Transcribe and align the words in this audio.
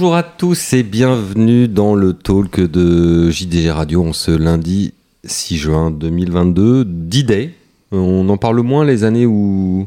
Bonjour 0.00 0.16
à 0.16 0.22
tous 0.22 0.72
et 0.72 0.82
bienvenue 0.82 1.68
dans 1.68 1.94
le 1.94 2.14
talk 2.14 2.58
de 2.58 3.28
JDG 3.28 3.70
Radio 3.70 4.02
en 4.02 4.14
ce 4.14 4.30
lundi 4.30 4.94
6 5.24 5.58
juin 5.58 5.90
2022, 5.90 6.86
D-Day. 6.86 7.52
On 7.92 8.26
en 8.30 8.38
parle 8.38 8.62
moins 8.62 8.86
les 8.86 9.04
années 9.04 9.26
où 9.26 9.86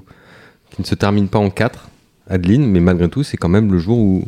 qui 0.70 0.84
ne 0.84 0.86
se 0.86 0.94
terminent 0.94 1.26
pas 1.26 1.40
en 1.40 1.50
4, 1.50 1.90
Adeline, 2.30 2.64
mais 2.64 2.80
malgré 2.80 3.10
tout, 3.10 3.24
c'est 3.24 3.38
quand 3.38 3.50
même 3.50 3.72
le 3.72 3.80
jour 3.80 3.98
où 3.98 4.24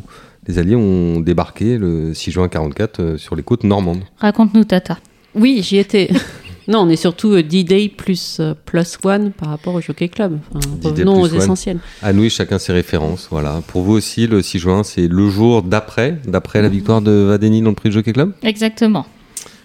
les 0.48 0.58
Alliés 0.58 0.74
ont 0.74 1.20
débarqué 1.20 1.78
le 1.78 2.12
6 2.14 2.32
juin 2.32 2.48
44 2.48 2.98
euh, 3.00 3.16
sur 3.16 3.36
les 3.36 3.44
côtes 3.44 3.62
normandes. 3.62 4.02
Raconte-nous, 4.16 4.64
Tata. 4.64 4.98
Oui, 5.36 5.60
j'y 5.62 5.76
étais. 5.76 6.10
non, 6.68 6.80
on 6.80 6.88
est 6.88 6.96
surtout 6.96 7.32
euh, 7.32 7.42
D-Day 7.42 7.88
plus, 7.88 8.38
euh, 8.40 8.54
plus 8.64 8.98
one 9.04 9.30
par 9.30 9.50
rapport 9.50 9.74
au 9.74 9.80
Jockey 9.80 10.08
Club. 10.08 10.38
Enfin, 10.52 10.68
revenons 10.82 11.20
aux 11.20 11.28
one. 11.28 11.36
essentiels. 11.36 11.78
À 12.02 12.12
nous, 12.12 12.28
chacun 12.28 12.58
ses 12.58 12.72
références. 12.72 13.28
Voilà. 13.30 13.62
Pour 13.68 13.82
vous 13.82 13.92
aussi, 13.92 14.26
le 14.26 14.42
6 14.42 14.58
juin, 14.58 14.82
c'est 14.82 15.06
le 15.06 15.30
jour 15.30 15.62
d'après, 15.62 16.18
d'après 16.26 16.62
la 16.62 16.68
victoire 16.68 17.02
de 17.02 17.10
Vadeni 17.10 17.62
dans 17.62 17.70
le 17.70 17.76
prix 17.76 17.90
de 17.90 17.94
Jockey 17.94 18.12
Club? 18.12 18.32
Exactement. 18.42 19.06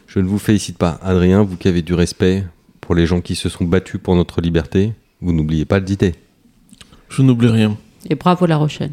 Je 0.08 0.20
ne 0.20 0.28
vous 0.28 0.40
félicite 0.40 0.78
pas, 0.78 1.00
Adrien, 1.02 1.44
vous 1.44 1.58
qui 1.58 1.68
avez 1.68 1.82
du 1.82 1.94
respect 1.94 2.44
pour 2.82 2.95
les 2.95 3.06
gens 3.06 3.22
qui 3.22 3.36
se 3.36 3.50
sont 3.50 3.64
battus 3.64 4.00
pour 4.02 4.16
notre 4.16 4.42
liberté, 4.42 4.94
vous 5.22 5.34
n'oubliez 5.34 5.66
pas 5.66 5.80
le 5.80 5.86
D-Day. 5.86 6.14
Je 7.09 7.22
n'oublie 7.22 7.47
rien. 7.47 7.78
Et 8.09 8.16
bravo 8.16 8.45
La 8.45 8.58
Rochelle. 8.58 8.92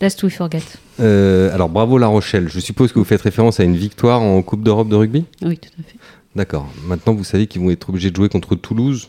Lest 0.00 0.22
we 0.22 0.32
forget. 0.32 0.62
Euh, 1.00 1.54
alors 1.54 1.68
bravo 1.68 1.96
La 1.96 2.08
Rochelle. 2.08 2.48
Je 2.48 2.60
suppose 2.60 2.92
que 2.92 2.98
vous 2.98 3.04
faites 3.04 3.22
référence 3.22 3.60
à 3.60 3.64
une 3.64 3.76
victoire 3.76 4.20
en 4.20 4.42
Coupe 4.42 4.62
d'Europe 4.62 4.88
de 4.88 4.96
rugby? 4.96 5.24
Oui, 5.42 5.58
tout 5.58 5.70
à 5.78 5.82
fait. 5.82 5.96
D'accord. 6.36 6.68
Maintenant, 6.86 7.14
vous 7.14 7.24
savez 7.24 7.46
qu'ils 7.46 7.62
vont 7.62 7.70
être 7.70 7.88
obligés 7.88 8.10
de 8.10 8.16
jouer 8.16 8.28
contre 8.28 8.54
Toulouse 8.56 9.08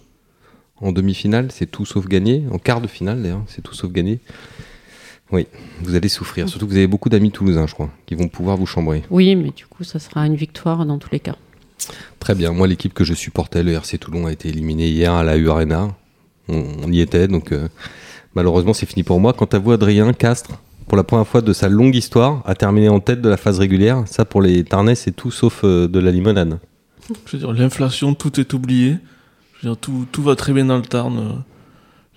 en 0.78 0.94
demi-finale. 0.94 1.50
C'est 1.52 1.70
tout 1.70 1.86
sauf 1.86 2.08
gagné. 2.08 2.46
En 2.52 2.58
quart 2.58 2.80
de 2.80 2.88
finale, 2.88 3.22
d'ailleurs, 3.22 3.44
c'est 3.48 3.62
tout 3.62 3.74
sauf 3.74 3.92
gagné. 3.92 4.22
Oui, 5.34 5.46
vous 5.82 5.94
allez 5.96 6.08
souffrir. 6.08 6.48
Surtout 6.48 6.68
que 6.68 6.72
vous 6.72 6.78
avez 6.78 6.88
beaucoup 6.88 7.10
d'amis 7.10 7.32
toulousains, 7.32 7.68
je 7.68 7.74
crois, 7.74 7.90
qui 8.06 8.16
vont 8.16 8.30
pouvoir 8.30 8.56
vous 8.56 8.66
chambrer. 8.66 9.04
Oui, 9.10 9.36
mais 9.36 9.50
du 9.50 9.66
coup, 9.66 9.84
ça 9.84 10.00
sera 10.00 10.26
une 10.26 10.36
victoire 10.36 10.86
dans 10.86 10.98
tous 10.98 11.10
les 11.12 11.20
cas. 11.20 11.36
Très 12.20 12.34
bien. 12.34 12.54
Moi, 12.54 12.66
l'équipe 12.66 12.94
que 12.94 13.04
je 13.04 13.14
supportais, 13.14 13.62
le 13.62 13.74
RC 13.74 13.98
Toulon, 13.98 14.28
a 14.28 14.32
été 14.32 14.48
éliminée 14.48 14.88
hier 14.88 15.12
à 15.12 15.26
la 15.26 15.36
U 15.36 15.50
Arena. 15.50 15.94
On, 16.48 16.64
on 16.86 16.92
y 16.94 17.02
était, 17.02 17.28
donc 17.28 17.52
euh, 17.52 17.68
malheureusement, 18.36 18.74
c'est 18.74 18.86
fini 18.86 19.04
pour 19.04 19.20
moi. 19.20 19.34
Quant 19.34 19.50
à 19.52 19.60
vous, 19.60 19.74
Adrien 19.74 20.14
Castres, 20.14 20.62
pour 20.88 20.96
la 20.96 21.04
première 21.04 21.28
fois 21.28 21.42
de 21.42 21.52
sa 21.52 21.68
longue 21.68 21.96
histoire, 21.96 22.42
a 22.46 22.56
terminé 22.56 22.88
en 22.88 23.02
tête 23.02 23.22
de 23.22 23.28
la 23.28 23.36
phase 23.36 23.60
régulière. 23.60 24.04
Ça, 24.06 24.24
pour 24.24 24.42
les 24.42 24.64
Tarnais, 24.64 24.96
c'est 24.96 25.12
tout 25.12 25.32
sauf 25.32 25.66
euh, 25.66 25.90
de 25.90 26.00
la 26.00 26.12
limonade. 26.12 26.58
Je 27.26 27.32
veux 27.34 27.38
dire, 27.40 27.52
l'inflation, 27.54 28.14
tout 28.14 28.40
est 28.40 28.54
oublié. 28.54 28.98
Je 29.62 29.68
veux 29.68 29.74
dire, 29.74 29.78
tout, 29.80 30.06
tout 30.12 30.24
va 30.24 30.36
très 30.36 30.54
bien 30.54 30.66
dans 30.66 30.78
le 30.78 30.84
Tarn. 30.84 31.44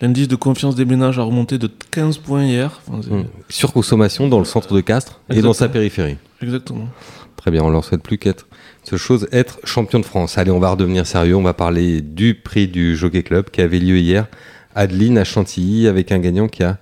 L'indice 0.00 0.28
de 0.28 0.36
confiance 0.36 0.74
des 0.76 0.84
ménages 0.86 1.18
a 1.18 1.22
remonté 1.22 1.58
de 1.58 1.68
15 1.90 2.18
points 2.18 2.44
hier. 2.44 2.80
Enfin, 2.88 3.00
c'est- 3.02 3.10
Mm. 3.14 3.24
Surconsommation 3.50 4.28
dans 4.28 4.38
le 4.38 4.44
centre 4.46 4.74
de 4.74 4.80
Castres 4.80 5.20
et 5.28 5.42
dans 5.42 5.52
sa 5.52 5.68
périphérie. 5.68 6.16
Exactement. 6.42 6.88
Très 7.36 7.50
bien, 7.50 7.62
on 7.62 7.70
leur 7.70 7.84
souhaite 7.84 8.02
plus 8.02 8.18
qu'être 8.18 8.46
seule 8.82 8.98
chose, 8.98 9.28
être 9.32 9.60
champion 9.64 9.98
de 10.00 10.04
France. 10.06 10.38
Allez, 10.38 10.50
on 10.50 10.58
va 10.58 10.70
redevenir 10.70 11.06
sérieux, 11.06 11.36
on 11.36 11.42
va 11.42 11.54
parler 11.54 12.00
du 12.00 12.34
prix 12.34 12.66
du 12.68 12.96
Jockey 12.96 13.22
Club 13.22 13.50
qui 13.50 13.60
avait 13.60 13.78
lieu 13.78 13.98
hier. 13.98 14.26
Adeline 14.74 15.18
à 15.18 15.24
Chantilly 15.24 15.86
avec 15.86 16.12
un 16.12 16.18
gagnant 16.18 16.48
qui 16.48 16.62
a 16.62 16.78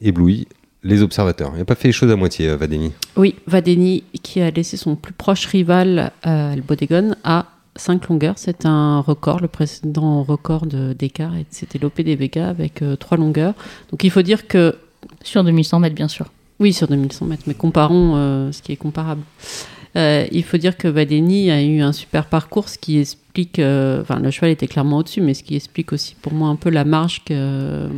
ébloui 0.00 0.46
les 0.82 1.02
observateurs. 1.02 1.50
Il 1.54 1.58
n'a 1.58 1.64
pas 1.64 1.74
fait 1.74 1.88
les 1.88 1.92
choses 1.92 2.10
à 2.10 2.16
moitié, 2.16 2.48
euh, 2.48 2.56
Vadeni. 2.56 2.92
Oui, 3.16 3.34
Vadeni 3.46 4.04
qui 4.22 4.40
a 4.40 4.50
laissé 4.50 4.76
son 4.76 4.96
plus 4.96 5.12
proche 5.12 5.46
rival, 5.46 6.12
euh, 6.26 6.54
le 6.54 6.62
Bodégon, 6.62 7.14
à 7.24 7.46
5 7.76 8.08
longueurs. 8.08 8.34
C'est 8.36 8.66
un 8.66 9.00
record, 9.00 9.40
le 9.40 9.48
précédent 9.48 10.22
record 10.22 10.66
de- 10.66 10.92
d'écart, 10.92 11.32
c'était 11.50 11.78
l'OP 11.78 12.00
des 12.02 12.16
Vega 12.16 12.48
avec 12.48 12.82
3 12.98 13.16
longueurs. 13.18 13.54
Donc 13.90 14.04
il 14.04 14.10
faut 14.10 14.22
dire 14.22 14.46
que 14.48 14.76
Sur 15.22 15.42
2100 15.44 15.78
mètres, 15.80 15.94
bien 15.94 16.08
sûr. 16.08 16.26
Oui, 16.58 16.72
sur 16.74 16.86
2100 16.88 17.24
mètres, 17.26 17.44
mais 17.46 17.54
comparons 17.54 18.16
euh, 18.16 18.52
ce 18.52 18.60
qui 18.60 18.72
est 18.72 18.76
comparable. 18.76 19.22
Euh, 19.96 20.26
il 20.30 20.44
faut 20.44 20.58
dire 20.58 20.76
que 20.76 20.88
Vadeni 20.88 21.50
a 21.50 21.62
eu 21.62 21.80
un 21.80 21.92
super 21.92 22.26
parcours, 22.26 22.68
ce 22.68 22.76
qui 22.78 22.98
explique. 22.98 23.58
euh, 23.58 24.02
Enfin, 24.02 24.18
le 24.20 24.30
cheval 24.30 24.50
était 24.50 24.66
clairement 24.66 24.98
au-dessus, 24.98 25.20
mais 25.22 25.32
ce 25.34 25.42
qui 25.42 25.56
explique 25.56 25.92
aussi 25.94 26.16
pour 26.20 26.32
moi 26.34 26.48
un 26.48 26.56
peu 26.56 26.68
la 26.70 26.84
marge, 26.84 27.22
que, 27.24 27.88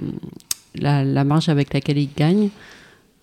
la, 0.75 1.05
la 1.05 1.25
marge 1.25 1.49
avec 1.49 1.73
laquelle 1.75 1.99
il 1.99 2.11
gagne. 2.17 2.51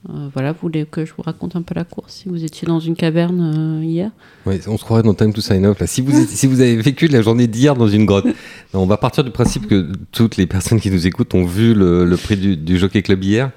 Euh, 0.07 0.29
voilà, 0.33 0.53
vous 0.53 0.59
voulez 0.61 0.85
que 0.89 1.05
je 1.05 1.11
vous 1.13 1.23
raconte 1.23 1.57
un 1.57 1.61
peu 1.61 1.75
la 1.75 1.83
course 1.83 2.13
Si 2.23 2.29
vous 2.29 2.45
étiez 2.45 2.65
dans 2.65 2.79
une 2.79 2.95
caverne 2.95 3.81
euh, 3.81 3.83
hier? 3.83 4.11
Ouais, 4.45 4.61
on 4.67 4.77
se 4.77 4.83
croirait 4.85 5.03
dans 5.03 5.13
Time 5.13 5.33
to 5.33 5.41
Sign 5.41 5.65
Off. 5.65 5.77
Là. 5.79 5.87
Si, 5.87 5.99
vous, 6.01 6.25
si 6.25 6.47
vous 6.47 6.61
avez 6.61 6.77
vécu 6.77 7.07
la 7.07 7.21
journée 7.21 7.47
d'hier 7.47 7.75
dans 7.75 7.89
une 7.89 8.05
grotte, 8.05 8.25
Non, 8.73 8.81
on 8.83 8.85
va 8.85 8.95
partir 8.95 9.25
du 9.25 9.31
principe 9.31 9.67
que 9.67 9.91
toutes 10.13 10.37
les 10.37 10.45
personnes 10.45 10.79
qui 10.79 10.89
nous 10.89 11.05
écoutent 11.05 11.35
ont 11.35 11.45
vu 11.45 11.73
le, 11.73 12.05
le 12.05 12.17
prix 12.17 12.37
du, 12.37 12.55
du 12.55 12.77
Jockey 12.77 13.01
Club 13.01 13.21
hier. 13.23 13.51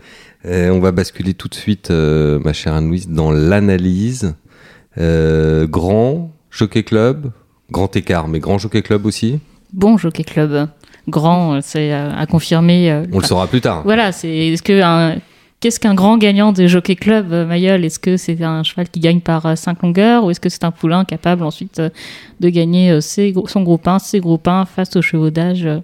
Euh, 0.45 0.71
on 0.71 0.81
va 0.81 0.91
basculer 0.91 1.35
tout 1.35 1.47
de 1.47 1.55
suite, 1.55 1.91
euh, 1.93 2.41
ma 2.41 2.53
chère 2.53 2.75
Anne-Louise, 2.75 3.09
dans 3.09 3.31
l'analyse. 3.31 4.35
Euh, 4.99 5.67
grand 5.69 6.33
Jockey 6.51 6.83
Club, 6.83 7.31
grand 7.71 7.95
écart, 7.95 8.27
mais 8.27 8.41
grand 8.41 8.59
Jockey 8.59 8.83
Club 8.83 9.07
aussi? 9.07 9.39
Bon 9.73 9.97
Jockey 9.97 10.25
Club. 10.25 10.69
Grand, 11.09 11.55
euh, 11.55 11.59
c'est 11.63 11.93
euh, 11.93 12.11
à 12.17 12.27
confirmer. 12.27 12.91
euh, 12.91 13.05
On 13.13 13.19
le 13.19 13.25
saura 13.25 13.47
plus 13.47 13.61
tard. 13.61 13.83
Voilà, 13.85 14.13
c'est 14.13 14.29
est-ce 14.49 14.63
que 14.63 14.81
un- 14.83 15.17
qu'est-ce 15.61 15.81
qu'un 15.81 15.95
grand 15.95 16.17
gagnant 16.19 16.53
des 16.53 16.69
Jockey 16.69 16.95
Club, 16.97 17.33
Mayol? 17.33 17.85
Est-ce 17.85 17.99
que 17.99 18.17
c'est 18.17 18.41
un 18.43 18.63
cheval 18.63 18.89
qui 18.89 19.01
gagne 19.01 19.21
par 19.21 19.57
5 19.59 19.83
longueurs 19.83 20.25
ou 20.25 20.31
est-ce 20.31 20.41
que 20.41 20.49
c'est 20.49 20.65
un 20.65 20.71
poulain 20.71 21.05
capable 21.05 21.43
ensuite 21.45 21.81
de 22.41 22.49
gagner 22.49 23.01
ses 23.01 23.33
gros- 23.33 23.49
son 23.49 23.63
groupe 23.63 23.87
1, 23.89 23.99
ses 23.99 24.21
groupes 24.21 24.47
1 24.47 24.65
face 24.65 24.95
au 24.97 25.03
chevaux 25.03 25.31
d'âge 25.31 25.67
euh, 25.67 25.81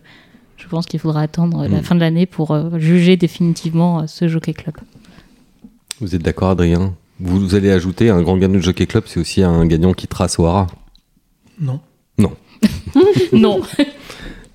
Je 0.56 0.66
pense 0.68 0.86
qu'il 0.86 1.00
faudra 1.00 1.22
attendre 1.22 1.62
la 1.68 1.78
Mm. 1.80 1.82
fin 1.82 1.94
de 1.94 2.00
l'année 2.00 2.26
pour 2.26 2.56
juger 2.78 3.16
définitivement 3.16 4.06
ce 4.06 4.26
Jockey 4.28 4.52
Club. 4.52 4.74
Vous 6.00 6.14
êtes 6.14 6.22
d'accord, 6.22 6.50
Adrien? 6.50 6.94
Vous, 7.20 7.40
vous 7.40 7.54
allez 7.56 7.70
ajouter 7.72 8.10
un 8.10 8.22
grand 8.22 8.36
gagnant 8.36 8.54
de 8.54 8.60
Jockey 8.60 8.86
Club, 8.86 9.04
c'est 9.06 9.18
aussi 9.18 9.42
un 9.42 9.66
gagnant 9.66 9.92
qui 9.94 10.06
trace 10.06 10.38
au 10.38 10.46
hara. 10.46 10.68
Non. 11.60 11.80
non, 12.18 12.30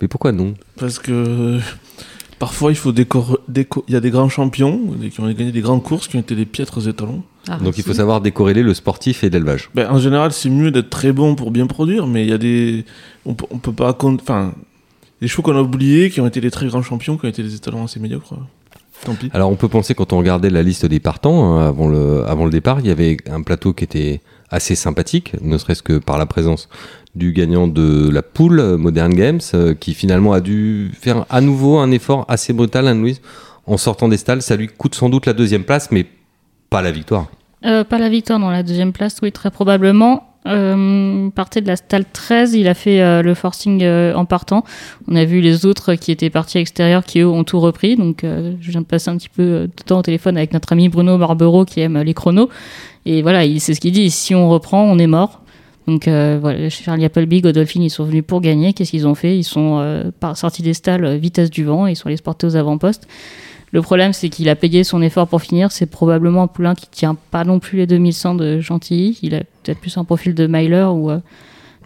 Mais 0.04 0.10
pourquoi 0.10 0.34
non 0.34 0.54
Parce 0.78 1.00
que 1.00 1.60
parfois, 2.38 2.72
il 2.72 2.76
faut 2.76 2.92
décor... 2.92 3.40
déco- 3.50 3.86
Il 3.88 3.94
y 3.94 3.96
a 3.96 4.02
des 4.02 4.10
grands 4.12 4.28
champions 4.28 4.78
qui 5.10 5.18
ont 5.22 5.32
gagné 5.32 5.54
des 5.54 5.62
grandes 5.62 5.82
courses 5.82 6.10
qui 6.10 6.18
ont 6.18 6.20
été 6.20 6.36
des 6.36 6.46
piètres 6.46 6.90
étalons. 6.90 7.24
Ah, 7.48 7.58
Donc 7.58 7.78
il 7.78 7.86
faut 7.86 7.94
savoir 7.94 8.20
décorréler 8.20 8.64
le 8.64 8.74
sportif 8.74 9.24
et 9.24 9.30
l'élevage. 9.30 9.70
Ben, 9.76 9.90
en 9.90 10.00
général, 10.00 10.34
c'est 10.34 10.50
mieux 10.50 10.72
d'être 10.72 10.90
très 10.90 11.14
bon 11.14 11.36
pour 11.36 11.52
bien 11.52 11.68
produire, 11.68 12.06
mais 12.06 12.24
il 12.26 12.30
y 12.30 12.34
a 12.34 12.38
des. 12.38 12.84
On 13.26 13.34
peut, 13.34 13.46
on 13.50 13.60
peut 13.60 13.72
pas. 13.72 13.98
Enfin, 14.02 14.54
des 15.22 15.30
chevaux 15.30 15.42
qu'on 15.42 15.56
a 15.56 15.62
oubliés 15.62 16.10
qui 16.10 16.20
ont 16.20 16.28
été 16.28 16.42
des 16.42 16.52
très 16.52 16.68
grands 16.68 16.82
champions, 16.84 17.16
qui 17.16 17.26
ont 17.26 17.30
été 17.30 17.44
des 17.44 17.56
étalons 17.56 17.86
assez 17.86 18.02
médiocres. 18.02 18.34
Tant 19.06 19.14
pis. 19.16 19.30
Alors 19.34 19.50
on 19.50 19.56
peut 19.56 19.70
penser 19.70 19.96
quand 19.96 20.12
on 20.12 20.18
regardait 20.18 20.50
la 20.50 20.64
liste 20.64 20.86
des 20.86 21.00
partants 21.00 21.58
hein, 21.60 21.66
avant 21.68 21.88
le 21.88 22.24
avant 22.26 22.44
le 22.44 22.52
départ, 22.52 22.82
il 22.82 22.88
y 22.88 22.92
avait 22.92 23.16
un 23.30 23.42
plateau 23.42 23.72
qui 23.74 23.86
était 23.86 24.20
assez 24.54 24.76
sympathique, 24.76 25.34
ne 25.42 25.58
serait-ce 25.58 25.84
que 25.84 25.98
par 25.98 26.18
la 26.18 26.26
présence 26.26 26.70
du 27.16 27.34
gagnant 27.34 27.68
de 27.68 28.10
la 28.10 28.22
poule 28.22 28.60
euh, 28.60 28.78
Modern 28.78 29.14
Games, 29.14 29.42
euh, 29.54 29.74
qui 29.74 29.94
finalement 29.94 30.34
a 30.34 30.40
dû 30.40 30.92
faire 31.00 31.26
à 31.30 31.42
nouveau 31.42 31.78
un 31.80 31.92
effort 31.92 32.26
assez 32.28 32.54
brutal, 32.54 32.88
Anne-Louise, 32.88 33.22
en 33.66 33.78
sortant 33.78 34.08
des 34.08 34.18
stalles. 34.18 34.42
Ça 34.42 34.56
lui 34.56 34.68
coûte 34.68 34.96
sans 34.96 35.10
doute 35.10 35.26
la 35.26 35.34
deuxième 35.34 35.64
place, 35.64 35.92
mais 35.92 36.06
pas 36.70 36.82
la 36.82 36.92
victoire. 36.92 37.28
Euh, 37.66 37.84
pas 37.84 37.98
la 37.98 38.10
victoire 38.10 38.40
dans 38.40 38.52
la 38.52 38.64
deuxième 38.64 38.94
place, 38.94 39.18
oui, 39.22 39.32
très 39.32 39.52
probablement. 39.52 40.33
Euh, 40.46 41.30
partait 41.30 41.62
de 41.62 41.68
la 41.68 41.76
stalle 41.78 42.04
13, 42.12 42.54
il 42.54 42.68
a 42.68 42.74
fait 42.74 43.02
euh, 43.02 43.22
le 43.22 43.34
forcing 43.34 43.82
euh, 43.84 44.14
en 44.14 44.26
partant. 44.26 44.64
On 45.08 45.16
a 45.16 45.24
vu 45.24 45.40
les 45.40 45.66
autres 45.66 45.96
qui 45.96 46.12
étaient 46.12 46.30
partis 46.30 46.58
à 46.58 46.62
l'extérieur 46.62 47.06
qui 47.06 47.20
eux 47.20 47.28
ont 47.28 47.44
tout 47.44 47.60
repris. 47.60 47.96
Donc 47.96 48.24
je 48.24 48.72
viens 48.72 48.82
de 48.82 48.86
passer 48.86 49.10
un 49.10 49.18
petit 49.18 49.30
peu 49.30 49.70
de 49.76 49.84
temps 49.86 50.00
au 50.00 50.02
téléphone 50.02 50.38
avec 50.38 50.54
notre 50.54 50.74
ami 50.74 50.90
Bruno 50.90 51.18
Barbero 51.18 51.66
qui 51.66 51.80
aime 51.80 51.98
les 52.02 52.14
chronos. 52.14 52.50
Et 53.06 53.22
voilà, 53.22 53.46
il- 53.46 53.60
c'est 53.62 53.74
ce 53.74 53.80
qu'il 53.80 53.92
dit, 53.94 54.10
si 54.12 54.36
on 54.36 54.50
reprend, 54.50 54.84
on 54.84 54.98
est 55.00 55.08
mort. 55.08 55.42
Donc 55.88 56.08
voilà, 56.08 56.70
Charlie 56.70 57.04
Appleby, 57.06 57.42
Godolphin, 57.42 57.82
ils 57.82 57.90
sont 57.90 58.06
venus 58.06 58.24
pour 58.26 58.40
gagner. 58.42 58.74
Qu'est-ce 58.74 58.92
qu'ils 58.92 59.08
ont 59.08 59.16
fait? 59.16 59.38
Ils 59.38 59.44
sont 59.44 60.04
sortis 60.36 60.62
des 60.62 60.74
stalles 60.74 61.18
vitesse 61.18 61.50
du 61.50 61.64
vent, 61.66 61.88
ils 61.88 61.96
sont 61.96 62.08
allés 62.08 62.18
se 62.18 62.24
porter 62.24 62.48
aux 62.48 62.56
avant-postes. 62.56 63.08
Le 63.74 63.82
problème, 63.82 64.14
c'est 64.14 64.30
qu'il 64.30 64.50
a 64.50 64.56
payé 64.56 64.84
son 64.84 65.02
effort 65.02 65.28
pour 65.28 65.42
finir. 65.42 65.72
C'est 65.72 65.88
probablement 65.88 66.44
un 66.44 66.48
poulain 66.48 66.76
qui 66.76 66.86
tient 66.88 67.18
pas 67.32 67.44
non 67.44 67.58
plus 67.58 67.80
les 67.80 67.88
2100 67.88 68.36
de 68.36 68.62
Chantilly. 68.62 69.18
Il 69.24 69.34
a 69.34 69.40
peut-être 69.40 69.80
plus 69.80 69.98
un 69.98 70.04
profil 70.04 70.36
de 70.36 70.46
Myler 70.46 70.88
ou 70.94 71.10
euh, 71.10 71.18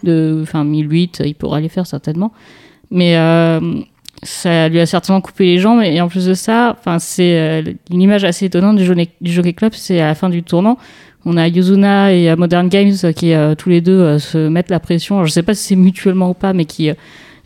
de, 0.03 0.41
enfin 0.43 0.65
1008. 0.65 1.23
Il 1.25 1.33
pourra 1.33 1.61
les 1.61 1.69
faire 1.69 1.87
certainement. 1.87 2.33
Mais 2.91 3.15
euh, 3.15 3.61
ça 4.21 4.67
lui 4.67 4.81
a 4.81 4.85
certainement 4.85 5.21
coupé 5.21 5.45
les 5.45 5.59
jambes. 5.59 5.81
Et 5.81 6.01
en 6.01 6.09
plus 6.09 6.25
de 6.25 6.33
ça, 6.33 6.75
enfin 6.77 6.99
c'est 6.99 7.39
euh, 7.39 7.71
une 7.89 8.01
image 8.01 8.25
assez 8.25 8.47
étonnante 8.47 8.75
du, 8.75 8.83
Jockey- 8.83 9.53
Club. 9.53 9.71
C'est 9.73 10.01
à 10.01 10.07
la 10.07 10.15
fin 10.15 10.27
du 10.27 10.43
tournant. 10.43 10.77
On 11.23 11.37
a 11.37 11.47
Yuzuna 11.47 12.13
et 12.13 12.29
euh, 12.29 12.35
Modern 12.35 12.67
Games 12.67 12.95
qui 13.15 13.31
tous 13.57 13.69
les 13.69 13.79
deux 13.79 14.19
se 14.19 14.49
mettent 14.49 14.71
la 14.71 14.81
pression. 14.81 15.15
Alors, 15.15 15.27
je 15.27 15.31
sais 15.31 15.41
pas 15.41 15.53
si 15.53 15.63
c'est 15.63 15.75
mutuellement 15.77 16.31
ou 16.31 16.33
pas, 16.33 16.51
mais 16.51 16.65
qui 16.65 16.91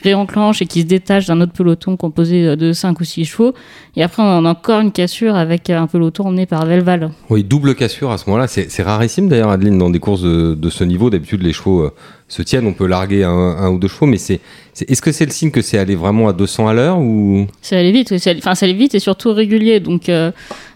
réenclenche 0.04 0.62
et 0.62 0.66
qui 0.66 0.82
se 0.82 0.86
détache 0.88 1.28
d'un 1.28 1.42
autre 1.42 1.54
peloton 1.54 1.98
composé 1.98 2.56
de 2.56 2.74
5 2.74 3.00
ou 3.00 3.04
6 3.04 3.26
chevaux. 3.26 3.54
Et 3.96 4.04
après, 4.04 4.24
on 4.24 4.46
a 4.46 4.50
encore 4.50 4.80
une 4.82 4.92
cassure 4.92 5.36
avec 5.36 5.70
un 5.70 5.88
peloton 5.88 6.28
emmené 6.28 6.46
par 6.46 6.66
Velval. 6.66 7.12
Oui, 7.30 7.44
double 7.44 7.76
cassure 7.76 8.12
à 8.12 8.18
ce 8.18 8.30
moment-là. 8.30 8.48
C'est 8.48 8.84
rarissime 8.84 9.28
d'ailleurs, 9.28 9.50
Adeline, 9.50 9.78
dans 9.78 9.90
des 9.90 10.00
courses 10.00 10.22
de, 10.22 10.56
de 10.56 10.70
ce 10.70 10.84
niveau. 10.84 11.10
D'habitude, 11.10 11.44
les 11.44 11.54
chevaux 11.54 11.82
euh, 11.82 11.92
se 12.28 12.42
tiennent. 12.42 12.66
On 12.68 12.74
peut 12.74 12.88
larguer 12.88 13.24
un, 13.24 13.30
un 13.30 13.70
ou 13.70 13.80
deux 13.80 13.88
chevaux, 13.88 14.06
mais 14.06 14.18
c'est. 14.18 14.40
Est-ce 14.88 15.02
que 15.02 15.12
c'est 15.12 15.26
le 15.26 15.32
signe 15.32 15.52
que 15.52 15.62
c'est 15.62 15.78
allé 15.78 15.96
vraiment 15.96 16.30
à 16.30 16.34
200 16.34 16.68
à 16.68 16.74
l'heure 16.74 17.00
ou? 17.00 17.48
C'est 17.62 17.76
allé 17.78 17.92
vite. 17.92 18.12
Oui, 18.12 18.18
enfin, 18.38 18.56
ça 18.56 18.66
allait 18.66 18.74
vite 18.74 18.96
et 18.96 19.00
surtout 19.00 19.34
régulier. 19.34 19.80
Donc, 19.80 20.08
euh, 20.10 20.32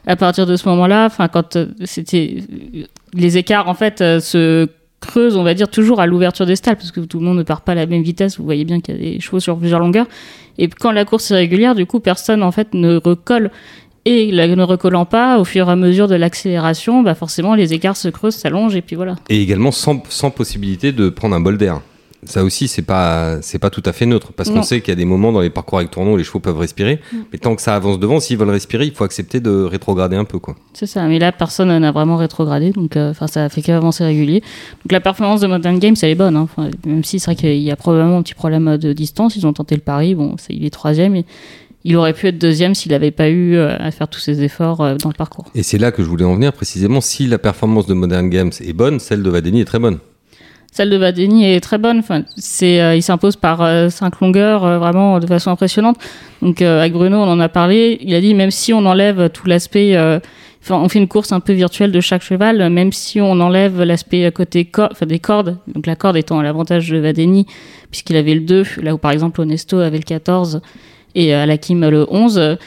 à 0.05 0.15
partir 0.15 0.45
de 0.45 0.55
ce 0.55 0.67
moment-là, 0.69 1.05
enfin, 1.05 1.27
quand 1.27 1.55
euh, 1.55 1.67
c'était 1.85 2.43
les 3.13 3.37
écarts 3.37 3.69
en 3.69 3.73
fait 3.73 3.99
se 3.99 4.67
creuse, 5.05 5.37
on 5.37 5.43
va 5.43 5.53
dire, 5.53 5.69
toujours 5.69 5.99
à 5.99 6.07
l'ouverture 6.07 6.45
des 6.45 6.55
stalles, 6.55 6.75
parce 6.75 6.91
que 6.91 6.99
tout 7.01 7.19
le 7.19 7.25
monde 7.25 7.37
ne 7.37 7.43
part 7.43 7.61
pas 7.61 7.73
à 7.73 7.75
la 7.75 7.85
même 7.85 8.01
vitesse. 8.01 8.37
Vous 8.37 8.45
voyez 8.45 8.65
bien 8.65 8.81
qu'il 8.81 8.95
y 8.95 8.97
a 8.97 9.01
des 9.13 9.19
chevaux 9.19 9.39
sur 9.39 9.57
plusieurs 9.57 9.79
longueurs. 9.79 10.07
Et 10.57 10.67
quand 10.67 10.91
la 10.91 11.05
course 11.05 11.31
est 11.31 11.35
régulière, 11.35 11.75
du 11.75 11.85
coup, 11.85 11.99
personne 11.99 12.43
en 12.43 12.51
fait 12.51 12.73
ne 12.73 12.97
recolle. 12.97 13.51
Et 14.07 14.31
ne 14.31 14.63
recollant 14.63 15.05
pas, 15.05 15.39
au 15.39 15.45
fur 15.45 15.67
et 15.67 15.71
à 15.71 15.75
mesure 15.75 16.07
de 16.07 16.13
l'accélération, 16.13 17.01
bah 17.01 17.15
forcément, 17.15 17.55
les 17.55 17.73
écarts 17.73 17.97
se 17.97 18.07
creusent, 18.07 18.35
s'allongent, 18.35 18.75
et 18.75 18.83
puis 18.83 18.95
voilà. 18.95 19.15
Et 19.29 19.41
également 19.41 19.71
sans, 19.71 20.03
sans 20.09 20.29
possibilité 20.29 20.91
de 20.91 21.09
prendre 21.09 21.35
un 21.35 21.39
bol 21.39 21.57
d'air 21.57 21.81
ça 22.25 22.43
aussi, 22.43 22.67
c'est 22.67 22.81
pas, 22.81 23.41
c'est 23.41 23.59
pas 23.59 23.69
tout 23.69 23.83
à 23.85 23.93
fait 23.93 24.05
neutre, 24.05 24.33
parce 24.33 24.49
qu'on 24.49 24.63
sait 24.63 24.81
qu'il 24.81 24.89
y 24.89 24.91
a 24.91 24.95
des 24.95 25.05
moments 25.05 25.31
dans 25.31 25.41
les 25.41 25.49
parcours 25.49 25.79
avec 25.79 25.91
tournoi 25.91 26.13
où 26.13 26.17
les 26.17 26.23
chevaux 26.23 26.39
peuvent 26.39 26.57
respirer, 26.57 26.99
mm. 27.11 27.17
mais 27.31 27.37
tant 27.37 27.55
que 27.55 27.61
ça 27.61 27.75
avance 27.75 27.99
devant, 27.99 28.19
s'ils 28.19 28.37
veulent 28.37 28.49
respirer, 28.49 28.85
il 28.85 28.93
faut 28.93 29.03
accepter 29.03 29.39
de 29.39 29.63
rétrograder 29.63 30.15
un 30.15 30.25
peu, 30.25 30.39
quoi. 30.39 30.55
C'est 30.73 30.87
ça, 30.87 31.05
mais 31.07 31.19
là, 31.19 31.31
personne 31.31 31.77
n'a 31.77 31.91
vraiment 31.91 32.17
rétrogradé, 32.17 32.71
donc, 32.71 32.97
euh, 32.97 33.11
enfin, 33.11 33.27
ça 33.27 33.45
a 33.45 33.49
fait 33.49 33.61
qu'avancer 33.61 34.03
régulier. 34.03 34.41
Donc 34.83 34.91
la 34.91 34.99
performance 34.99 35.41
de 35.41 35.47
Modern 35.47 35.79
Games, 35.79 35.95
elle 36.01 36.09
est 36.09 36.15
bonne, 36.15 36.35
hein. 36.35 36.47
même 36.85 37.03
si 37.03 37.19
c'est 37.19 37.25
vrai 37.25 37.35
qu'il 37.35 37.57
y 37.57 37.71
a 37.71 37.75
probablement 37.75 38.17
un 38.17 38.21
petit 38.23 38.33
problème 38.33 38.77
de 38.77 38.93
distance, 38.93 39.35
ils 39.35 39.45
ont 39.47 39.53
tenté 39.53 39.75
le 39.75 39.81
pari, 39.81 40.15
bon, 40.15 40.35
il 40.49 40.65
est 40.65 40.69
troisième, 40.69 41.15
et 41.15 41.25
il 41.85 41.95
aurait 41.97 42.13
pu 42.13 42.27
être 42.27 42.39
deuxième 42.39 42.73
s'il 42.73 42.91
n'avait 42.91 43.11
pas 43.11 43.29
eu 43.29 43.55
euh, 43.55 43.77
à 43.77 43.91
faire 43.91 44.07
tous 44.07 44.19
ses 44.19 44.41
efforts 44.43 44.81
euh, 44.81 44.95
dans 44.95 45.09
le 45.09 45.15
parcours. 45.15 45.45
Et 45.53 45.61
c'est 45.61 45.77
là 45.77 45.91
que 45.91 46.03
je 46.03 46.09
voulais 46.09 46.25
en 46.25 46.33
venir 46.33 46.51
précisément. 46.51 46.99
Si 46.99 47.27
la 47.27 47.37
performance 47.37 47.85
de 47.85 47.93
Modern 47.93 48.27
Games 48.27 48.51
est 48.59 48.73
bonne, 48.73 48.99
celle 48.99 49.21
de 49.21 49.29
Vadeni 49.29 49.61
est 49.61 49.65
très 49.65 49.79
bonne. 49.79 49.99
Celle 50.75 50.89
de 50.89 50.97
Vadeni 50.97 51.45
est 51.45 51.61
très 51.61 51.77
bonne. 51.77 51.99
Enfin, 51.99 52.23
c'est, 52.35 52.81
euh, 52.81 52.97
il 52.97 53.01
s'impose 53.01 53.37
par 53.37 53.61
euh, 53.61 53.87
cinq 53.87 54.19
longueurs 54.19 54.65
euh, 54.65 54.77
vraiment 54.77 55.19
de 55.19 55.25
façon 55.25 55.49
impressionnante. 55.49 55.95
Donc 56.41 56.61
avec 56.61 56.91
Bruno, 56.91 57.15
on 57.15 57.31
en 57.31 57.39
a 57.39 57.47
parlé. 57.47 57.97
Il 58.01 58.13
a 58.13 58.19
dit 58.19 58.33
même 58.33 58.51
si 58.51 58.73
on 58.73 58.85
enlève 58.85 59.29
tout 59.29 59.47
l'aspect, 59.47 59.97
enfin, 60.61 60.75
on 60.75 60.89
fait 60.89 60.99
une 60.99 61.07
course 61.07 61.31
un 61.31 61.39
peu 61.39 61.53
virtuelle 61.53 61.93
de 61.93 62.01
chaque 62.01 62.23
cheval. 62.23 62.69
Même 62.69 62.91
si 62.91 63.21
on 63.21 63.39
enlève 63.39 63.81
l'aspect 63.83 64.29
côté 64.33 64.69
des 65.05 65.19
cordes, 65.19 65.57
donc 65.73 65.87
la 65.87 65.95
corde 65.95 66.17
étant 66.17 66.39
à 66.39 66.43
l'avantage 66.43 66.89
de 66.89 66.97
Vadeni 66.97 67.47
puisqu'il 67.89 68.17
avait 68.17 68.33
le 68.33 68.41
2, 68.41 68.65
là 68.81 68.93
où 68.93 68.97
par 68.97 69.11
exemple 69.11 69.39
Onesto 69.39 69.79
avait 69.79 69.97
le 69.97 70.03
14 70.03 70.59
et 71.15 71.33
Alakim 71.33 71.87
le 71.87 72.05
11 72.09 72.57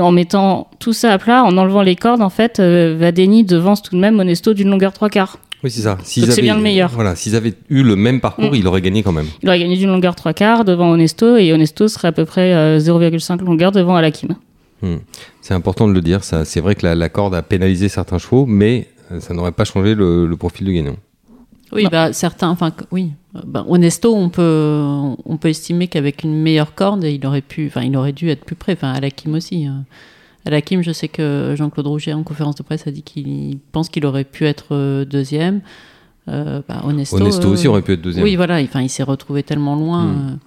en 0.00 0.12
mettant 0.12 0.70
tout 0.78 0.94
ça 0.94 1.12
à 1.12 1.18
plat, 1.18 1.44
en 1.44 1.58
enlevant 1.58 1.82
les 1.82 1.94
cordes, 1.94 2.22
en 2.22 2.30
fait, 2.30 2.58
Vadeni 2.58 3.44
devance 3.44 3.82
tout 3.82 3.94
de 3.94 4.00
même 4.00 4.18
Onesto 4.18 4.54
d'une 4.54 4.70
longueur 4.70 4.94
3 4.94 5.10
quarts. 5.10 5.38
Oui, 5.62 5.70
c'est 5.70 5.82
ça. 5.82 5.96
c'est 6.02 6.42
bien 6.42 6.56
le 6.56 6.62
meilleur. 6.62 6.90
Voilà, 6.90 7.16
s'ils 7.16 7.36
avaient 7.36 7.54
eu 7.70 7.82
le 7.82 7.96
même 7.96 8.20
parcours, 8.20 8.52
mm. 8.52 8.56
il 8.56 8.66
aurait 8.66 8.82
gagné 8.82 9.02
quand 9.02 9.12
même. 9.12 9.26
Il 9.42 9.48
aurait 9.48 9.58
gagné 9.58 9.76
d'une 9.76 9.88
longueur 9.88 10.14
3 10.14 10.34
quarts 10.34 10.64
devant 10.64 10.90
Onesto 10.90 11.36
et 11.36 11.52
Onesto 11.52 11.88
serait 11.88 12.08
à 12.08 12.12
peu 12.12 12.24
près 12.24 12.78
0,5 12.78 13.40
euh, 13.40 13.44
longueur 13.44 13.72
devant 13.72 13.96
Alakim. 13.96 14.36
Hmm. 14.82 14.96
C'est 15.40 15.54
important 15.54 15.88
de 15.88 15.92
le 15.92 16.02
dire, 16.02 16.24
ça. 16.24 16.44
C'est 16.44 16.60
vrai 16.60 16.74
que 16.74 16.86
la, 16.86 17.08
corde 17.08 17.34
a 17.34 17.42
pénalisé 17.42 17.88
certains 17.88 18.18
chevaux, 18.18 18.44
mais 18.44 18.88
euh, 19.10 19.20
ça 19.20 19.32
n'aurait 19.32 19.52
pas 19.52 19.64
changé 19.64 19.94
le, 19.94 20.30
profil 20.38 20.66
du 20.66 20.74
gagnant. 20.74 20.96
Oui, 21.72 21.86
bah, 21.90 22.12
certains, 22.12 22.50
enfin, 22.50 22.70
oui. 22.92 23.12
Bah, 23.46 23.64
Onesto, 23.66 24.14
on 24.14 24.28
peut, 24.28 24.82
on 25.24 25.36
peut 25.38 25.48
estimer 25.48 25.88
qu'avec 25.88 26.22
une 26.22 26.34
meilleure 26.40 26.74
corde, 26.74 27.04
il 27.04 27.24
aurait 27.26 27.40
pu, 27.40 27.66
enfin, 27.66 27.82
il 27.82 27.96
aurait 27.96 28.12
dû 28.12 28.28
être 28.28 28.44
plus 28.44 28.56
près. 28.56 28.74
Enfin, 28.74 28.92
Alakim 28.92 29.34
aussi. 29.34 29.64
Hein. 29.64 29.84
À 30.46 30.50
la 30.50 30.60
Kim, 30.60 30.82
je 30.82 30.92
sais 30.92 31.08
que 31.08 31.54
Jean-Claude 31.56 31.86
Rouget, 31.86 32.12
en 32.12 32.22
conférence 32.22 32.56
de 32.56 32.62
presse, 32.62 32.86
a 32.86 32.90
dit 32.90 33.02
qu'il 33.02 33.58
pense 33.72 33.88
qu'il 33.88 34.04
aurait 34.04 34.24
pu 34.24 34.44
être 34.44 34.74
euh, 34.74 35.04
deuxième. 35.04 35.62
Euh, 36.28 36.60
bah, 36.68 36.82
Honesto, 36.84 37.16
aussi 37.22 37.66
euh, 37.66 37.70
aurait 37.70 37.82
pu 37.82 37.92
être 37.92 38.02
deuxième. 38.02 38.24
Oui, 38.24 38.36
voilà, 38.36 38.60
enfin, 38.62 38.82
il 38.82 38.90
s'est 38.90 39.02
retrouvé 39.02 39.42
tellement 39.42 39.76
loin. 39.76 40.04
Hmm. 40.04 40.38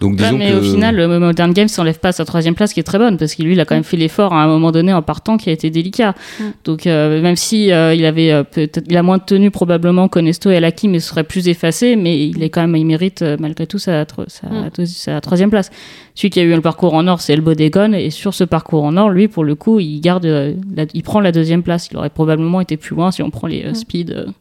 Donc, 0.00 0.16
disons 0.16 0.36
mais 0.36 0.54
au 0.54 0.62
final, 0.62 0.96
le 0.96 1.18
Modern 1.18 1.52
Games 1.52 1.68
s'enlève 1.68 1.98
pas 1.98 2.12
sa 2.12 2.24
troisième 2.24 2.54
place 2.54 2.72
qui 2.72 2.80
est 2.80 2.84
très 2.84 2.98
bonne 2.98 3.16
parce 3.16 3.34
que 3.34 3.42
lui, 3.42 3.52
il 3.52 3.60
a 3.60 3.64
quand 3.64 3.74
même 3.74 3.84
fait 3.84 3.96
l'effort 3.96 4.32
à 4.32 4.42
un 4.42 4.46
moment 4.46 4.72
donné 4.72 4.92
en 4.92 5.02
partant 5.02 5.36
qui 5.36 5.50
a 5.50 5.52
été 5.52 5.70
délicat. 5.70 6.14
Mm. 6.38 6.44
Donc 6.64 6.86
euh, 6.86 7.20
même 7.20 7.36
si 7.36 7.72
euh, 7.72 7.94
il 7.94 8.04
avait 8.04 8.30
euh, 8.30 8.42
peut-être 8.42 8.84
il 8.88 8.96
a 8.96 9.02
moins 9.02 9.18
de 9.18 9.22
tenue 9.22 9.50
probablement 9.50 10.08
qu'Onesto 10.08 10.50
et 10.50 10.56
Alaki, 10.56 10.88
mais 10.88 11.00
serait 11.00 11.24
plus 11.24 11.48
effacé, 11.48 11.96
mais 11.96 12.26
il 12.26 12.42
est 12.42 12.50
quand 12.50 12.60
même 12.60 12.76
il 12.76 12.84
mérite 12.86 13.24
malgré 13.38 13.66
tout 13.66 13.78
sa, 13.78 14.02
mm. 14.02 14.86
sa, 14.86 15.20
troisième 15.20 15.50
place. 15.50 15.70
Celui 16.14 16.30
qui 16.30 16.40
a 16.40 16.42
eu 16.42 16.54
le 16.54 16.60
parcours 16.60 16.94
en 16.94 17.06
or, 17.06 17.20
c'est 17.20 17.32
El 17.32 17.40
Bodegon 17.40 17.92
et 17.92 18.10
sur 18.10 18.34
ce 18.34 18.44
parcours 18.44 18.84
en 18.84 18.96
or, 18.96 19.10
lui 19.10 19.28
pour 19.28 19.44
le 19.44 19.54
coup, 19.54 19.80
il 19.80 20.00
garde, 20.00 20.26
il 20.94 21.02
prend 21.02 21.20
la 21.20 21.32
deuxième 21.32 21.62
place. 21.62 21.88
Il 21.90 21.96
aurait 21.96 22.10
probablement 22.10 22.60
été 22.60 22.76
plus 22.76 22.94
loin 22.94 23.10
si 23.10 23.22
on 23.22 23.30
prend 23.30 23.46
les 23.46 23.64
mm. 23.64 24.32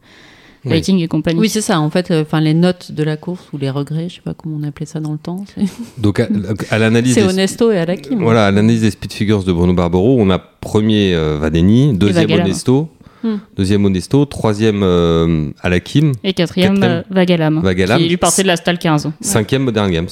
Lighting 0.65 0.99
et 0.99 1.07
compagnie. 1.07 1.39
Oui, 1.39 1.49
c'est 1.49 1.61
ça. 1.61 1.79
En 1.79 1.89
fait, 1.89 2.11
euh, 2.11 2.21
enfin, 2.21 2.39
les 2.39 2.53
notes 2.53 2.91
de 2.91 3.03
la 3.03 3.17
course 3.17 3.43
ou 3.51 3.57
les 3.57 3.69
regrets, 3.69 4.07
je 4.09 4.15
sais 4.15 4.21
pas 4.21 4.33
comment 4.33 4.57
on 4.61 4.63
appelait 4.63 4.85
ça 4.85 4.99
dans 4.99 5.11
le 5.11 5.17
temps. 5.17 5.43
Donc, 5.97 6.19
à, 6.19 6.77
l'analyse. 6.77 7.15
c'est 7.15 7.23
Honesto 7.23 7.71
et 7.71 7.77
Alakim. 7.77 8.21
Voilà, 8.21 8.47
à 8.47 8.51
l'analyse 8.51 8.81
des 8.81 8.91
speed 8.91 9.11
figures 9.11 9.43
de 9.43 9.51
Bruno 9.51 9.73
Barbaro, 9.73 10.15
on 10.19 10.29
a 10.29 10.39
premier 10.39 11.13
euh, 11.13 11.37
Vadeni, 11.39 11.97
deuxième 11.97 12.31
Honesto. 12.31 12.89
Hmm. 13.23 13.37
Deuxième 13.55 13.85
Honesto, 13.85 14.25
troisième 14.25 14.83
euh, 14.83 15.49
Alakim. 15.61 16.11
Et 16.23 16.33
quatrième, 16.33 16.79
quatrième 16.79 17.03
Vagalam, 17.09 17.61
Vagalam. 17.61 18.01
Qui 18.01 18.09
lui 18.09 18.17
partait 18.17 18.43
de 18.43 18.47
la 18.47 18.57
Stal 18.57 18.77
15. 18.77 19.11
Cinquième 19.21 19.63
Modern 19.63 19.89
Games. 19.91 20.09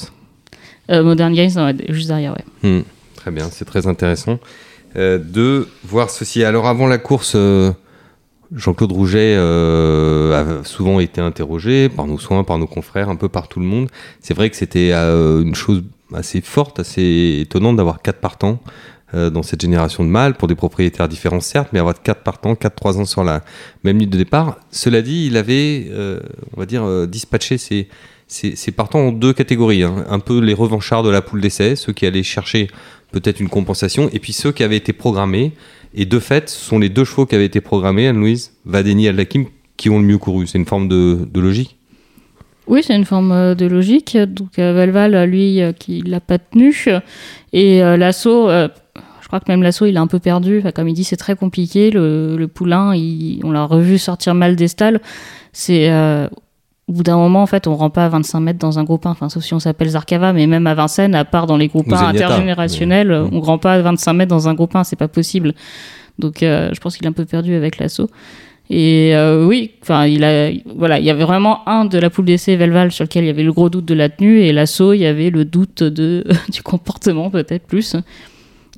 Modern 0.88 1.32
Games, 1.32 1.50
juste 1.88 2.08
derrière, 2.08 2.34
ouais. 2.34 2.68
Hmm. 2.68 2.82
Très 3.16 3.30
bien, 3.30 3.48
c'est 3.50 3.64
très 3.64 3.86
intéressant 3.86 4.38
de 4.94 5.68
voir 5.84 6.10
ceci. 6.10 6.44
Alors, 6.44 6.66
avant 6.66 6.86
la 6.86 6.98
course 6.98 7.34
Jean-Claude 8.54 8.92
Rouget 8.92 9.34
euh, 9.36 10.60
a 10.60 10.64
souvent 10.64 11.00
été 11.00 11.20
interrogé 11.20 11.88
par 11.88 12.06
nos 12.06 12.18
soins, 12.18 12.44
par 12.44 12.58
nos 12.58 12.66
confrères, 12.66 13.08
un 13.08 13.16
peu 13.16 13.28
par 13.28 13.48
tout 13.48 13.60
le 13.60 13.66
monde. 13.66 13.88
C'est 14.20 14.34
vrai 14.34 14.50
que 14.50 14.56
c'était 14.56 14.90
euh, 14.92 15.42
une 15.42 15.54
chose 15.54 15.82
assez 16.14 16.40
forte, 16.40 16.78
assez 16.78 17.40
étonnante 17.40 17.76
d'avoir 17.76 18.02
quatre 18.02 18.20
partants 18.20 18.60
euh, 19.14 19.30
dans 19.30 19.42
cette 19.42 19.62
génération 19.62 20.04
de 20.04 20.08
mâles, 20.08 20.34
pour 20.34 20.48
des 20.48 20.54
propriétaires 20.54 21.08
différents 21.08 21.40
certes, 21.40 21.68
mais 21.72 21.78
avoir 21.78 22.00
quatre 22.02 22.22
partants, 22.22 22.54
quatre 22.54 22.76
trois 22.76 22.98
ans 22.98 23.06
sur 23.06 23.24
la 23.24 23.42
même 23.84 23.98
ligne 23.98 24.10
de 24.10 24.18
départ. 24.18 24.58
Cela 24.70 25.00
dit, 25.00 25.26
il 25.26 25.36
avait, 25.36 25.90
on 26.54 26.60
va 26.60 26.66
dire, 26.66 27.06
dispatché 27.08 27.56
ses, 27.56 27.88
ses, 28.32 28.72
partants 28.72 29.00
en 29.00 29.12
deux 29.12 29.32
catégories. 29.32 29.82
Hein. 29.82 30.04
Un 30.08 30.18
peu 30.18 30.40
les 30.40 30.54
revanchards 30.54 31.02
de 31.02 31.10
la 31.10 31.22
poule 31.22 31.40
d'essai, 31.40 31.76
ceux 31.76 31.92
qui 31.92 32.06
allaient 32.06 32.22
chercher 32.22 32.68
peut-être 33.12 33.40
une 33.40 33.48
compensation, 33.48 34.08
et 34.12 34.18
puis 34.18 34.32
ceux 34.32 34.50
qui 34.50 34.64
avaient 34.64 34.76
été 34.76 34.92
programmés 34.92 35.52
et 35.94 36.06
de 36.06 36.18
fait, 36.18 36.48
ce 36.48 36.58
sont 36.58 36.78
les 36.78 36.88
deux 36.88 37.04
chevaux 37.04 37.26
qui 37.26 37.34
avaient 37.34 37.46
été 37.46 37.60
programmés, 37.60 38.08
Anne-Louise, 38.08 38.52
Vadeni 38.64 39.06
et 39.06 39.08
Aldakim, 39.10 39.46
qui 39.76 39.90
ont 39.90 39.98
le 39.98 40.04
mieux 40.04 40.18
couru. 40.18 40.46
C'est 40.46 40.58
une 40.58 40.66
forme 40.66 40.88
de, 40.88 41.28
logique 41.34 41.76
oui, 42.68 42.80
c'est 42.84 42.94
une 42.94 43.04
forme 43.04 43.32
euh, 43.32 43.54
de 43.56 43.66
logique. 43.66 44.16
Donc 44.16 44.60
euh, 44.60 44.72
Valval, 44.72 45.28
lui, 45.28 45.60
euh, 45.60 45.72
qui 45.72 46.00
l'a 46.00 46.20
pas 46.20 46.38
tenu. 46.38 46.86
Et 47.52 47.80
l'assaut, 47.80 48.48
je 48.48 49.26
crois 49.26 49.40
que 49.40 49.50
même 49.50 49.64
l'assaut, 49.64 49.86
il 49.86 49.96
a 49.96 50.00
un 50.00 50.06
peu 50.06 50.20
perdu. 50.20 50.62
Comme 50.72 50.88
il 50.88 50.94
dit, 50.94 51.02
c'est 51.02 51.16
très 51.16 51.34
compliqué. 51.34 51.90
Le, 51.90 52.46
poulain, 52.46 52.94
on 53.42 53.50
l'a 53.50 53.64
revu 53.64 53.98
sortir 53.98 54.34
mal 54.34 54.54
des 54.54 54.68
stalles. 54.68 55.00
C'est 55.52 55.90
au 56.88 56.92
bout 56.92 57.02
d'un 57.02 57.16
moment, 57.16 57.42
en 57.42 57.46
fait, 57.46 57.66
on 57.66 57.76
rentre 57.76 57.94
pas 57.94 58.06
à 58.06 58.08
25 58.08 58.40
mètres 58.40 58.58
dans 58.58 58.78
un 58.78 58.84
groupe 58.84 59.06
1, 59.06 59.10
enfin, 59.10 59.28
sauf 59.28 59.44
si 59.44 59.54
on 59.54 59.60
s'appelle 59.60 59.88
Zarkava, 59.88 60.32
mais 60.32 60.46
même 60.46 60.66
à 60.66 60.74
Vincennes, 60.74 61.14
à 61.14 61.24
part 61.24 61.46
dans 61.46 61.56
les 61.56 61.68
groupes 61.68 61.92
1 61.92 61.96
intergénérationnels, 62.08 63.12
on 63.12 63.36
ne 63.36 63.40
rentre 63.40 63.62
pas 63.62 63.74
à 63.74 63.80
25 63.80 64.12
mètres 64.12 64.30
dans 64.30 64.48
un 64.48 64.54
groupe 64.54 64.74
1, 64.74 64.84
c'est 64.84 64.96
pas 64.96 65.08
possible. 65.08 65.54
Donc, 66.18 66.42
euh, 66.42 66.70
je 66.72 66.80
pense 66.80 66.96
qu'il 66.96 67.06
est 67.06 67.08
un 67.08 67.12
peu 67.12 67.24
perdu 67.24 67.54
avec 67.54 67.78
l'assaut. 67.78 68.10
Et 68.68 69.14
euh, 69.14 69.46
oui, 69.46 69.72
enfin, 69.82 70.06
il 70.06 70.24
a, 70.24 70.50
voilà, 70.76 70.98
il 70.98 71.04
y 71.04 71.10
avait 71.10 71.24
vraiment 71.24 71.68
un 71.68 71.84
de 71.84 71.98
la 71.98 72.10
poule 72.10 72.24
d'essai 72.24 72.56
Velval 72.56 72.90
sur 72.90 73.04
lequel 73.04 73.24
il 73.24 73.26
y 73.26 73.30
avait 73.30 73.42
le 73.42 73.52
gros 73.52 73.70
doute 73.70 73.84
de 73.84 73.94
la 73.94 74.08
tenue, 74.08 74.40
et 74.40 74.52
l'assaut, 74.52 74.92
il 74.92 75.00
y 75.00 75.06
avait 75.06 75.30
le 75.30 75.44
doute 75.44 75.82
de, 75.82 76.24
du 76.50 76.62
comportement, 76.62 77.30
peut-être 77.30 77.66
plus. 77.66 77.96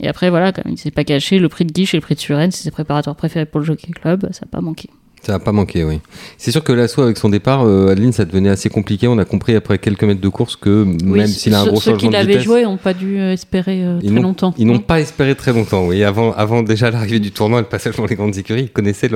Et 0.01 0.09
après, 0.09 0.29
voilà, 0.29 0.53
quand 0.53 0.63
il 0.69 0.77
s'est 0.77 0.91
pas 0.91 1.05
caché, 1.05 1.39
le 1.39 1.49
prix 1.49 1.65
de 1.65 1.73
Guiche 1.73 1.95
et 1.95 1.97
le 1.97 2.03
prix 2.03 2.17
de 2.17 2.21
Suren, 2.21 2.51
c'est 2.51 2.65
ses 2.65 2.71
préparateurs 2.71 3.17
préférés 3.17 3.47
pour 3.47 3.61
le 3.61 3.67
Jockey 3.67 3.93
Club, 3.93 4.29
ça 4.33 4.45
n'a 4.45 4.51
pas 4.51 4.61
manqué. 4.61 4.91
Ça 5.25 5.33
n'a 5.33 5.39
pas 5.39 5.53
manqué, 5.53 5.85
oui. 5.85 6.01
C'est 6.37 6.51
sûr 6.51 6.63
que 6.63 6.73
l'assaut 6.73 7.03
avec 7.03 7.17
son 7.17 7.31
départ, 7.31 7.65
euh, 7.65 7.89
Adeline, 7.89 8.13
ça 8.13 8.25
devenait 8.25 8.51
assez 8.51 8.69
compliqué. 8.69 9.09
On 9.09 9.19
a 9.19 9.25
compris 9.25 9.57
après 9.57 9.79
quelques 9.79 10.05
mètres 10.05 10.21
de 10.21 10.29
course 10.29 10.55
que 10.57 10.85
même 10.85 11.27
s'il 11.27 11.55
a 11.55 11.61
un 11.61 11.67
gros 11.67 11.81
changement 11.81 11.93
de 11.93 11.97
vitesse... 11.97 12.03
Ceux 12.03 12.09
qui 12.09 12.29
l'avaient 12.29 12.43
joué 12.43 12.65
n'ont 12.65 12.77
pas 12.77 12.93
dû 12.93 13.19
euh, 13.19 13.33
espérer 13.33 13.85
euh, 13.85 14.01
très 14.01 14.21
longtemps. 14.21 14.55
Ils 14.59 14.67
n'ont 14.67 14.81
pas 14.81 15.01
espéré 15.01 15.35
très 15.35 15.53
longtemps, 15.53 15.87
oui. 15.87 16.05
Avant, 16.05 16.33
avant 16.33 16.63
déjà 16.63 16.91
l'arrivée 16.91 17.21
du 17.21 17.33
tournoi 17.33 17.61
et 17.61 17.63
le 17.63 17.69
passage 17.69 17.97
dans 17.97 18.05
les 18.05 18.17
grandes 18.17 18.37
écuries, 18.37 18.65
ils 18.65 18.71
connaissaient, 18.71 19.11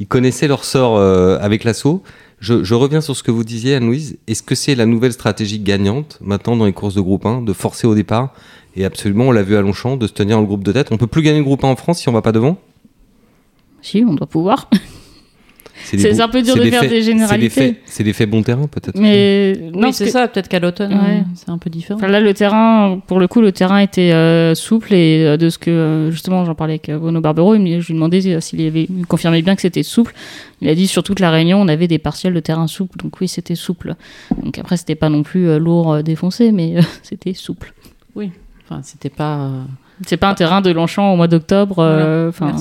ils 0.00 0.06
connaissaient 0.06 0.48
leur 0.48 0.64
sort 0.64 0.98
avec 0.98 1.64
l'assaut. 1.64 2.02
Je, 2.40 2.64
je, 2.64 2.74
reviens 2.74 3.00
sur 3.00 3.16
ce 3.16 3.22
que 3.22 3.30
vous 3.30 3.44
disiez, 3.44 3.76
Anne-Louise. 3.76 4.18
Est-ce 4.26 4.42
que 4.42 4.54
c'est 4.54 4.74
la 4.74 4.86
nouvelle 4.86 5.12
stratégie 5.12 5.60
gagnante 5.60 6.18
maintenant 6.20 6.56
dans 6.56 6.66
les 6.66 6.72
courses 6.72 6.94
de 6.94 7.00
groupe 7.00 7.24
1 7.24 7.42
de 7.42 7.52
forcer 7.52 7.86
au 7.86 7.94
départ? 7.94 8.34
Et 8.76 8.84
absolument, 8.84 9.24
on 9.26 9.30
l'a 9.30 9.42
vu 9.42 9.56
à 9.56 9.60
Longchamp, 9.60 9.96
de 9.96 10.06
se 10.06 10.12
tenir 10.12 10.40
le 10.40 10.46
groupe 10.46 10.64
de 10.64 10.72
tête 10.72 10.88
On 10.90 10.96
peut 10.96 11.06
plus 11.06 11.22
gagner 11.22 11.38
le 11.38 11.44
groupe 11.44 11.64
1 11.64 11.68
en 11.68 11.76
France 11.76 12.00
si 12.00 12.08
on 12.08 12.12
va 12.12 12.22
pas 12.22 12.32
devant? 12.32 12.58
Si, 13.82 14.04
on 14.06 14.14
doit 14.14 14.26
pouvoir. 14.26 14.68
des 15.92 15.98
C'est 15.98 16.20
un 16.20 16.28
peu 16.28 16.42
dur 16.42 16.56
de 16.56 16.62
des 16.62 16.70
faire 16.70 16.80
faits- 16.80 16.90
des 16.90 16.96
c'est 17.02 17.02
généralités. 17.12 17.48
faits- 17.50 17.76
C'est 17.86 18.02
l'effet 18.04 18.26
bon 18.26 18.42
terrain, 18.42 18.66
peut-être. 18.66 18.98
Mais 18.98 19.54
oui, 19.60 19.70
non, 19.74 19.92
c'est 19.92 20.04
que- 20.06 20.10
ça. 20.10 20.28
Peut-être 20.28 20.48
qu'à 20.48 20.60
l'automne, 20.60 20.92
Ouais. 20.92 21.18
euh, 21.18 21.22
c'est 21.34 21.50
un 21.50 21.58
peu 21.58 21.70
différent. 21.70 21.98
Enfin, 21.98 22.08
là, 22.08 22.20
le 22.20 22.32
terrain, 22.34 23.00
pour 23.06 23.20
le 23.20 23.28
coup, 23.28 23.40
le 23.40 23.52
terrain 23.52 23.78
était 23.78 24.12
euh, 24.12 24.54
souple 24.54 24.94
et 24.94 25.24
euh, 25.26 25.36
de 25.36 25.48
ce 25.50 25.58
que 25.58 25.70
euh, 25.70 26.10
justement 26.10 26.44
j'en 26.44 26.54
parlais 26.54 26.74
avec 26.84 26.90
Bruno 26.90 27.20
Barbero, 27.20 27.54
il 27.54 27.80
je 27.80 27.88
lui 27.88 27.94
demandais 27.94 28.20
s'il 28.40 28.66
avait 28.66 28.84
il 28.88 29.06
confirmait 29.06 29.42
bien 29.42 29.54
que 29.54 29.62
c'était 29.62 29.82
souple. 29.82 30.14
Il 30.60 30.68
a 30.68 30.74
dit 30.74 30.86
sur 30.86 31.02
toute 31.02 31.20
la 31.20 31.30
Réunion, 31.30 31.60
on 31.60 31.68
avait 31.68 31.88
des 31.88 31.98
partiels 31.98 32.32
de 32.34 32.40
terrain 32.40 32.66
souple, 32.66 32.96
donc 32.98 33.20
oui, 33.20 33.28
c'était 33.28 33.54
souple. 33.54 33.94
Donc 34.42 34.58
après, 34.58 34.76
c'était 34.76 34.94
pas 34.94 35.08
non 35.08 35.22
plus 35.22 35.58
lourd 35.58 36.02
défoncé, 36.02 36.52
mais 36.52 36.74
c'était 37.02 37.34
souple. 37.34 37.74
Enfin, 38.16 38.80
c'était 38.82 39.10
pas. 39.10 39.50
C'est 40.06 40.16
pas 40.16 40.28
un 40.30 40.34
terrain 40.34 40.60
de 40.60 40.70
Longchamp 40.70 41.12
au 41.12 41.16
mois 41.16 41.28
d'octobre, 41.28 41.78
enfin 42.28 42.54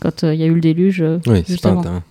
quand 0.00 0.22
il 0.22 0.34
y 0.34 0.42
a 0.42 0.46
eu 0.46 0.54
le 0.54 0.60
déluge. 0.60 1.04
Oui, 1.26 1.42
c'est 1.46 1.60
pas 1.60 1.70
un 1.70 1.82
terrain 1.82 2.02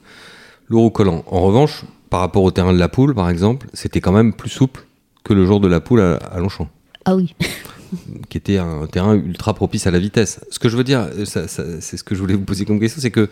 lourd 0.68 0.86
ou 0.86 0.90
collant. 0.90 1.24
En 1.28 1.42
revanche, 1.42 1.84
par 2.10 2.20
rapport 2.20 2.44
au 2.44 2.52
terrain 2.52 2.74
de 2.74 2.80
la 2.80 2.90
poule, 2.90 3.14
par 3.16 3.30
exemple, 3.30 3.68
c'était 3.74 4.02
quand 4.02 4.12
même 4.12 4.34
plus 4.34 4.50
souple 4.50 4.86
que 5.24 5.34
le 5.34 5.46
jour 5.46 5.60
de 5.60 5.68
la 5.68 5.80
poule 5.80 6.02
à, 6.02 6.16
à 6.16 6.40
Longchamp, 6.40 6.70
Ah 7.06 7.16
oui. 7.16 7.36
qui 8.30 8.38
était 8.38 8.58
un 8.58 8.88
terrain 8.88 9.16
ultra 9.16 9.54
propice 9.54 9.88
à 9.88 9.92
la 9.92 10.00
vitesse. 10.00 10.42
Ce 10.50 10.60
que 10.60 10.70
je 10.70 10.78
veux 10.78 10.84
dire, 10.84 11.08
c'est 11.26 11.48
ce 11.48 12.04
que 12.04 12.16
je 12.16 12.20
voulais 12.20 12.36
vous 12.36 12.44
poser 12.44 12.66
comme 12.66 12.80
question, 12.80 13.02
c'est 13.02 13.12
que 13.12 13.30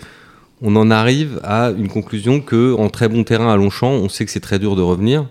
on 0.62 0.76
en 0.76 0.92
arrive 0.92 1.40
à 1.44 1.72
une 1.72 1.88
conclusion 1.88 2.40
que 2.40 2.76
en 2.76 2.90
très 2.90 3.10
bon 3.10 3.24
terrain 3.24 3.52
à 3.52 3.56
Longchamp, 3.56 3.90
on 3.92 4.10
sait 4.10 4.26
que 4.26 4.32
c'est 4.32 4.40
très 4.40 4.60
dur 4.60 4.76
de 4.76 4.82
revenir. 4.82 5.28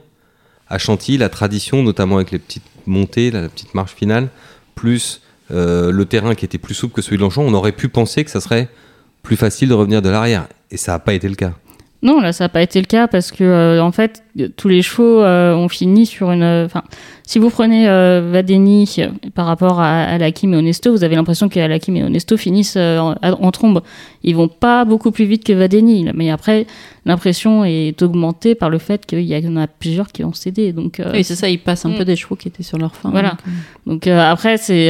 À 0.68 0.78
Chantilly, 0.78 1.18
la 1.18 1.28
tradition, 1.28 1.82
notamment 1.82 2.16
avec 2.16 2.32
les 2.32 2.38
petites 2.40 2.64
montées, 2.86 3.30
la, 3.30 3.42
la 3.42 3.48
petite 3.48 3.74
marche 3.74 3.94
finale, 3.94 4.28
plus 4.74 5.20
euh, 5.50 5.90
le 5.90 6.04
terrain 6.04 6.34
qui 6.34 6.44
était 6.44 6.58
plus 6.58 6.74
souple 6.74 6.94
que 6.94 7.02
celui 7.02 7.16
de 7.16 7.22
Longchamp, 7.22 7.42
on 7.42 7.54
aurait 7.54 7.72
pu 7.72 7.88
penser 7.88 8.24
que 8.24 8.30
ça 8.30 8.40
serait 8.40 8.68
plus 9.22 9.36
facile 9.36 9.68
de 9.68 9.74
revenir 9.74 10.02
de 10.02 10.08
l'arrière. 10.08 10.48
Et 10.70 10.76
ça 10.76 10.92
n'a 10.92 10.98
pas 10.98 11.14
été 11.14 11.28
le 11.28 11.34
cas. 11.34 11.54
Non, 12.02 12.20
là, 12.20 12.32
ça 12.32 12.44
n'a 12.44 12.48
pas 12.48 12.62
été 12.62 12.80
le 12.80 12.86
cas 12.86 13.08
parce 13.08 13.30
que, 13.30 13.44
euh, 13.44 13.82
en 13.82 13.92
fait, 13.92 14.22
tous 14.56 14.68
les 14.68 14.80
chevaux 14.80 15.20
euh, 15.22 15.54
ont 15.54 15.68
fini 15.68 16.06
sur 16.06 16.30
une. 16.30 16.42
euh, 16.42 16.64
Enfin, 16.64 16.82
si 17.26 17.38
vous 17.38 17.50
prenez 17.50 17.88
euh, 17.90 18.30
Vadeni 18.32 18.90
euh, 19.00 19.08
par 19.34 19.44
rapport 19.44 19.80
à, 19.80 20.04
à 20.04 20.16
Lakim 20.16 20.54
et 20.54 20.56
Onesto, 20.56 20.90
vous 20.92 21.04
avez 21.04 21.14
l'impression 21.14 21.50
que 21.50 21.60
Lakim 21.60 21.94
et 21.96 22.02
Onesto 22.02 22.38
finissent 22.38 22.76
euh, 22.78 22.98
en, 22.98 23.14
en 23.22 23.50
trombe. 23.50 23.82
Ils 24.24 24.34
vont 24.34 24.48
pas 24.48 24.86
beaucoup 24.86 25.10
plus 25.10 25.26
vite 25.26 25.44
que 25.44 25.52
Vadeni. 25.52 26.04
là. 26.04 26.12
Mais 26.14 26.30
après, 26.30 26.66
l'impression 27.04 27.66
est 27.66 28.00
augmentée 28.00 28.54
par 28.54 28.70
le 28.70 28.78
fait 28.78 29.04
qu'il 29.04 29.20
y 29.20 29.46
en 29.46 29.56
a 29.58 29.66
plusieurs 29.66 30.08
qui 30.08 30.24
ont 30.24 30.32
cédé. 30.32 30.72
Donc, 30.72 31.00
euh, 31.00 31.10
Oui, 31.12 31.22
c'est 31.22 31.36
ça. 31.36 31.50
Ils 31.50 31.58
passent 31.58 31.84
un 31.84 31.90
Mm. 31.90 31.96
peu 31.98 32.04
des 32.06 32.16
chevaux 32.16 32.34
qui 32.36 32.48
étaient 32.48 32.62
sur 32.62 32.78
leur 32.78 32.96
fin. 32.96 33.10
Voilà. 33.10 33.36
donc, 33.86 34.04
donc 34.04 34.06
après, 34.06 34.56
c'est. 34.56 34.88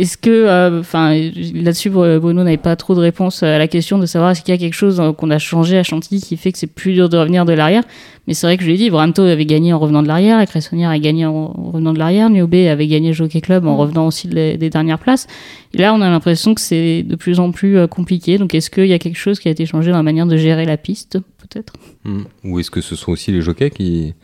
Est-ce 0.00 0.16
que, 0.16 0.30
euh, 0.30 0.80
enfin, 0.80 1.14
là-dessus, 1.54 1.90
Bruno 1.90 2.42
n'avait 2.42 2.56
pas 2.56 2.74
trop 2.74 2.94
de 2.94 3.00
réponse 3.00 3.42
à 3.42 3.58
la 3.58 3.68
question 3.68 3.98
de 3.98 4.06
savoir 4.06 4.32
est-ce 4.32 4.42
qu'il 4.42 4.52
y 4.52 4.56
a 4.56 4.58
quelque 4.58 4.74
chose 4.74 4.98
euh, 5.00 5.12
qu'on 5.12 5.30
a 5.30 5.38
changé 5.38 5.78
à 5.78 5.82
Chantilly 5.82 6.20
qui 6.20 6.36
fait 6.36 6.50
que 6.50 6.58
c'est 6.58 6.66
plus 6.66 6.94
dur 6.94 7.08
de 7.08 7.16
revenir 7.16 7.44
de 7.44 7.52
l'arrière. 7.52 7.84
Mais 8.26 8.34
c'est 8.34 8.46
vrai 8.46 8.56
que 8.56 8.62
je 8.62 8.68
lui 8.68 8.74
ai 8.74 8.78
dit, 8.78 8.90
Branto 8.90 9.22
avait 9.22 9.44
gagné 9.44 9.72
en 9.72 9.78
revenant 9.78 10.02
de 10.02 10.08
l'arrière, 10.08 10.38
la 10.38 10.46
Cressonnière 10.46 10.90
a 10.90 10.98
gagné 10.98 11.26
en 11.26 11.34
en 11.54 11.70
revenant 11.70 11.92
de 11.92 11.98
l'arrière, 11.98 12.30
Niobé 12.30 12.68
avait 12.68 12.86
gagné 12.86 13.08
le 13.08 13.14
Jockey 13.14 13.40
Club 13.40 13.66
en 13.66 13.74
Mm. 13.74 13.80
revenant 13.80 14.06
aussi 14.06 14.28
des, 14.28 14.56
des 14.56 14.70
dernières 14.70 14.98
places. 14.98 15.26
Et 15.74 15.78
là, 15.78 15.94
on 15.94 16.00
a 16.00 16.08
l'impression 16.08 16.54
que 16.54 16.60
c'est 16.60 17.02
de 17.02 17.16
plus 17.16 17.38
en 17.38 17.52
plus 17.52 17.76
euh, 17.78 17.86
compliqué. 17.86 18.38
Donc, 18.38 18.54
est-ce 18.54 18.70
qu'il 18.70 18.86
y 18.86 18.92
a 18.92 18.98
quelque 18.98 19.18
chose 19.18 19.38
qui 19.38 19.48
a 19.48 19.50
été 19.50 19.66
changé 19.66 19.90
dans 19.90 19.98
la 19.98 20.02
manière 20.02 20.26
de 20.26 20.36
gérer 20.36 20.64
la 20.64 20.76
piste, 20.76 21.18
peut-être? 21.38 21.74
Hmm. 22.04 22.22
Ou 22.44 22.58
est-ce 22.60 22.70
que 22.70 22.80
ce 22.80 22.96
sont 22.96 23.12
aussi 23.12 23.30
les 23.30 23.42
jockeys 23.42 23.70
qui, 23.70 24.14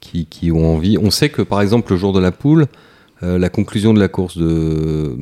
qui, 0.00 0.26
qui 0.26 0.52
ont 0.52 0.74
envie? 0.74 0.98
On 0.98 1.10
sait 1.10 1.28
que 1.30 1.42
par 1.42 1.60
exemple 1.60 1.92
le 1.92 1.98
jour 1.98 2.12
de 2.12 2.20
la 2.20 2.32
poule, 2.32 2.66
euh, 3.22 3.38
la 3.38 3.48
conclusion 3.48 3.92
de 3.94 4.00
la 4.00 4.08
course 4.08 4.36
de, 4.38 5.16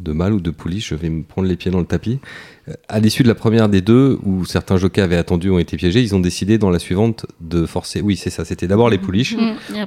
de 0.00 0.12
Mal 0.12 0.34
ou 0.34 0.40
de 0.40 0.50
Pouliche, 0.50 0.90
je 0.90 0.94
vais 0.94 1.08
me 1.08 1.22
prendre 1.22 1.48
les 1.48 1.56
pieds 1.56 1.70
dans 1.70 1.78
le 1.80 1.86
tapis, 1.86 2.18
euh, 2.68 2.74
à 2.88 3.00
l'issue 3.00 3.22
de 3.22 3.28
la 3.28 3.34
première 3.34 3.68
des 3.70 3.80
deux, 3.80 4.18
où 4.24 4.44
certains 4.44 4.76
jockeys 4.76 5.00
avaient 5.00 5.16
attendu, 5.16 5.48
ont 5.50 5.58
été 5.58 5.76
piégés, 5.78 6.02
ils 6.02 6.14
ont 6.14 6.20
décidé 6.20 6.58
dans 6.58 6.68
la 6.70 6.78
suivante 6.78 7.24
de 7.40 7.64
forcer. 7.64 8.02
Oui, 8.02 8.16
c'est 8.16 8.28
ça, 8.30 8.44
c'était 8.44 8.66
d'abord 8.66 8.90
les 8.90 8.98
pouliches, 8.98 9.34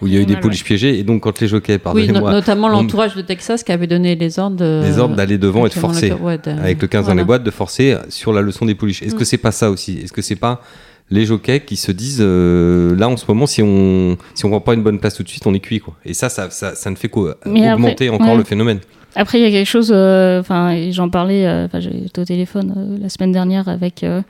où 0.01 0.07
il 0.07 0.13
y 0.13 0.17
a 0.17 0.21
eu 0.21 0.25
des 0.25 0.37
pouliches 0.37 0.63
piégées, 0.63 0.97
et 0.97 1.03
donc 1.03 1.21
quand 1.23 1.39
les 1.39 1.47
jockeys, 1.47 1.73
Oui, 1.73 1.77
no- 1.77 1.83
pardonnez-moi, 1.83 2.31
notamment 2.31 2.67
on- 2.67 2.71
l'entourage 2.71 3.15
de 3.15 3.21
Texas 3.21 3.63
qui 3.63 3.71
avait 3.71 3.87
donné 3.87 4.15
les 4.15 4.39
ordres. 4.39 4.55
de- 4.57 4.81
les 4.83 4.97
ordres 4.97 5.15
d'aller 5.15 5.37
devant 5.37 5.65
et 5.65 5.69
de 5.69 5.73
forcer. 5.75 6.09
le- 6.09 6.15
ouais, 6.15 6.37
de- 6.39 6.49
avec 6.51 6.81
le 6.81 6.87
15 6.87 7.05
dans 7.05 7.13
les 7.13 7.23
boîtes, 7.23 7.43
de 7.43 7.51
forcer 7.51 7.95
sur 8.09 8.33
la 8.33 8.41
leçon 8.41 8.65
des 8.65 8.75
pouliches. 8.75 9.03
Est-ce 9.03 9.15
Mm. 9.15 9.19
que 9.19 9.25
c'est 9.25 9.37
pas 9.37 9.51
ça 9.51 9.69
aussi? 9.69 9.99
Est-ce 9.99 10.11
que 10.13 10.21
c'est 10.23 10.35
pas 10.35 10.63
les 11.11 11.25
jockeys 11.25 11.61
qui 11.61 11.75
se 11.75 11.91
disent 11.91 12.21
euh, 12.21 12.95
là 12.95 13.09
en 13.09 13.17
ce 13.17 13.25
moment 13.27 13.47
si 13.47 13.61
on 13.61 14.17
si 14.35 14.45
on 14.45 14.49
prend 14.49 14.61
pas 14.61 14.73
une 14.73 14.83
bonne 14.83 14.99
place 14.99 15.15
tout 15.15 15.23
de 15.23 15.29
suite 15.29 15.45
on 15.47 15.53
est 15.53 15.59
cuit 15.59 15.79
quoi 15.79 15.95
et 16.05 16.13
ça 16.13 16.29
ça, 16.29 16.49
ça, 16.49 16.75
ça 16.75 16.89
ne 16.89 16.95
fait 16.95 17.09
qu'augmenter 17.09 18.09
encore 18.09 18.29
ouais. 18.29 18.37
le 18.37 18.43
phénomène 18.43 18.79
Après, 19.15 19.39
il 19.39 19.41
y 19.41 19.45
a 19.45 19.51
quelque 19.51 19.67
chose, 19.67 19.91
euh, 19.93 20.39
enfin, 20.39 20.91
j'en 20.91 21.09
parlais, 21.09 21.47
euh, 21.47 21.65
enfin, 21.65 21.79
j'étais 21.79 22.21
au 22.21 22.25
téléphone 22.25 22.73
euh, 22.77 22.97
la 23.01 23.09
semaine 23.09 23.31
dernière 23.31 23.67
avec 23.67 24.03
un 24.03 24.23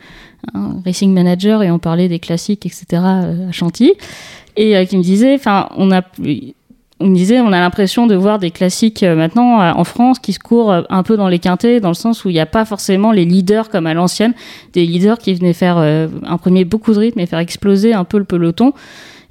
racing 0.86 1.14
manager 1.14 1.64
et 1.64 1.72
on 1.72 1.80
parlait 1.80 2.08
des 2.08 2.20
classiques, 2.20 2.66
etc. 2.66 2.86
à 2.94 3.52
Chantilly, 3.52 3.94
et 4.56 4.86
qui 4.88 4.98
me 4.98 5.04
disait, 5.04 5.36
enfin, 5.36 5.70
on 5.76 5.92
a, 5.92 6.02
on 7.00 7.10
disait, 7.10 7.40
on 7.40 7.54
a 7.54 7.60
l'impression 7.60 8.08
de 8.08 8.16
voir 8.16 8.40
des 8.40 8.52
classiques 8.52 9.04
euh, 9.04 9.16
maintenant 9.16 9.62
euh, 9.62 9.72
en 9.72 9.84
France 9.86 10.20
qui 10.20 10.34
se 10.34 10.40
courent 10.40 10.72
euh, 10.72 10.82
un 10.90 11.04
peu 11.04 11.16
dans 11.16 11.30
les 11.30 11.40
quintés, 11.40 11.80
dans 11.80 11.90
le 11.90 11.94
sens 11.94 12.26
où 12.26 12.30
il 12.30 12.34
n'y 12.34 12.40
a 12.40 12.46
pas 12.46 12.66
forcément 12.66 13.12
les 13.12 13.26
leaders 13.26 13.70
comme 13.70 13.88
à 13.88 13.94
l'ancienne, 13.94 14.34
des 14.74 14.86
leaders 14.86 15.18
qui 15.18 15.34
venaient 15.34 15.54
faire 15.54 15.78
imprimer 16.24 16.66
beaucoup 16.66 16.94
de 16.94 17.00
rythme 17.00 17.20
et 17.20 17.26
faire 17.26 17.40
exploser 17.40 17.94
un 17.94 18.04
peu 18.04 18.18
le 18.18 18.26
peloton. 18.26 18.74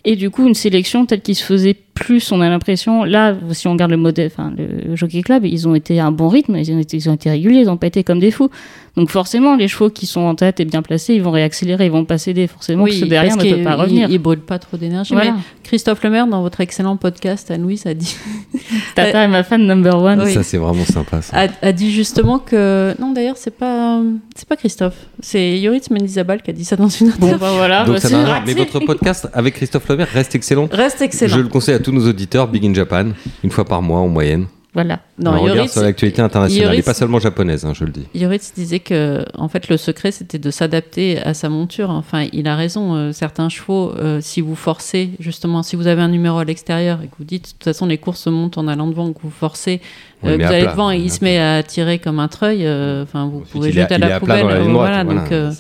Et 0.05 0.17
du 0.17 0.31
coup, 0.31 0.47
une 0.47 0.55
sélection 0.55 1.05
telle 1.05 1.21
qu'il 1.21 1.35
se 1.35 1.45
faisait 1.45 1.77
plus, 1.99 2.33
on 2.33 2.41
a 2.41 2.49
l'impression, 2.49 3.05
là, 3.05 3.35
si 3.53 3.67
on 3.69 3.73
regarde 3.73 3.91
le 3.91 3.97
modèle, 3.97 4.31
enfin, 4.33 4.53
le 4.57 4.95
Jockey 4.97 5.23
Club, 5.23 5.45
ils 5.45 5.67
ont 5.69 5.75
été 5.75 5.99
à 6.01 6.07
un 6.07 6.13
bon 6.13 6.29
rythme, 6.29 6.57
ils 6.57 6.73
ont 6.73 6.79
été, 6.79 6.97
ils 6.97 7.09
ont 7.11 7.15
été 7.15 7.31
réguliers, 7.31 7.61
ils 7.61 7.67
n'ont 7.67 7.77
pas 7.77 7.87
été 7.89 8.05
comme 8.05 8.19
des 8.21 8.31
fous. 8.31 8.51
Donc 8.97 9.11
forcément, 9.11 9.55
les 9.55 9.69
chevaux 9.69 9.91
qui 9.91 10.07
sont 10.07 10.23
en 10.23 10.35
tête 10.35 10.59
et 10.59 10.65
bien 10.65 10.83
placés, 10.83 11.15
ils 11.15 11.23
vont 11.23 11.31
réaccélérer, 11.31 11.87
ils 11.87 11.93
vont 11.93 12.05
pas 12.05 12.19
céder. 12.19 12.49
Forcément, 12.49 12.85
que 12.85 12.91
ceux 12.93 13.07
derrière 13.07 13.35
parce 13.37 13.47
ne 13.47 13.55
peut 13.55 13.63
pas 13.63 13.77
revenir. 13.77 14.09
Il, 14.09 14.15
il 14.15 14.19
brûle 14.19 14.41
pas 14.41 14.59
trop 14.59 14.77
d'énergie. 14.77 15.15
Voilà. 15.15 15.33
Mais 15.33 15.39
Christophe 15.63 16.03
Lemaire, 16.03 16.27
dans 16.27 16.43
votre 16.43 16.61
excellent 16.61 16.97
podcast, 16.97 17.49
Anne-Louise, 17.51 17.87
a 17.87 17.95
dit, 17.95 18.17
Tata 18.97 19.23
est 19.25 19.29
ma 19.29 19.45
fan 19.45 19.65
number 19.67 19.97
one. 20.03 20.21
Oui. 20.23 20.33
ça 20.35 20.43
c'est 20.43 20.57
vraiment 20.57 20.85
sympa 20.85 21.23
ça. 21.23 21.37
a, 21.43 21.47
a 21.67 21.73
dit 21.73 21.93
justement 21.93 22.39
que. 22.41 22.95
Non, 23.01 23.13
d'ailleurs, 23.13 23.37
c'est 23.37 23.57
pas, 23.57 24.01
c'est 24.35 24.49
pas 24.49 24.57
Christophe. 24.57 24.97
C'est 25.21 25.59
Yoritz 25.61 25.91
Mendizabal 25.91 26.43
qui 26.43 26.51
a 26.51 26.55
dit 26.55 26.65
ça 26.65 26.75
dans 26.75 26.89
une 26.89 27.09
Bon, 27.11 27.27
interview. 27.27 27.39
bah 27.39 27.53
voilà, 27.57 27.85
donc 27.85 27.95
bah, 27.97 28.01
ça 28.01 28.43
mais 28.47 28.55
votre 28.55 28.81
podcast 28.81 29.29
avec 29.33 29.55
Christophe 29.55 29.89
Lemaire 29.89 30.09
reste 30.13 30.35
excellent 30.35 30.69
Reste 30.73 31.03
excellent. 31.03 31.37
je 31.37 31.41
le 31.41 31.49
conseille 31.49 31.75
à 31.75 31.79
tous 31.79 31.88
nos 31.93 32.09
auditeurs 32.09 32.49
Big 32.49 32.65
in 32.67 32.75
Japan 32.75 33.07
une 33.45 33.51
fois 33.51 33.65
par 33.65 33.83
mois 33.83 33.99
en 34.01 34.09
moyenne 34.09 34.47
Voilà. 34.75 35.01
Non, 35.19 35.33
on 35.33 35.41
regarde 35.41 35.57
Yoritz, 35.57 35.73
sur 35.73 35.83
l'actualité 35.83 36.23
internationale 36.23 36.75
et 36.75 36.79
Yoritz- 36.79 36.85
pas 36.85 36.95
seulement 36.95 37.19
japonaise 37.19 37.65
hein, 37.65 37.73
je 37.75 37.85
le 37.85 37.91
dis 37.91 38.07
Yoritz 38.15 38.53
disait 38.55 38.79
que, 38.79 39.25
en 39.37 39.49
fait, 39.49 39.69
le 39.69 39.77
secret, 39.77 40.13
c'était 40.13 40.39
de 40.39 40.51
s'adapter 40.53 41.19
à 41.21 41.35
sa 41.35 41.49
monture. 41.49 41.91
Enfin, 41.91 42.27
il 42.33 42.47
a 42.47 42.55
raison. 42.55 42.95
euh, 42.95 43.11
certains 43.13 43.49
chevaux, 43.49 43.93
euh, 43.97 44.21
si 44.21 44.41
vous 44.41 44.55
forcez, 44.55 45.11
justement, 45.19 45.65
si 45.65 45.75
vous 45.75 45.87
avez 45.89 46.03
un 46.03 46.09
numéro 46.09 46.39
à 46.39 46.45
l'extérieur 46.45 47.01
et 47.03 47.07
que 47.07 47.15
vous 47.19 47.25
dites, 47.25 47.45
de 47.47 47.49
toute 47.53 47.65
façon, 47.65 47.87
les 47.87 47.99
courses 47.99 48.21
se 48.21 48.31
montent 48.31 48.59
en 48.59 48.69
allant 48.69 48.87
devant, 48.87 49.13
que 49.13 49.19
vous 49.23 49.31
forcez, 49.31 49.81
euh, 50.25 50.37
que 50.37 50.43
vous 50.45 50.49
allez 50.53 50.63
plat, 50.65 50.73
devant 50.73 50.91
et 50.93 50.99
il 50.99 51.11
se 51.11 51.25
met 51.25 51.39
à 51.39 51.63
tirer 51.65 51.99
comme 51.99 52.21
un 52.21 52.29
treuil, 52.29 52.61
enfin, 53.03 53.27
vous 53.27 53.39
Ensuite, 53.39 53.51
pouvez 53.53 53.69
est- 53.71 53.73
jeter 53.73 53.95
à 53.95 53.97
est 53.97 54.01
la 54.01 54.17
à 54.17 54.21
poubelle. 54.21 54.47
la 54.47 54.59
droite, 54.59 54.69
voilà, 54.71 55.03
voilà, 55.05 55.27
donc. 55.49 55.57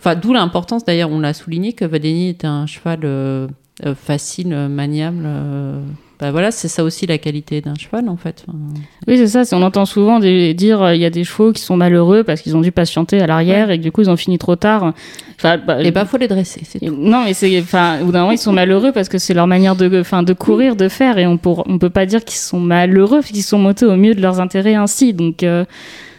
Enfin, 0.00 0.14
d'où 0.16 0.32
l'importance, 0.32 0.84
d'ailleurs, 0.84 1.10
on 1.12 1.20
l'a 1.20 1.34
souligné, 1.34 1.72
que 1.74 1.84
Vadeni 1.84 2.30
était 2.30 2.46
un 2.48 2.66
cheval 2.66 3.00
facile, 3.94 4.52
euh, 4.52 4.68
maniable. 4.68 5.22
euh, 5.26 5.80
bah 6.18 6.30
voilà, 6.30 6.50
c'est 6.50 6.68
ça 6.68 6.82
aussi 6.82 7.06
la 7.06 7.18
qualité 7.18 7.60
d'un 7.60 7.74
cheval, 7.74 8.08
en 8.08 8.16
fait. 8.16 8.46
Oui, 9.06 9.18
c'est 9.18 9.26
ça. 9.26 9.42
On 9.54 9.60
entend 9.62 9.84
souvent 9.84 10.18
des- 10.18 10.54
dire 10.54 10.80
euh, 10.80 10.94
il 10.94 11.00
y 11.02 11.04
a 11.04 11.10
des 11.10 11.24
chevaux 11.24 11.52
qui 11.52 11.60
sont 11.60 11.76
malheureux 11.76 12.24
parce 12.24 12.40
qu'ils 12.40 12.56
ont 12.56 12.62
dû 12.62 12.72
patienter 12.72 13.20
à 13.20 13.26
l'arrière 13.26 13.70
et 13.70 13.76
que 13.76 13.82
du 13.82 13.92
coup 13.92 14.00
ils 14.00 14.08
ont 14.08 14.16
fini 14.16 14.38
trop 14.38 14.56
tard. 14.56 14.94
Enfin, 15.38 15.58
bah, 15.58 15.82
Et 15.82 15.90
bah, 15.90 16.06
faut 16.06 16.16
les 16.16 16.26
dresser, 16.26 16.62
tout. 16.80 16.96
Non, 16.96 17.24
mais 17.26 17.34
c'est, 17.34 17.60
enfin, 17.60 18.00
au 18.00 18.06
bout 18.06 18.12
d'un 18.12 18.20
moment, 18.20 18.32
ils 18.32 18.38
sont 18.38 18.54
malheureux 18.54 18.92
parce 18.92 19.10
que 19.10 19.18
c'est 19.18 19.34
leur 19.34 19.46
manière 19.46 19.76
de, 19.76 20.00
enfin, 20.00 20.22
de 20.22 20.32
courir, 20.32 20.74
de 20.74 20.88
faire, 20.88 21.18
et 21.18 21.26
on 21.26 21.36
pour, 21.36 21.64
on 21.68 21.78
peut 21.78 21.90
pas 21.90 22.06
dire 22.06 22.24
qu'ils 22.24 22.38
sont 22.38 22.60
malheureux, 22.60 23.18
parce 23.20 23.30
qu'ils 23.30 23.42
sont 23.42 23.58
montés 23.58 23.84
au 23.84 23.96
mieux 23.96 24.14
de 24.14 24.22
leurs 24.22 24.40
intérêts 24.40 24.74
ainsi. 24.74 25.12
Donc, 25.12 25.42
euh, 25.42 25.66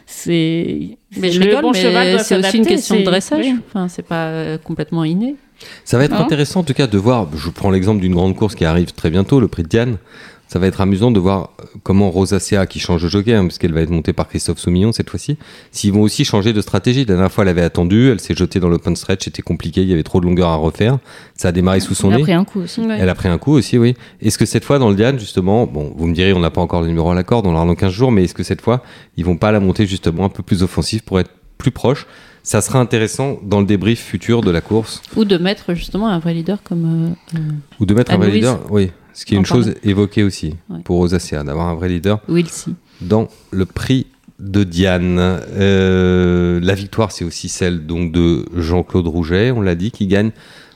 c'est. 0.06 0.98
Mais 1.20 1.32
je 1.32 1.40
le 1.40 1.48
rigole, 1.48 1.62
bon 1.64 1.74
cheval 1.74 2.08
mais 2.14 2.20
c'est 2.20 2.38
aussi 2.38 2.58
une 2.58 2.66
question 2.68 2.98
de 3.00 3.04
dressage. 3.04 3.44
oui. 3.44 3.56
Enfin, 3.68 3.88
c'est 3.88 4.06
pas 4.06 4.28
euh, 4.28 4.58
complètement 4.60 5.04
inné. 5.04 5.36
Ça 5.86 5.98
va 5.98 6.04
être 6.04 6.14
Hein 6.14 6.24
intéressant 6.24 6.62
en 6.62 6.64
tout 6.64 6.74
cas 6.74 6.88
de 6.88 6.98
voir, 6.98 7.28
je 7.36 7.50
prends 7.50 7.70
l'exemple 7.72 8.02
d'une 8.02 8.14
grande 8.14 8.36
course 8.36 8.56
qui 8.56 8.66
arrive 8.66 8.92
très 8.94 9.10
bientôt, 9.10 9.40
le 9.40 9.48
prix 9.48 9.64
de 9.64 9.68
Diane. 9.68 9.98
Ça 10.48 10.60
va 10.60 10.68
être 10.68 10.80
amusant 10.80 11.12
de 11.12 11.20
voir 11.20 11.52
euh, 11.60 11.66
comment 11.84 12.10
Rosacea, 12.10 12.66
qui 12.70 12.80
change 12.80 13.04
de 13.04 13.10
jockey, 13.10 13.34
hein, 13.34 13.44
puisqu'elle 13.46 13.74
va 13.74 13.82
être 13.82 13.90
montée 13.90 14.14
par 14.14 14.30
Christophe 14.30 14.60
Soumillon 14.60 14.94
cette 14.94 15.10
fois-ci, 15.10 15.38
s'ils 15.72 15.92
vont 15.92 16.02
aussi 16.02 16.24
changer 16.24 16.54
de 16.54 16.62
stratégie. 16.62 17.02
La 17.02 17.16
dernière 17.16 17.32
fois, 17.32 17.44
elle 17.44 17.50
avait 17.50 17.64
attendu, 17.64 18.10
elle 18.10 18.22
s'est 18.22 18.34
jetée 18.34 18.62
dans 18.62 18.70
l'open 18.70 18.96
stretch, 18.96 19.26
c'était 19.26 19.42
compliqué, 19.42 19.82
il 19.82 19.90
y 19.90 19.94
avait 19.94 20.04
trop 20.04 20.22
de 20.22 20.26
longueur 20.26 20.48
à 20.48 20.56
refaire. 20.56 21.00
Ça 21.36 21.50
a 21.50 21.52
démarré 21.52 21.82
sous 21.82 21.96
son 21.96 22.12
a 22.12 22.16
nez. 22.16 22.22
pris 22.22 22.32
un 22.32 22.46
coup 22.46 22.62
aussi. 22.62 22.82
Elle 22.90 23.10
a 23.10 23.16
pris 23.16 23.28
un 23.28 23.38
coup 23.38 23.52
aussi, 23.52 23.78
oui. 23.78 23.96
Est-ce 24.22 24.38
que 24.38 24.46
cette 24.46 24.64
fois, 24.64 24.80
dans 24.80 24.90
le 24.90 24.96
Diane, 24.96 25.20
justement, 25.20 25.68
bon, 25.68 25.94
vous 25.96 26.08
me 26.08 26.14
direz, 26.14 26.32
on 26.32 26.40
n'a 26.40 26.50
pas 26.50 26.62
encore 26.62 26.82
le 26.82 26.88
numéro 26.88 27.10
à 27.12 27.16
la 27.16 27.24
corde, 27.24 27.46
on 27.46 27.52
l'aura 27.52 27.66
dans 27.66 27.76
15 27.76 27.92
jours, 27.92 28.14
mais 28.14 28.24
est-ce 28.24 28.34
que 28.34 28.44
cette 28.44 28.62
fois, 28.62 28.84
ils 29.18 29.26
vont 29.26 29.38
pas 29.38 29.52
la 29.52 29.60
monter 29.60 29.86
justement 29.86 30.24
un 30.24 30.30
peu 30.30 30.44
plus 30.44 30.64
offensif 30.64 31.02
pour 31.02 31.20
être 31.20 31.32
plus 31.58 31.72
proche 31.72 32.08
Ça 32.48 32.62
sera 32.62 32.80
intéressant 32.80 33.40
dans 33.44 33.60
le 33.60 33.66
débrief 33.66 34.00
futur 34.00 34.40
de 34.42 34.52
la 34.52 34.62
course, 34.62 35.02
Ou 35.18 35.26
de 35.26 35.38
mettre 35.38 35.74
justement 35.74 36.08
un 36.08 36.18
vrai 36.20 36.34
leader 36.34 36.64
comme. 36.64 37.16
euh, 37.34 37.38
euh, 37.38 37.42
ou 37.82 37.86
de 37.86 37.94
mettre 37.94 38.14
un 38.14 38.18
vrai 38.18 38.32
leader, 38.32 38.60
oui. 38.72 38.90
Ce 39.14 39.26
qui 39.26 39.34
est 39.36 39.38
une 39.38 39.46
chose 39.46 39.74
évoquée 39.84 40.24
aussi 40.24 40.56
Ouais. 40.70 40.80
pour 40.86 40.96
Rosacea, 40.96 41.44
d'avoir 41.44 41.68
un 41.68 41.76
vrai 41.76 41.90
leader 41.90 42.22
Wilsey. 42.30 42.72
dans 43.02 43.28
le 43.52 43.66
prix 43.66 44.08
de 44.40 44.64
Diane. 44.64 45.18
Euh, 45.20 46.62
la 46.64 46.74
victoire, 46.74 47.12
c'est 47.12 47.26
aussi 47.26 47.50
celle 47.50 47.86
donc 47.86 48.14
de 48.14 48.46
Jean-Claude 48.56 49.08
Rouget, 49.08 49.52
on 49.52 49.60
l'a 49.60 49.76
dit, 49.76 49.92
qui 49.92 50.08
gagne 50.08 50.32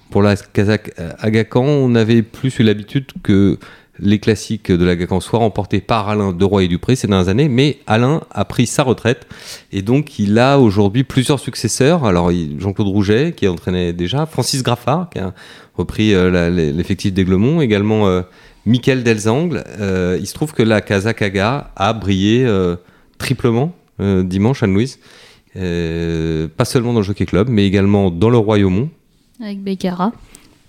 pour 0.10 0.24
la 0.24 0.36
Kazakh 0.36 0.92
Agacan. 1.20 1.64
On 1.64 1.96
avait 1.96 2.22
plus 2.22 2.60
eu 2.60 2.64
l'habitude 2.64 3.06
que 3.24 3.58
les 4.02 4.20
classiques 4.20 4.72
de 4.72 4.84
l'Agacan 4.84 5.20
soient 5.20 5.40
remportés 5.40 5.80
par 5.80 6.10
Alain 6.10 6.34
de 6.34 6.44
Roy 6.44 6.64
et 6.64 6.68
Dupré 6.68 6.96
ces 6.96 7.08
dernières 7.08 7.30
années, 7.30 7.48
mais 7.48 7.78
Alain 7.88 8.22
a 8.32 8.46
pris 8.46 8.66
sa 8.66 8.84
retraite 8.84 9.28
et 9.72 9.82
donc 9.82 10.20
il 10.20 10.38
a 10.40 10.60
aujourd'hui 10.60 11.04
plusieurs 11.04 11.40
successeurs. 11.40 12.06
Alors 12.06 12.32
Jean-Claude 12.32 12.88
Rouget 12.88 13.34
qui 13.36 13.48
entraînait 13.48 13.94
déjà, 13.94 14.26
Francis 14.26 14.64
Graffard 14.64 15.10
qui 15.12 15.20
a 15.20 15.34
repris 15.76 16.14
euh, 16.14 16.50
l'effectif 16.50 17.14
d'Aiglemont, 17.14 17.62
également 17.62 18.08
euh, 18.08 18.22
Michael 18.66 19.04
Delzangle. 19.04 19.64
Euh, 19.80 20.18
il 20.20 20.28
se 20.28 20.34
trouve 20.34 20.54
que 20.54 20.64
la 20.64 20.82
Kazakaga 20.82 21.72
a 21.76 21.94
brillé 21.94 22.48
triplement 23.18 23.74
dimanche 24.00 24.64
à 24.64 24.68
Louise, 24.68 25.00
pas 25.54 26.66
seulement 26.66 26.94
dans 26.94 27.00
le 27.00 27.06
Jockey 27.06 27.26
Club, 27.26 27.50
mais 27.50 27.66
également 27.66 28.10
dans 28.10 28.30
le 28.30 28.38
Royaumont. 28.38 28.90
Avec 29.42 29.62
Becara. 29.62 30.12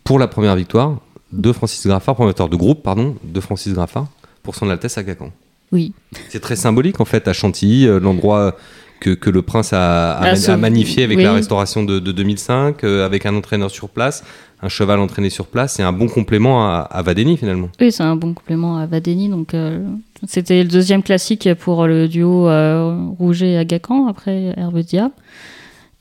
Pour 0.05 0.19
la 0.19 0.27
première 0.27 0.57
victoire 0.57 0.99
de 1.33 1.53
Francis 1.53 1.87
Graffard, 1.87 2.15
promoteur 2.15 2.49
de 2.49 2.57
groupe, 2.57 2.83
pardon, 2.83 3.17
de 3.25 3.41
Francis 3.41 3.73
Graffard, 3.73 4.07
pour 4.43 4.55
son 4.55 4.69
Altesse 4.71 4.99
à 4.99 5.05
Cacan. 5.05 5.31
Oui. 5.73 5.93
C'est 6.29 6.41
très 6.41 6.57
symbolique 6.57 7.01
en 7.01 7.05
fait 7.05 7.29
à 7.29 7.33
Chantilly, 7.33 7.87
l'endroit 8.01 8.57
que, 9.01 9.11
que, 9.11 9.31
le 9.31 9.43
prince 9.43 9.73
a, 9.73 10.13
a, 10.19 10.57
magnifié 10.57 11.03
avec 11.03 11.19
la 11.19 11.33
restauration 11.33 11.83
de, 11.83 11.99
2005, 11.99 12.85
avec 12.85 13.27
un 13.27 13.35
entraîneur 13.35 13.71
sur 13.71 13.89
place, 13.89 14.23
un 14.63 14.69
cheval 14.69 15.01
entraîné 15.01 15.29
sur 15.29 15.47
place, 15.47 15.75
c'est 15.75 15.83
un 15.83 15.93
bon 15.93 16.07
complément 16.07 16.69
à, 16.69 16.81
à 16.81 17.03
Vadeni 17.03 17.37
finalement. 17.37 17.69
Oui, 17.81 17.91
c'est 17.91 18.05
un 18.05 18.15
bon 18.15 18.33
complément 18.33 18.79
à 18.79 18.87
Vadeni. 18.87 19.29
Donc, 19.29 19.55
euh, 19.55 19.85
c'était 20.27 20.63
le 20.63 20.69
deuxième 20.69 21.03
classique 21.03 21.49
pour 21.59 21.87
le 21.87 22.07
duo 22.07 22.49
euh, 22.49 22.97
Rouget 23.19 23.57
Agacan 23.57 24.07
après 24.07 24.55
Dia. 24.87 25.11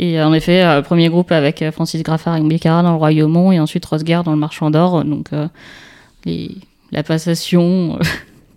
Et 0.01 0.19
euh, 0.19 0.27
en 0.27 0.33
effet, 0.33 0.63
euh, 0.63 0.81
premier 0.81 1.07
groupe 1.07 1.31
avec 1.31 1.63
Francis 1.71 2.03
Graffard 2.03 2.35
et 2.35 2.41
Bécara 2.41 2.83
dans 2.83 2.91
le 2.91 2.97
Royaumont 2.97 3.53
et 3.53 3.59
ensuite 3.61 3.85
Rosgard 3.85 4.25
dans 4.25 4.31
le 4.31 4.37
Marchand 4.37 4.69
d'Or. 4.69 5.05
Donc, 5.05 5.29
les, 6.25 6.57
la 6.91 7.03
passation 7.03 7.97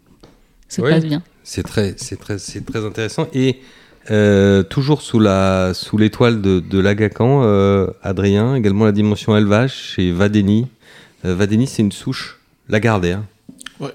se 0.68 0.80
passe 0.80 1.04
bien. 1.04 1.22
C'est 1.44 1.62
très, 1.62 1.94
c'est 1.96 2.16
très, 2.16 2.38
c'est 2.38 2.64
très 2.64 2.84
intéressant. 2.84 3.28
Et 3.32 3.60
euh, 4.10 4.62
toujours 4.62 5.00
sous 5.00 5.18
la 5.18 5.72
sous 5.72 5.96
l'étoile 5.96 6.42
de, 6.42 6.60
de 6.60 6.78
l'Agacan, 6.78 7.42
euh, 7.44 7.86
Adrien, 8.02 8.54
également 8.54 8.84
la 8.84 8.92
dimension 8.92 9.36
élevage 9.36 9.72
chez 9.72 10.12
Vadeni. 10.12 10.66
Euh, 11.24 11.34
Vadeni, 11.34 11.66
c'est 11.66 11.82
une 11.82 11.92
souche 11.92 12.38
Lagardère. 12.68 13.22
Ouais. 13.80 13.94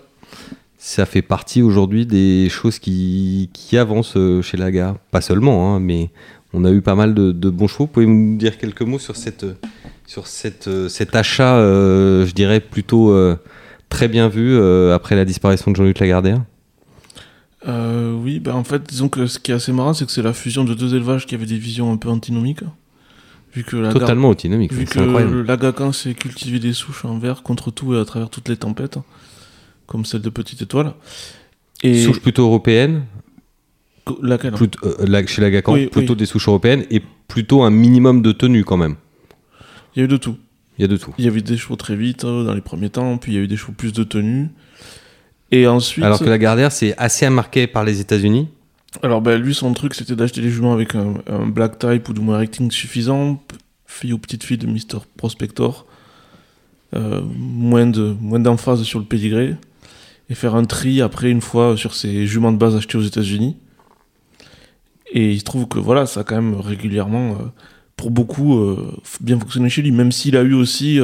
Ça 0.79 1.06
fait 1.06 1.22
partie 1.22 1.62
aujourd'hui 1.62 2.08
des 2.08 2.50
choses 2.50 2.79
qui, 2.79 3.51
qui 3.53 3.77
avancent 3.77 4.18
chez 4.41 4.58
Laga. 4.58 4.96
Pas 5.12 5.22
seulement, 5.22 5.75
hein, 5.75 5.79
mais 5.79 6.10
on 6.53 6.65
a 6.65 6.72
eu 6.72 6.82
pas 6.82 6.96
mal 6.96 7.13
de, 7.13 7.32
de 7.32 7.50
bons 7.50 7.68
chevaux. 7.68 7.88
Pouvez-vous 7.88 8.13
nous 8.13 8.38
dire 8.38 8.58
quelques 8.58 8.82
mots 8.82 9.00
sur 9.00 9.15
cette 9.15 9.46
sur 10.06 10.25
cette, 10.25 10.70
cet 10.89 11.15
achat, 11.15 11.60
je 11.60 12.32
dirais 12.32 12.60
plutôt 12.60 13.15
très 13.89 14.08
bien 14.08 14.27
vu 14.27 14.60
après 14.91 15.15
la 15.15 15.25
disparition 15.25 15.70
de 15.72 15.75
Jean-Luc 15.75 16.00
Lagardère? 16.00 16.41
Euh, 17.68 18.13
oui, 18.13 18.39
bah 18.39 18.56
en 18.56 18.63
fait, 18.63 18.84
disons 18.88 19.10
que 19.10 19.27
ce 19.27 19.38
qui 19.38 19.51
est 19.51 19.53
assez 19.53 19.72
marrant, 19.72 19.94
c'est 19.94 20.06
que 20.06 20.12
c'est 20.12 20.22
la 20.22 20.34
fusion 20.34 20.63
de 20.63 20.74
deux 20.74 20.96
élevages 20.96 21.25
qui 21.25 21.36
avaient 21.36 21.46
des 21.46 21.58
visions 21.58 21.91
un 21.91 21.98
peu 21.98 22.10
antinomiques. 22.10 22.63
Vu 23.53 23.63
que 23.63 23.75
la 23.75 23.91
Totalement 23.91 24.29
antinomiques, 24.29 24.72
Vu 24.74 24.86
que 24.86 25.00
l'agacan 25.41 25.91
c'est 25.91 26.13
cultiver 26.13 26.60
des 26.60 26.74
souches 26.74 27.03
en 27.06 27.18
verre 27.18 27.41
contre 27.41 27.72
tout 27.72 27.96
et 27.96 28.00
à 28.00 28.06
travers 28.06 28.29
toutes 28.29 28.48
les 28.48 28.58
tempêtes, 28.58 29.00
comme 29.88 30.06
celle 30.06 30.22
de 30.22 30.29
Petite 30.29 30.62
Étoile. 30.62 30.94
Et... 31.82 32.03
Souches 32.03 32.22
plutôt 32.22 32.44
européennes 32.44 33.03
Laquelle 34.22 34.54
euh, 34.84 35.28
Chez 35.28 35.42
l'agacan, 35.42 35.75
plutôt 35.92 36.16
des 36.16 36.25
souches 36.25 36.48
européennes 36.48 36.86
et 36.89 37.01
plutôt 37.28 37.63
un 37.63 37.70
minimum 37.70 38.22
de 38.22 38.32
tenue 38.32 38.63
quand 38.63 38.78
même. 38.78 38.96
Il 39.96 40.00
y 40.00 40.01
a 40.01 40.06
eu 40.06 40.08
de 40.08 40.18
tout. 40.18 40.38
Il 40.78 40.84
y 40.84 40.86
a 40.86 40.88
de 40.88 40.98
tout. 40.98 41.13
Il 41.18 41.25
y 41.25 41.28
avait 41.28 41.42
des 41.42 41.58
chevaux 41.58 41.75
très 41.75 41.96
vite 41.96 42.24
euh, 42.24 42.46
dans 42.46 42.54
les 42.54 42.62
premiers 42.62 42.89
temps, 42.89 43.18
puis 43.18 43.34
il 43.34 43.36
y 43.36 43.38
a 43.38 43.42
eu 43.42 43.48
des 43.48 43.58
chevaux 43.58 43.74
plus 43.74 43.92
de 43.92 44.04
tenue. 44.04 44.50
Et 45.51 45.68
ensuite. 45.68 46.04
Alors 46.06 46.20
que 46.20 46.25
la 46.25 46.38
Gardère, 46.38 46.72
c'est 46.72 46.96
assez 46.98 47.30
marqué 47.30 47.67
par 47.67 47.84
les 47.84 48.00
États-Unis. 48.00 48.48
Alors, 49.04 49.22
ben, 49.22 49.39
lui, 49.39 49.54
son 49.54 49.74
truc, 49.74 49.93
c'était 49.93 50.15
d'acheter 50.15 50.41
des 50.41 50.50
juments 50.50 50.74
avec 50.74 50.95
un, 50.95 51.45
black 51.48 51.78
type 51.80 52.10
ou 52.10 52.13
du 52.13 52.22
moins 52.22 52.36
un 52.36 52.39
rating 52.39 52.72
suffisant, 52.72 53.43
fille 53.86 54.13
ou 54.13 54.17
petite 54.17 54.43
fille 54.43 54.58
de 54.58 54.67
Mr. 54.67 55.00
Prospector, 55.17 55.86
euh, 56.95 57.22
moins 57.36 57.86
de 57.86 58.15
moins 58.19 58.39
d'emphase 58.39 58.82
sur 58.84 59.00
le 59.00 59.06
pédigré, 59.06 59.56
et 60.30 60.36
faire 60.36 60.56
un 60.56 60.65
tri 60.65 61.02
après 61.02 61.30
une 61.30 61.41
fois 61.41 61.78
sur 61.78 61.93
ces 61.93 62.26
juments 62.26 62.52
de 62.52 62.58
base 62.58 62.76
achetés 62.76 62.98
aux 62.98 63.04
États-Unis. 63.04 63.58
Et 65.12 65.32
il 65.32 65.39
se 65.39 65.43
trouve 65.43 65.67
que 65.67 65.80
voilà, 65.80 66.06
ça 66.06 66.22
a 66.22 66.24
quand 66.24 66.36
même 66.36 66.56
régulièrement, 66.56 67.32
euh, 67.32 67.43
pour 67.95 68.12
beaucoup, 68.12 68.60
euh, 68.60 68.93
bien 69.22 69.39
fonctionné 69.39 69.69
chez 69.69 69.82
lui, 69.82 69.91
même 69.91 70.12
s'il 70.12 70.38
a 70.38 70.41
eu 70.43 70.54
aussi 70.54 71.00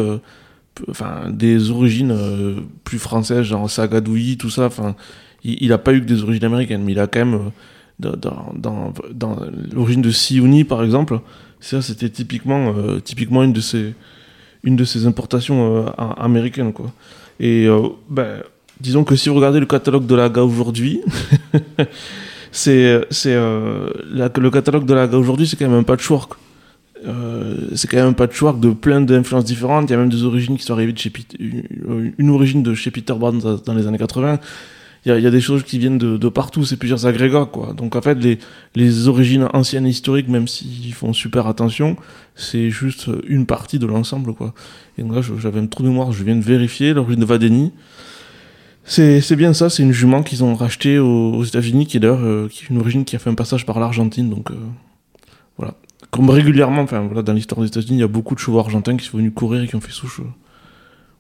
enfin, 0.90 1.30
des 1.30 1.72
origines 1.72 2.12
euh, 2.12 2.56
plus 2.84 3.00
françaises, 3.00 3.44
genre 3.44 3.70
Sagadoui, 3.70 4.38
tout 4.38 4.50
ça. 4.50 4.66
Enfin, 4.66 4.96
il 5.44 5.70
n'a 5.70 5.78
pas 5.78 5.94
eu 5.94 6.02
que 6.02 6.06
des 6.06 6.24
origines 6.24 6.46
américaines, 6.46 6.84
mais 6.84 6.94
il 6.94 7.00
a 7.00 7.08
quand 7.08 7.20
même, 7.20 7.36
euh, 7.36 8.16
dans, 8.16 8.52
dans, 8.56 8.94
dans 9.14 9.38
l'origine 9.74 10.02
de 10.02 10.12
Siouni, 10.12 10.64
par 10.64 10.84
exemple, 10.84 11.20
ça, 11.60 11.82
c'était 11.82 12.10
typiquement, 12.10 12.74
euh, 12.76 13.00
typiquement 13.00 13.44
une 13.44 13.54
de 13.54 13.62
ses, 13.62 13.94
une 14.64 14.76
de 14.76 14.84
ses 14.84 15.06
importations 15.06 15.88
américaines, 16.18 16.74
quoi. 16.74 16.92
Et, 17.40 17.68
ben, 18.10 18.42
disons 18.80 19.04
que 19.04 19.16
si 19.16 19.30
vous 19.30 19.36
regardez 19.36 19.60
le 19.60 19.66
catalogue 19.68 20.08
de 20.08 20.16
la 20.16 20.30
GA 20.30 20.44
aujourd'hui, 20.44 21.02
c'est, 22.56 23.06
c'est, 23.10 23.36
le 23.36 24.50
catalogue 24.50 24.86
de 24.86 24.94
la 24.94 25.06
aujourd'hui, 25.18 25.46
c'est 25.46 25.58
quand 25.58 25.68
même 25.68 25.80
un 25.80 25.84
patchwork. 25.84 26.34
Euh, 27.06 27.68
c'est 27.76 27.90
quand 27.90 27.98
même 27.98 28.08
un 28.08 28.14
patchwork 28.14 28.60
de 28.60 28.70
plein 28.70 29.02
d'influences 29.02 29.44
différentes. 29.44 29.90
Il 29.90 29.94
y 29.94 29.96
a 29.96 30.00
même 30.00 30.10
des 30.10 30.24
origines 30.24 30.58
qui 30.58 30.64
sont 30.64 30.74
arrivées 30.74 30.94
de 30.94 30.98
chez 30.98 31.10
Peter, 31.10 31.38
une 31.40 32.30
origine 32.30 32.64
de 32.64 32.74
chez 32.74 32.92
Peter 32.92 33.14
Barnes 33.14 33.42
dans 33.66 33.74
les 33.74 33.88
années 33.88 33.98
80. 33.98 34.40
Il 35.08 35.20
y 35.20 35.28
a, 35.28 35.30
des 35.30 35.42
choses 35.42 35.64
qui 35.64 35.78
viennent 35.78 36.00
de, 36.00 36.18
de 36.18 36.30
partout, 36.30 36.66
c'est 36.66 36.78
plusieurs 36.78 37.06
agrégats, 37.06 37.46
quoi. 37.46 37.74
Donc 37.74 37.96
en 37.96 38.02
fait, 38.02 38.16
les, 38.16 38.40
les 38.74 39.08
origines 39.08 39.48
anciennes 39.54 39.86
et 39.86 39.90
historiques, 39.90 40.30
même 40.30 40.48
s'ils 40.48 40.94
font 40.94 41.14
super 41.14 41.46
attention, 41.46 41.96
c'est 42.36 42.72
juste 42.72 43.12
une 43.28 43.46
partie 43.46 43.78
de 43.78 43.86
l'ensemble, 43.86 44.34
quoi. 44.34 44.56
Et 44.98 45.04
donc 45.04 45.14
là, 45.14 45.22
j'avais 45.38 45.60
un 45.60 45.68
trou 45.68 45.84
de 45.84 45.90
mémoire, 45.90 46.12
je 46.12 46.24
viens 46.24 46.36
de 46.36 46.42
vérifier 46.42 46.94
l'origine 46.94 47.20
de 47.20 47.26
Vadeni. 47.26 47.72
C'est 48.86 49.36
bien 49.36 49.54
ça, 49.54 49.70
c'est 49.70 49.82
une 49.82 49.92
jument 49.92 50.22
qu'ils 50.22 50.44
ont 50.44 50.54
rachetée 50.54 51.00
aux, 51.00 51.44
États-Unis, 51.44 51.88
qui 51.88 51.98
est 51.98 52.00
d'ailleurs 52.00 52.24
euh, 52.24 52.50
une 52.70 52.78
origine 52.78 53.04
qui 53.04 53.16
a 53.16 53.20
fait 53.20 53.32
un 53.32 53.36
passage 53.36 53.66
par 53.66 53.80
l'Argentine, 53.80 54.30
donc 54.30 54.52
euh, 54.52 54.56
voilà 55.58 55.76
comme 56.12 56.30
régulièrement, 56.30 56.84
enfin 56.84 57.02
voilà, 57.02 57.24
dans 57.24 57.34
l'histoire 57.34 57.60
des 57.60 57.68
États-Unis, 57.68 57.98
il 57.98 58.00
y 58.00 58.04
a 58.04 58.08
beaucoup 58.08 58.36
de 58.36 58.40
chevaux 58.40 58.60
argentins 58.60 58.96
qui 58.96 59.06
sont 59.06 59.18
venus 59.18 59.34
courir 59.36 59.64
et 59.64 59.68
qui 59.68 59.76
ont 59.76 59.82
fait 59.82 59.92
souche 59.92 60.22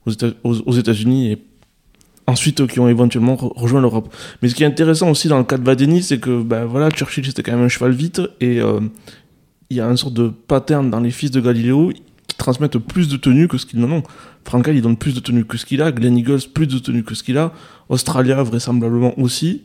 euh, 0.07 0.31
aux 0.43 0.71
États-Unis 0.71 1.31
et 1.31 1.43
ensuite 2.27 2.65
qui 2.67 2.79
ont 2.79 2.87
éventuellement 2.87 3.35
rejoint 3.35 3.81
l'Europe. 3.81 4.13
Mais 4.41 4.47
ce 4.47 4.55
qui 4.55 4.63
est 4.63 4.67
intéressant 4.67 5.09
aussi 5.09 5.27
dans 5.27 5.37
le 5.37 5.43
cas 5.43 5.57
de 5.57 5.65
Vadeni, 5.65 6.01
c'est 6.01 6.19
que 6.19 6.41
ben, 6.41 6.63
voilà, 6.63 6.91
Churchill 6.91 7.25
c'était 7.25 7.43
quand 7.43 7.51
même 7.51 7.65
un 7.65 7.67
cheval 7.67 7.91
vite 7.91 8.21
et 8.39 8.61
il 9.69 9.77
y 9.77 9.81
a 9.81 9.85
une 9.85 9.97
sorte 9.97 10.13
de 10.13 10.29
pattern 10.29 10.89
dans 10.89 11.01
les 11.01 11.11
fils 11.11 11.31
de 11.31 11.41
Galiléo 11.41 11.91
qui 12.27 12.37
transmettent 12.37 12.77
plus 12.77 13.09
de 13.09 13.17
tenue 13.17 13.49
que 13.49 13.57
ce 13.57 13.65
qu'ils 13.65 13.79
n'en 13.79 13.91
ont. 13.91 14.03
Frankel 14.45 14.75
il 14.75 14.81
donne 14.81 14.97
plus 14.97 15.13
de 15.13 15.19
tenue 15.19 15.43
que 15.43 15.57
ce 15.57 15.65
qu'il 15.65 15.81
a, 15.81 15.91
Glen 15.91 16.17
Eagles 16.17 16.41
plus 16.53 16.67
de 16.67 16.79
tenue 16.79 17.03
que 17.03 17.15
ce 17.15 17.23
qu'il 17.23 17.37
a, 17.37 17.51
Australia 17.89 18.41
vraisemblablement 18.43 19.17
aussi. 19.19 19.63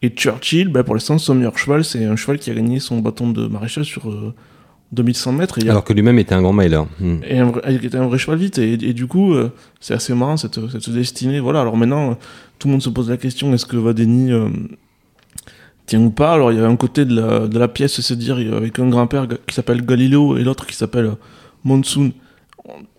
Et 0.00 0.10
Churchill, 0.10 0.68
ben, 0.68 0.84
pour 0.84 0.94
l'instant, 0.94 1.18
son 1.18 1.34
meilleur 1.34 1.58
cheval, 1.58 1.84
c'est 1.84 2.04
un 2.04 2.14
cheval 2.14 2.38
qui 2.38 2.50
a 2.50 2.54
gagné 2.54 2.78
son 2.78 3.00
bâton 3.00 3.30
de 3.30 3.48
maréchal 3.48 3.84
sur 3.84 4.08
2100 4.92 5.32
mètres. 5.32 5.58
Alors 5.68 5.84
que 5.84 5.92
lui-même 5.92 6.18
était 6.18 6.34
un 6.34 6.42
grand 6.42 6.52
mailer. 6.52 6.86
Hmm. 7.00 7.18
Et 7.28 7.40
il 7.68 7.84
était 7.84 7.96
un 7.96 8.06
vrai 8.06 8.18
cheval 8.18 8.38
vite. 8.38 8.58
Et, 8.58 8.76
du 8.76 9.06
coup, 9.06 9.34
euh, 9.34 9.52
c'est 9.80 9.94
assez 9.94 10.14
marrant 10.14 10.36
cette, 10.36 10.58
cette, 10.70 10.88
destinée. 10.90 11.40
Voilà. 11.40 11.60
Alors 11.60 11.76
maintenant, 11.76 12.12
euh, 12.12 12.14
tout 12.58 12.68
le 12.68 12.72
monde 12.72 12.82
se 12.82 12.90
pose 12.90 13.10
la 13.10 13.16
question 13.16 13.52
est-ce 13.52 13.66
que 13.66 13.76
Vadeni 13.76 14.32
euh, 14.32 14.48
tient 15.86 16.00
ou 16.00 16.10
pas? 16.10 16.32
Alors 16.32 16.52
il 16.52 16.56
y 16.56 16.58
avait 16.58 16.72
un 16.72 16.76
côté 16.76 17.04
de 17.04 17.20
la, 17.20 17.46
de 17.46 17.58
la 17.58 17.68
pièce, 17.68 18.00
c'est 18.00 18.16
dire 18.16 18.36
avec 18.36 18.78
un 18.78 18.88
grand-père 18.88 19.26
qui 19.46 19.54
s'appelle 19.54 19.84
Galileo 19.84 20.36
et 20.36 20.44
l'autre 20.44 20.66
qui 20.66 20.74
s'appelle 20.74 21.12
Monsoon. 21.64 22.12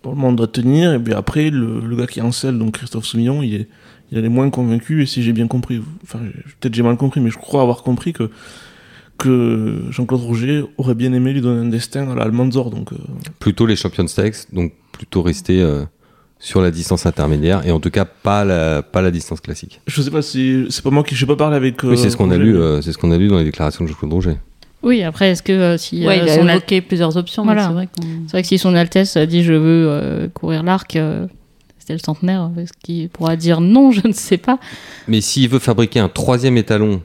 Tout 0.02 0.10
le 0.10 0.16
monde 0.16 0.36
doit 0.36 0.46
tenir. 0.46 0.92
Et 0.94 0.98
puis 0.98 1.12
après, 1.14 1.50
le, 1.50 1.80
le 1.80 1.96
gars 1.96 2.06
qui 2.06 2.20
selle, 2.32 2.58
donc 2.58 2.72
Christophe 2.72 3.04
Soumillon, 3.04 3.42
il 3.42 3.54
est, 3.54 3.68
il 4.10 4.24
est 4.24 4.28
moins 4.28 4.50
convaincu. 4.50 5.02
Et 5.02 5.06
si 5.06 5.22
j'ai 5.22 5.32
bien 5.32 5.46
compris, 5.46 5.80
enfin 6.02 6.20
peut-être 6.60 6.74
j'ai 6.74 6.82
mal 6.82 6.96
compris, 6.96 7.20
mais 7.20 7.30
je 7.30 7.38
crois 7.38 7.62
avoir 7.62 7.82
compris 7.82 8.12
que 8.12 8.30
que 9.18 9.82
Jean-Claude 9.90 10.22
Rouget 10.22 10.64
aurait 10.78 10.94
bien 10.94 11.12
aimé 11.12 11.34
lui 11.34 11.42
donner 11.42 11.60
un 11.60 11.68
destin 11.68 12.10
à 12.10 12.14
l'Almanzor. 12.14 12.70
Donc, 12.70 12.92
euh. 12.92 12.96
Plutôt 13.38 13.66
les 13.66 13.76
Champions 13.76 14.06
Stakes, 14.06 14.50
donc 14.50 14.72
plutôt 14.92 15.20
rester 15.20 15.60
euh, 15.60 15.84
sur 16.38 16.62
la 16.62 16.70
distance 16.70 17.04
intermédiaire 17.04 17.66
et 17.66 17.70
en 17.70 17.80
tout 17.80 17.90
cas 17.90 18.06
pas 18.06 18.46
la, 18.46 18.82
pas 18.82 19.02
la 19.02 19.10
distance 19.10 19.42
classique. 19.42 19.82
Je 19.86 20.00
sais 20.00 20.10
pas 20.10 20.22
si 20.22 20.66
c'est 20.70 20.82
pas 20.82 20.90
moi 20.90 21.04
qui 21.04 21.14
je 21.14 21.26
pas 21.26 21.36
parlé 21.36 21.56
avec. 21.56 21.82
oui, 21.82 21.98
c'est 21.98 22.08
ce 22.08 22.16
qu'on 22.16 22.30
a 22.30 22.38
lu, 22.38 22.56
c'est 22.82 22.92
ce 22.92 22.98
qu'on 22.98 23.10
a 23.12 23.18
lu 23.18 23.28
dans 23.28 23.36
les 23.36 23.44
déclarations 23.44 23.84
de 23.84 23.90
Jean-Claude 23.90 24.12
Rouget. 24.12 24.38
Oui, 24.82 25.02
après, 25.02 25.30
est-ce 25.30 25.42
que 25.42 25.76
si. 25.76 26.06
Ouais, 26.06 26.18
il 26.18 26.28
a 26.28 26.36
évoqué 26.36 26.80
plusieurs 26.80 27.16
options. 27.16 27.44
Voilà. 27.44 27.66
C'est 27.66 27.72
vrai, 27.72 27.88
vrai, 28.32 28.42
que 28.42 28.48
si 28.48 28.58
son 28.58 28.74
Altesse 28.74 29.16
a 29.16 29.26
dit 29.26 29.42
je 29.42 29.52
veux 29.52 30.30
courir 30.34 30.62
l'arc, 30.62 30.98
c'était 31.78 31.92
le 31.92 31.98
centenaire, 31.98 32.50
est-ce 32.58 32.72
qu'il 32.82 33.08
pourra 33.08 33.36
dire 33.36 33.60
non 33.60 33.90
Je 33.92 34.06
ne 34.06 34.12
sais 34.12 34.38
pas. 34.38 34.58
Mais 35.08 35.20
s'il 35.20 35.48
veut 35.48 35.58
fabriquer 35.58 36.00
un 36.00 36.08
troisième 36.08 36.56
étalon 36.56 37.02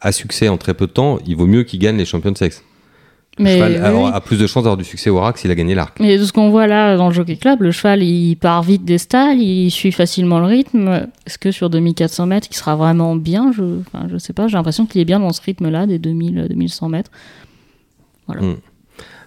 a 0.00 0.12
succès 0.12 0.48
en 0.48 0.56
très 0.56 0.74
peu 0.74 0.86
de 0.86 0.92
temps, 0.92 1.18
il 1.26 1.36
vaut 1.36 1.46
mieux 1.46 1.64
qu'il 1.64 1.80
gagne 1.80 1.96
les 1.96 2.04
champions 2.04 2.32
de 2.32 2.38
sexe. 2.38 2.62
Le 3.38 3.44
Mais, 3.44 3.54
cheval 3.56 3.72
oui, 3.72 3.78
a, 3.78 3.94
oui. 3.94 4.10
a 4.14 4.20
plus 4.20 4.38
de 4.38 4.46
chances 4.46 4.62
d'avoir 4.62 4.76
du 4.76 4.84
succès 4.84 5.10
au 5.10 5.18
Rack 5.18 5.38
s'il 5.38 5.50
a 5.50 5.54
gagné 5.54 5.74
l'arc. 5.74 5.98
Mais 6.00 6.18
de 6.18 6.24
ce 6.24 6.32
qu'on 6.32 6.50
voit 6.50 6.66
là 6.66 6.96
dans 6.96 7.08
le 7.08 7.14
Jockey 7.14 7.36
Club, 7.36 7.62
le 7.62 7.72
cheval 7.72 8.02
il 8.02 8.36
part 8.36 8.62
vite 8.62 8.84
des 8.84 8.98
stalles, 8.98 9.40
il 9.40 9.70
suit 9.70 9.90
facilement 9.92 10.38
le 10.38 10.46
rythme. 10.46 11.08
Est-ce 11.26 11.38
que 11.38 11.50
sur 11.50 11.68
2400 11.68 12.26
mètres 12.26 12.46
il 12.50 12.54
sera 12.56 12.76
vraiment 12.76 13.16
bien? 13.16 13.50
Je, 13.52 13.80
enfin, 13.80 14.06
je 14.10 14.18
sais 14.18 14.32
pas, 14.32 14.46
j'ai 14.46 14.56
l'impression 14.56 14.86
qu'il 14.86 15.00
est 15.00 15.04
bien 15.04 15.18
dans 15.20 15.32
ce 15.32 15.40
rythme-là, 15.42 15.86
des 15.86 15.98
2000-2100 15.98 16.88
mètres. 16.88 17.10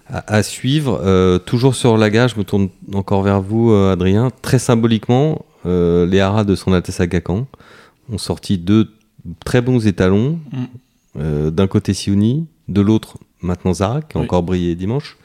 À, 0.10 0.36
à 0.36 0.44
suivre, 0.44 1.02
euh, 1.04 1.38
toujours 1.38 1.76
sur 1.76 1.98
la 1.98 2.10
gare, 2.10 2.30
je 2.30 2.38
me 2.38 2.44
tourne 2.44 2.70
encore 2.94 3.24
vers 3.24 3.42
vous, 3.42 3.72
euh, 3.72 3.92
Adrien. 3.92 4.30
Très 4.42 4.58
symboliquement, 4.60 5.46
euh, 5.66 6.06
les 6.06 6.22
haras 6.22 6.46
de 6.46 6.56
son 6.56 6.72
Altesse 6.72 7.02
Agacan 7.02 7.46
ont 8.12 8.18
sorti 8.18 8.58
deux 8.58 8.90
très 9.44 9.62
bons 9.62 9.86
étalons. 9.86 10.40
Mm. 10.54 10.58
Euh, 11.20 11.52
D'un 11.52 11.68
côté 11.68 11.94
Siouni, 11.94 12.46
de 12.70 12.80
l'autre 12.80 13.18
maintenant 13.42 13.74
Zara, 13.74 14.02
qui 14.02 14.18
a 14.18 14.20
Oui. 14.20 14.26
encore 14.26 14.44
brillé 14.44 14.76
dimanche. 14.76 15.18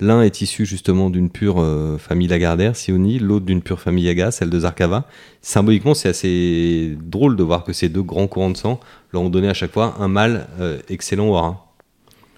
L'un 0.00 0.22
est 0.22 0.40
issu 0.42 0.64
justement 0.64 1.10
d'une 1.10 1.28
pure 1.28 1.56
euh, 1.60 1.98
famille 1.98 2.28
Lagardère, 2.28 2.76
Sioni, 2.76 3.18
l'autre 3.18 3.44
d'une 3.46 3.62
pure 3.62 3.80
famille 3.80 4.04
Yaga, 4.04 4.30
celle 4.30 4.48
de 4.48 4.60
Zarkava. 4.60 5.08
Symboliquement, 5.42 5.92
c'est 5.94 6.08
assez 6.08 6.96
drôle 7.02 7.34
de 7.34 7.42
voir 7.42 7.64
que 7.64 7.72
ces 7.72 7.88
deux 7.88 8.02
grands 8.02 8.28
courants 8.28 8.50
de 8.50 8.56
sang 8.56 8.78
leur 9.12 9.22
ont 9.22 9.28
donné 9.30 9.48
à 9.48 9.54
chaque 9.54 9.72
fois 9.72 9.96
un 9.98 10.06
mâle 10.06 10.46
euh, 10.60 10.78
excellent 10.88 11.28
au 11.30 11.36
haras. 11.36 11.56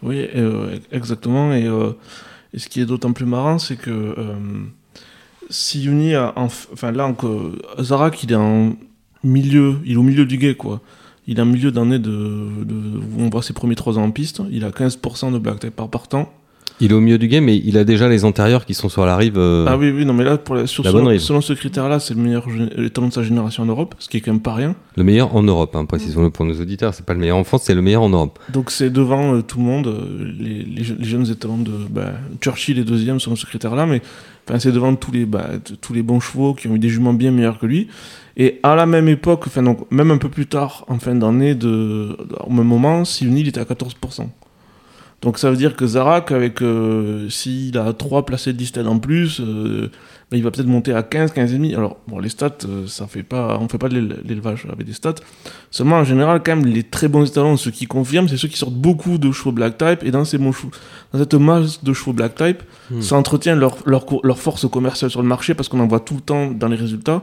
Oui, 0.02 0.26
euh, 0.34 0.78
exactement. 0.90 1.52
Et, 1.52 1.66
et 2.54 2.58
ce 2.58 2.68
qui 2.70 2.80
est 2.80 2.86
d'autant 2.86 3.12
plus 3.12 3.26
marrant, 3.26 3.58
c'est 3.58 3.76
que 3.76 4.14
si 5.50 5.82
Yuni 5.82 6.14
a, 6.14 6.32
enfin 6.36 6.92
là, 6.92 7.06
encore, 7.06 7.42
Zarak, 7.80 8.22
il 8.22 8.32
est 8.32 8.36
en 8.36 8.72
milieu, 9.22 9.76
il 9.84 9.92
est 9.92 9.96
au 9.96 10.02
milieu 10.02 10.24
du 10.24 10.38
guet, 10.38 10.54
quoi. 10.54 10.80
Il 11.30 11.38
est 11.38 11.42
en 11.42 11.46
milieu 11.46 11.70
d'année 11.70 11.98
de, 12.00 12.10
de, 12.10 12.74
où 12.74 13.20
on 13.22 13.30
voit 13.30 13.42
ses 13.42 13.52
premiers 13.52 13.76
trois 13.76 13.98
ans 13.98 14.02
en 14.02 14.10
piste. 14.10 14.42
Il 14.50 14.64
a 14.64 14.70
15% 14.70 15.32
de 15.32 15.38
black 15.38 15.60
type 15.60 15.76
par 15.76 15.88
partant. 15.88 16.28
Il 16.82 16.92
est 16.92 16.94
au 16.94 17.00
milieu 17.00 17.18
du 17.18 17.28
game, 17.28 17.44
mais 17.44 17.58
il 17.62 17.76
a 17.76 17.84
déjà 17.84 18.08
les 18.08 18.24
antérieurs 18.24 18.64
qui 18.64 18.72
sont 18.72 18.88
sur 18.88 19.04
la 19.04 19.14
rive. 19.16 19.34
euh, 19.36 19.66
Ah 19.68 19.76
oui, 19.76 19.92
oui, 19.94 20.06
non, 20.06 20.14
mais 20.14 20.24
là, 20.24 20.38
pour 20.38 20.54
la, 20.54 20.66
sur, 20.66 20.82
La 20.82 20.90
selon, 21.18 21.40
ce 21.42 21.52
critère-là, 21.52 22.00
c'est 22.00 22.14
le 22.14 22.22
meilleur 22.22 22.46
étalon 22.78 23.08
de 23.08 23.12
sa 23.12 23.22
génération 23.22 23.62
en 23.64 23.66
Europe, 23.66 23.94
ce 23.98 24.08
qui 24.08 24.16
est 24.16 24.20
quand 24.22 24.32
même 24.32 24.40
pas 24.40 24.54
rien. 24.54 24.74
Le 24.96 25.04
meilleur 25.04 25.36
en 25.36 25.42
Europe, 25.42 25.76
hein, 25.76 25.84
précisons-le 25.84 26.30
pour 26.30 26.46
nos 26.46 26.58
auditeurs. 26.58 26.94
C'est 26.94 27.04
pas 27.04 27.12
le 27.12 27.20
meilleur 27.20 27.36
en 27.36 27.44
France, 27.44 27.64
c'est 27.64 27.74
le 27.74 27.82
meilleur 27.82 28.00
en 28.02 28.08
Europe. 28.08 28.38
Donc 28.50 28.70
c'est 28.70 28.88
devant 28.90 29.34
euh, 29.34 29.42
tout 29.42 29.58
le 29.58 29.64
monde, 29.64 29.88
euh, 29.88 30.32
les, 30.38 30.62
les 30.64 30.82
je- 30.82 30.94
les 30.94 31.04
jeunes 31.04 31.30
étalons 31.30 31.58
de 31.58 31.70
bah, 31.90 32.12
Churchill 32.40 32.78
est 32.78 32.84
deuxième 32.84 33.20
selon 33.20 33.36
ce 33.36 33.44
critère-là, 33.44 33.84
mais 33.84 34.00
c'est 34.58 34.72
devant 34.72 34.94
tous 34.96 35.12
les, 35.12 35.26
bah, 35.26 35.48
tous 35.82 35.92
les 35.92 36.02
bons 36.02 36.18
chevaux 36.18 36.54
qui 36.54 36.66
ont 36.66 36.74
eu 36.74 36.78
des 36.80 36.88
juments 36.88 37.12
bien 37.12 37.30
meilleurs 37.30 37.58
que 37.58 37.66
lui. 37.66 37.88
Et 38.42 38.58
à 38.62 38.74
la 38.74 38.86
même 38.86 39.08
époque, 39.08 39.42
enfin, 39.46 39.62
donc, 39.62 39.78
même 39.90 40.10
un 40.10 40.16
peu 40.18 40.30
plus 40.30 40.46
tard, 40.46 40.84
en 40.88 40.98
fin 40.98 41.14
d'année, 41.14 41.54
de, 41.54 42.16
au 42.46 42.50
même 42.50 42.66
moment, 42.66 43.04
Sioni 43.04 43.42
il 43.42 43.48
était 43.48 43.60
à 43.60 43.64
14%. 43.64 44.28
Donc 45.22 45.36
ça 45.38 45.50
veut 45.50 45.56
dire 45.58 45.76
que 45.76 45.86
Zarak, 45.86 46.32
avec 46.32 46.62
euh, 46.62 47.28
s'il 47.28 47.76
a 47.76 47.92
3 47.92 48.24
placés 48.24 48.54
de 48.54 48.58
listed 48.58 48.86
en 48.86 48.98
plus, 48.98 49.38
euh, 49.40 49.90
bah, 50.30 50.38
il 50.38 50.42
va 50.42 50.50
peut-être 50.50 50.66
monter 50.66 50.94
à 50.94 51.02
15, 51.02 51.32
15,5. 51.34 51.76
Alors, 51.76 51.98
bon, 52.08 52.18
les 52.18 52.30
stats, 52.30 52.56
euh, 52.66 52.86
ça 52.86 53.06
fait 53.06 53.22
pas, 53.22 53.58
on 53.60 53.68
fait 53.68 53.76
pas 53.76 53.90
de 53.90 53.98
l'é- 54.00 54.14
l'élevage 54.24 54.66
avec 54.72 54.86
des 54.86 54.94
stats. 54.94 55.16
Seulement, 55.70 55.96
en 55.96 56.04
général, 56.04 56.40
quand 56.42 56.56
même, 56.56 56.64
les 56.64 56.84
très 56.84 57.08
bons 57.08 57.28
étalons, 57.28 57.58
ceux 57.58 57.70
qui 57.70 57.84
confirment, 57.84 58.28
c'est 58.28 58.38
ceux 58.38 58.48
qui 58.48 58.56
sortent 58.56 58.72
beaucoup 58.72 59.18
de 59.18 59.30
chevaux 59.30 59.52
black 59.52 59.76
type. 59.76 60.02
Et 60.04 60.10
dans, 60.10 60.24
ces 60.24 60.38
bons 60.38 60.52
chevaux, 60.52 60.70
dans 61.12 61.18
cette 61.18 61.34
masse 61.34 61.84
de 61.84 61.92
chevaux 61.92 62.14
black 62.14 62.34
type, 62.36 62.62
Hmm. 62.90 63.02
ça 63.02 63.16
entretient 63.16 63.54
leur, 63.54 63.76
leur, 63.84 64.06
co- 64.06 64.22
leur 64.24 64.38
force 64.38 64.66
commerciale 64.70 65.10
sur 65.10 65.20
le 65.20 65.28
marché 65.28 65.52
parce 65.54 65.68
qu'on 65.68 65.80
en 65.80 65.86
voit 65.86 66.00
tout 66.00 66.14
le 66.14 66.20
temps 66.22 66.50
dans 66.50 66.66
les 66.68 66.76
résultats. 66.76 67.22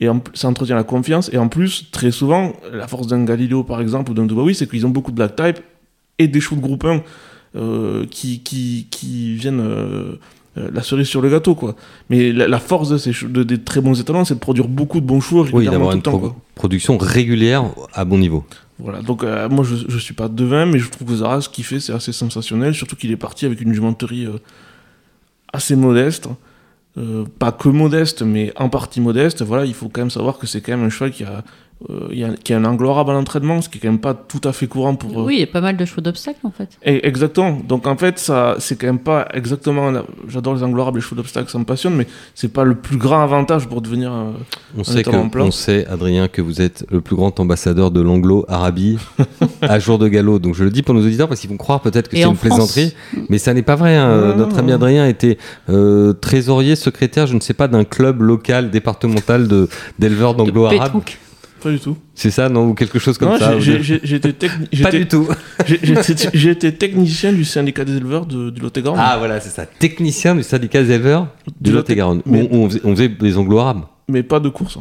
Et 0.00 0.08
en- 0.08 0.22
ça 0.34 0.48
entretient 0.48 0.76
la 0.76 0.82
confiance. 0.84 1.30
Et 1.32 1.38
en 1.38 1.48
plus, 1.48 1.90
très 1.92 2.10
souvent, 2.10 2.52
la 2.72 2.88
force 2.88 3.06
d'un 3.06 3.24
Galileo, 3.24 3.62
par 3.64 3.80
exemple, 3.80 4.10
ou 4.10 4.14
d'un 4.14 4.26
Dubawi, 4.26 4.54
c'est 4.54 4.68
qu'ils 4.68 4.84
ont 4.86 4.90
beaucoup 4.90 5.10
de 5.12 5.16
black 5.16 5.36
type 5.36 5.60
et 6.18 6.28
des 6.28 6.40
chevaux 6.40 6.56
de 6.56 6.60
groupe 6.60 6.84
1 6.84 7.02
euh, 7.56 8.04
qui, 8.10 8.40
qui, 8.40 8.88
qui 8.90 9.34
viennent 9.36 9.60
euh, 9.60 10.18
euh, 10.58 10.70
la 10.72 10.82
cerise 10.82 11.06
sur 11.06 11.20
le 11.22 11.28
gâteau, 11.30 11.54
quoi. 11.54 11.76
Mais 12.10 12.32
la, 12.32 12.48
la 12.48 12.58
force 12.58 12.88
de 12.88 12.98
ces 12.98 13.12
de, 13.26 13.42
des 13.44 13.58
très 13.60 13.80
bons 13.80 13.98
étalons, 14.00 14.24
c'est 14.24 14.34
de 14.34 14.40
produire 14.40 14.66
beaucoup 14.68 15.00
de 15.00 15.06
bons 15.06 15.20
Oui, 15.32 15.42
régulièrement 15.42 15.70
d'avoir 15.70 15.90
tout 15.90 15.94
une 15.94 15.98
le 15.98 16.02
temps, 16.02 16.10
pro- 16.18 16.20
quoi. 16.30 16.36
production 16.56 16.98
régulière 16.98 17.64
à 17.92 18.04
bon 18.04 18.18
niveau. 18.18 18.44
Voilà, 18.80 19.02
donc 19.02 19.22
euh, 19.22 19.48
moi 19.48 19.64
je, 19.64 19.76
je 19.88 19.98
suis 19.98 20.14
pas 20.14 20.28
devin, 20.28 20.66
mais 20.66 20.80
je 20.80 20.90
trouve 20.90 21.06
que 21.06 21.14
Zara, 21.14 21.40
ce 21.40 21.48
qu'il 21.48 21.62
fait, 21.64 21.78
c'est 21.78 21.92
assez 21.92 22.12
sensationnel, 22.12 22.74
surtout 22.74 22.96
qu'il 22.96 23.12
est 23.12 23.16
parti 23.16 23.46
avec 23.46 23.60
une 23.60 23.72
jumenterie 23.72 24.26
assez 25.52 25.76
modeste. 25.76 26.28
Euh, 26.96 27.24
pas 27.40 27.50
que 27.50 27.68
modeste, 27.68 28.22
mais 28.22 28.52
en 28.56 28.68
partie 28.68 29.00
modeste. 29.00 29.42
Voilà, 29.42 29.64
il 29.64 29.74
faut 29.74 29.88
quand 29.88 30.02
même 30.02 30.10
savoir 30.10 30.38
que 30.38 30.46
c'est 30.46 30.60
quand 30.60 30.72
même 30.76 30.86
un 30.86 30.90
cheval 30.90 31.10
qui 31.10 31.24
a, 31.24 31.42
y 32.12 32.24
a- 32.24 32.30
qui 32.42 32.52
a 32.54 32.58
un 32.58 32.64
angle 32.64 32.86
horaire 32.86 33.08
à 33.10 33.12
l'entraînement, 33.12 33.60
ce 33.60 33.68
qui 33.68 33.78
est 33.78 33.80
quand 33.80 33.88
même 33.88 33.98
pas 34.00 34.14
tout 34.14 34.40
à 34.44 34.52
fait 34.52 34.66
courant 34.66 34.94
pour. 34.94 35.18
euh, 35.20 35.24
Oui, 35.24 35.34
il 35.36 35.40
y 35.40 35.42
a 35.42 35.46
pas 35.46 35.60
mal 35.60 35.76
de 35.76 35.84
chevaux 35.84 36.00
d'obstacles 36.00 36.40
en 36.44 36.50
fait. 36.50 36.70
et- 36.84 37.06
exactement. 37.06 37.58
Donc 37.68 37.86
en 37.86 37.96
fait, 37.96 38.18
ça, 38.18 38.56
c'est 38.58 38.76
quand 38.76 38.86
même 38.86 38.98
pas 38.98 39.28
exactement. 39.34 39.92
J'adore 40.28 40.54
les 40.54 40.62
angles 40.62 40.78
horaires, 40.80 40.94
les 40.94 41.00
chevaux 41.00 41.16
d'obstacle, 41.16 41.50
ça 41.50 41.58
me 41.58 41.64
passionne, 41.64 41.94
mais 41.94 42.06
c'est 42.34 42.52
pas 42.52 42.64
le 42.64 42.74
plus 42.74 42.96
grand 42.96 43.22
avantage 43.22 43.66
pour 43.68 43.82
devenir. 43.82 44.12
euh, 44.12 44.30
On 44.78 44.84
sait, 44.84 45.00
étant 45.00 45.28
que, 45.28 45.38
on 45.38 45.50
sait, 45.50 45.86
Adrien, 45.86 46.28
que 46.28 46.40
vous 46.42 46.60
êtes 46.62 46.86
le 46.90 47.00
plus 47.00 47.16
grand 47.16 47.38
ambassadeur 47.40 47.90
de 47.90 48.00
l'anglo-arabie 48.00 48.98
à 49.62 49.78
jour 49.78 49.98
de 49.98 50.08
galop. 50.08 50.38
Donc 50.38 50.54
je 50.54 50.64
le 50.64 50.70
dis 50.70 50.82
pour 50.82 50.94
nos 50.94 51.02
auditeurs 51.02 51.28
parce 51.28 51.40
qu'ils 51.40 51.50
vont 51.50 51.56
croire 51.58 51.80
peut-être 51.80 52.08
que 52.08 52.16
c'est 52.16 52.22
une 52.22 52.36
plaisanterie. 52.36 52.94
Mais 53.28 53.38
ça 53.38 53.52
n'est 53.52 53.62
pas 53.62 53.76
vrai. 53.76 53.96
hein. 53.96 54.28
Non, 54.30 54.36
Notre 54.36 54.58
ami. 54.58 54.72
Adrien 54.72 55.06
était 55.06 55.38
euh, 55.68 56.12
trésorier, 56.14 56.76
secrétaire, 56.76 57.26
je 57.26 57.34
ne 57.34 57.40
sais 57.40 57.54
pas, 57.54 57.68
d'un 57.68 57.84
club 57.84 58.22
local, 58.22 58.70
départemental 58.70 59.48
de- 59.48 59.68
d'éleveurs 59.98 60.34
d'anglo-arabes. 60.34 61.02
Pas 61.64 61.70
du 61.70 61.80
tout. 61.80 61.96
C'est 62.14 62.30
ça, 62.30 62.48
non 62.50 62.68
Ou 62.68 62.74
quelque 62.74 62.98
chose 62.98 63.16
comme 63.18 63.30
Non, 63.30 63.38
ça 63.38 63.58
j'étais 63.58 64.28
techni- 64.32 64.82
Pas 64.82 64.90
j'étais- 64.90 64.98
du 65.00 65.06
tout. 65.08 65.26
Été 66.50 66.72
technicien 66.74 67.32
du 67.32 67.44
syndicat 67.44 67.84
des 67.84 67.96
éleveurs 67.96 68.26
de, 68.26 68.50
du 68.50 68.60
Lot-et-Garonne. 68.60 69.00
Ah 69.02 69.16
voilà, 69.18 69.40
c'est 69.40 69.48
ça. 69.50 69.64
Technicien 69.66 70.34
du 70.36 70.42
syndicat 70.42 70.82
des 70.82 70.92
éleveurs 70.92 71.28
Du 71.60 71.70
du 71.70 71.70
Lot- 71.70 71.78
Lot-et-Garonne. 71.78 72.22
mais- 72.26 72.48
On, 72.52 72.64
on 72.64 72.68
faisait, 72.68 72.80
on 72.84 72.90
faisait 72.94 73.08
des 73.08 73.36
anglo-arabes. 73.38 73.80
Mais 74.08 74.22
pas 74.22 74.40
de 74.40 74.48
course. 74.50 74.78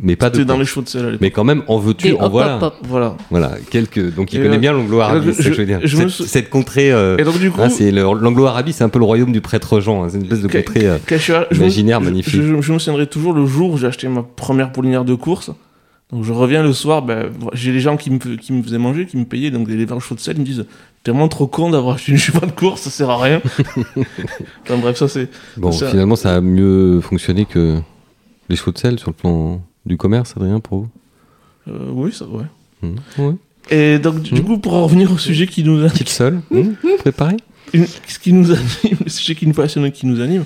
Mais 0.00 0.14
pas 0.14 0.30
de 0.30 0.44
dans 0.44 0.56
les 0.58 0.64
chevaux 0.64 0.82
de 0.82 0.88
sel 0.88 1.02
à 1.02 1.04
l'époque. 1.06 1.20
Mais 1.22 1.30
quand 1.32 1.42
même, 1.42 1.62
en 1.66 1.78
veux-tu, 1.78 2.12
en 2.12 2.26
hop, 2.26 2.30
voilà. 2.32 2.56
hop, 2.58 2.62
hop. 2.62 2.74
Voilà. 2.88 3.16
Voilà, 3.30 3.52
quelques. 3.70 4.14
Donc 4.14 4.32
il 4.32 4.38
Et 4.38 4.42
connaît 4.44 4.58
bien 4.58 4.72
l'anglo-arabie, 4.72 5.34
c'est 5.34 5.42
que 5.44 5.52
je 5.52 5.60
veux 5.60 5.66
dire. 5.66 5.80
je- 5.82 5.96
cette, 5.96 6.08
sou- 6.08 6.24
cette 6.24 6.50
contrée. 6.50 6.92
euh, 6.92 7.16
Et 7.18 7.24
donc, 7.24 7.38
du 7.40 7.50
coup, 7.50 7.60
ah, 7.62 7.68
c'est 7.68 7.90
le- 7.90 8.02
l'anglo-arabie, 8.02 8.72
c'est 8.72 8.84
un 8.84 8.88
peu 8.90 9.00
le 9.00 9.04
royaume 9.04 9.32
du 9.32 9.40
prêtre 9.40 9.80
Jean. 9.80 10.04
hein. 10.04 10.08
C'est 10.10 10.18
une 10.18 10.22
espèce 10.24 10.42
de 10.42 10.46
contrée. 10.48 10.86
euh, 10.86 10.98
imaginaire 11.52 11.98
je- 12.00 12.04
magnifique. 12.04 12.34
Je, 12.34 12.42
je- 12.42 12.60
je 12.62 12.72
me 12.72 12.78
souviendrai 12.78 13.06
toujours 13.08 13.32
le 13.32 13.44
jour 13.46 13.72
où 13.72 13.76
j'ai 13.78 13.88
acheté 13.88 14.06
ma 14.08 14.22
première 14.22 14.70
poulinière 14.70 15.04
de 15.04 15.14
course. 15.14 15.50
Donc 16.12 16.24
je 16.24 16.32
reviens 16.32 16.62
le 16.62 16.72
soir, 16.72 17.02
ben, 17.02 17.30
j'ai 17.52 17.70
les 17.70 17.80
gens 17.80 17.96
qui 17.98 18.10
me, 18.10 18.18
qui 18.18 18.52
me 18.54 18.62
faisaient 18.62 18.78
manger, 18.78 19.04
qui 19.06 19.16
me 19.18 19.24
payaient, 19.26 19.50
donc 19.50 19.66
des 19.68 19.74
éleveurs 19.74 20.00
chevaux 20.00 20.14
de 20.14 20.20
sel, 20.20 20.36
ils 20.36 20.40
me 20.40 20.44
disent 20.46 20.64
T'es 21.04 21.10
vraiment 21.10 21.28
trop 21.28 21.46
con 21.46 21.70
d'avoir 21.70 21.96
acheté 21.96 22.12
une 22.12 22.18
cheval 22.18 22.46
de 22.48 22.54
course, 22.54 22.80
ça 22.82 22.90
sert 22.90 23.10
à 23.10 23.22
rien. 23.22 23.40
enfin 24.64 24.78
bref, 24.78 24.96
ça 24.96 25.06
c'est. 25.08 25.28
Bon, 25.56 25.70
ça- 25.72 25.90
finalement, 25.90 26.16
ça 26.16 26.36
a 26.36 26.40
mieux 26.40 27.00
fonctionné 27.02 27.44
que 27.44 27.78
les 28.48 28.56
chevaux 28.56 28.72
de 28.72 28.78
sel 28.78 28.98
sur 28.98 29.10
le 29.10 29.14
plan 29.14 29.60
du 29.86 29.96
commerce, 29.96 30.32
Adrien, 30.36 30.60
pour 30.60 30.78
vous? 30.80 30.88
Euh, 31.68 31.90
oui, 31.92 32.12
ça, 32.12 32.24
ouais. 32.26 32.44
Mhm. 32.82 32.96
Ouais. 33.18 33.34
Et 33.70 33.98
donc, 33.98 34.22
du 34.22 34.40
Hmm. 34.40 34.44
coup, 34.44 34.58
pour 34.58 34.72
en 34.74 34.84
revenir 34.84 35.12
au 35.12 35.18
sujet 35.18 35.46
qui 35.46 35.62
nous, 35.62 35.86
Petite 35.88 36.08
seule 36.08 36.40
Mhm. 36.50 36.74
Préparé 36.98 37.36
ce 38.06 38.18
qui 38.18 38.32
nous 38.32 38.50
anime, 38.50 38.96
le 39.04 39.10
sujet 39.10 39.34
qui 39.34 39.46
nous 39.46 39.52
passionne 39.52 39.84
et 39.84 39.92
qui 39.92 40.06
nous 40.06 40.22
anime. 40.22 40.44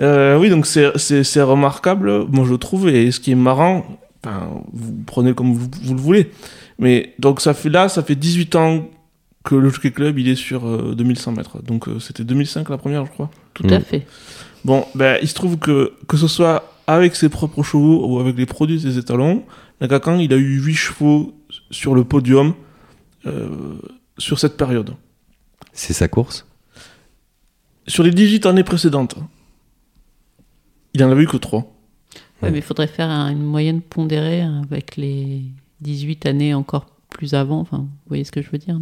Euh, 0.00 0.38
oui, 0.38 0.48
donc 0.48 0.64
c'est 0.64 1.42
remarquable, 1.42 2.24
moi 2.30 2.46
je 2.48 2.54
trouve, 2.54 2.88
et 2.88 3.10
ce 3.10 3.18
qui 3.18 3.32
est 3.32 3.36
marrant, 3.36 3.84
enfin, 4.24 4.50
vous 4.72 4.94
prenez 5.06 5.34
comme 5.34 5.52
vous, 5.54 5.68
vous 5.82 5.94
le 5.94 6.00
voulez, 6.00 6.30
mais 6.78 7.14
donc 7.18 7.40
ça 7.40 7.54
fait 7.54 7.68
là, 7.70 7.88
ça 7.88 8.02
fait 8.02 8.16
18 8.16 8.56
ans 8.56 8.88
que 9.44 9.54
le 9.54 9.70
Jockey 9.70 9.90
Club 9.90 10.18
il 10.18 10.28
est 10.28 10.34
sur 10.34 10.66
euh, 10.66 10.94
2100 10.94 11.32
mètres, 11.32 11.62
donc 11.62 11.88
euh, 11.88 11.98
c'était 11.98 12.24
2005 12.24 12.68
la 12.68 12.78
première, 12.78 13.06
je 13.06 13.10
crois. 13.10 13.30
Tout 13.54 13.66
à 13.70 13.78
Mm. 13.78 13.82
fait. 13.82 14.06
Bon, 14.64 14.84
ben 14.94 15.18
il 15.22 15.28
se 15.28 15.34
trouve 15.34 15.56
que 15.58 15.92
que 16.06 16.16
ce 16.18 16.28
soit 16.28 16.74
avec 16.86 17.16
ses 17.16 17.28
propres 17.30 17.62
chevaux 17.62 18.06
ou 18.06 18.18
avec 18.20 18.36
les 18.36 18.46
produits 18.46 18.80
des 18.80 18.98
étalons, 18.98 19.44
Nakakan 19.80 20.18
il 20.18 20.32
a 20.34 20.36
eu 20.36 20.60
8 20.60 20.74
chevaux 20.74 21.34
sur 21.70 21.94
le 21.94 22.04
podium 22.04 22.52
euh, 23.26 23.48
sur 24.18 24.38
cette 24.38 24.56
période. 24.58 24.94
C'est 25.72 25.92
sa 25.94 26.08
course? 26.08 26.46
Sur 27.86 28.02
les 28.04 28.10
18 28.10 28.44
années 28.46 28.64
précédentes, 28.64 29.16
il 30.94 31.02
en 31.04 31.10
avait 31.10 31.22
eu 31.22 31.26
que 31.26 31.36
3. 31.38 31.64
Ouais, 32.42 32.50
mais 32.50 32.58
il 32.58 32.62
faudrait 32.62 32.86
faire 32.86 33.08
un- 33.08 33.30
une 33.30 33.42
moyenne 33.42 33.80
pondérée 33.80 34.42
avec 34.70 34.96
les 34.96 35.42
18 35.80 36.26
années 36.26 36.54
encore 36.54 36.86
plus 37.10 37.34
avant. 37.34 37.60
Enfin, 37.60 37.78
vous 37.78 37.88
voyez 38.08 38.24
ce 38.24 38.32
que 38.32 38.40
je 38.42 38.48
veux 38.50 38.58
dire 38.58 38.78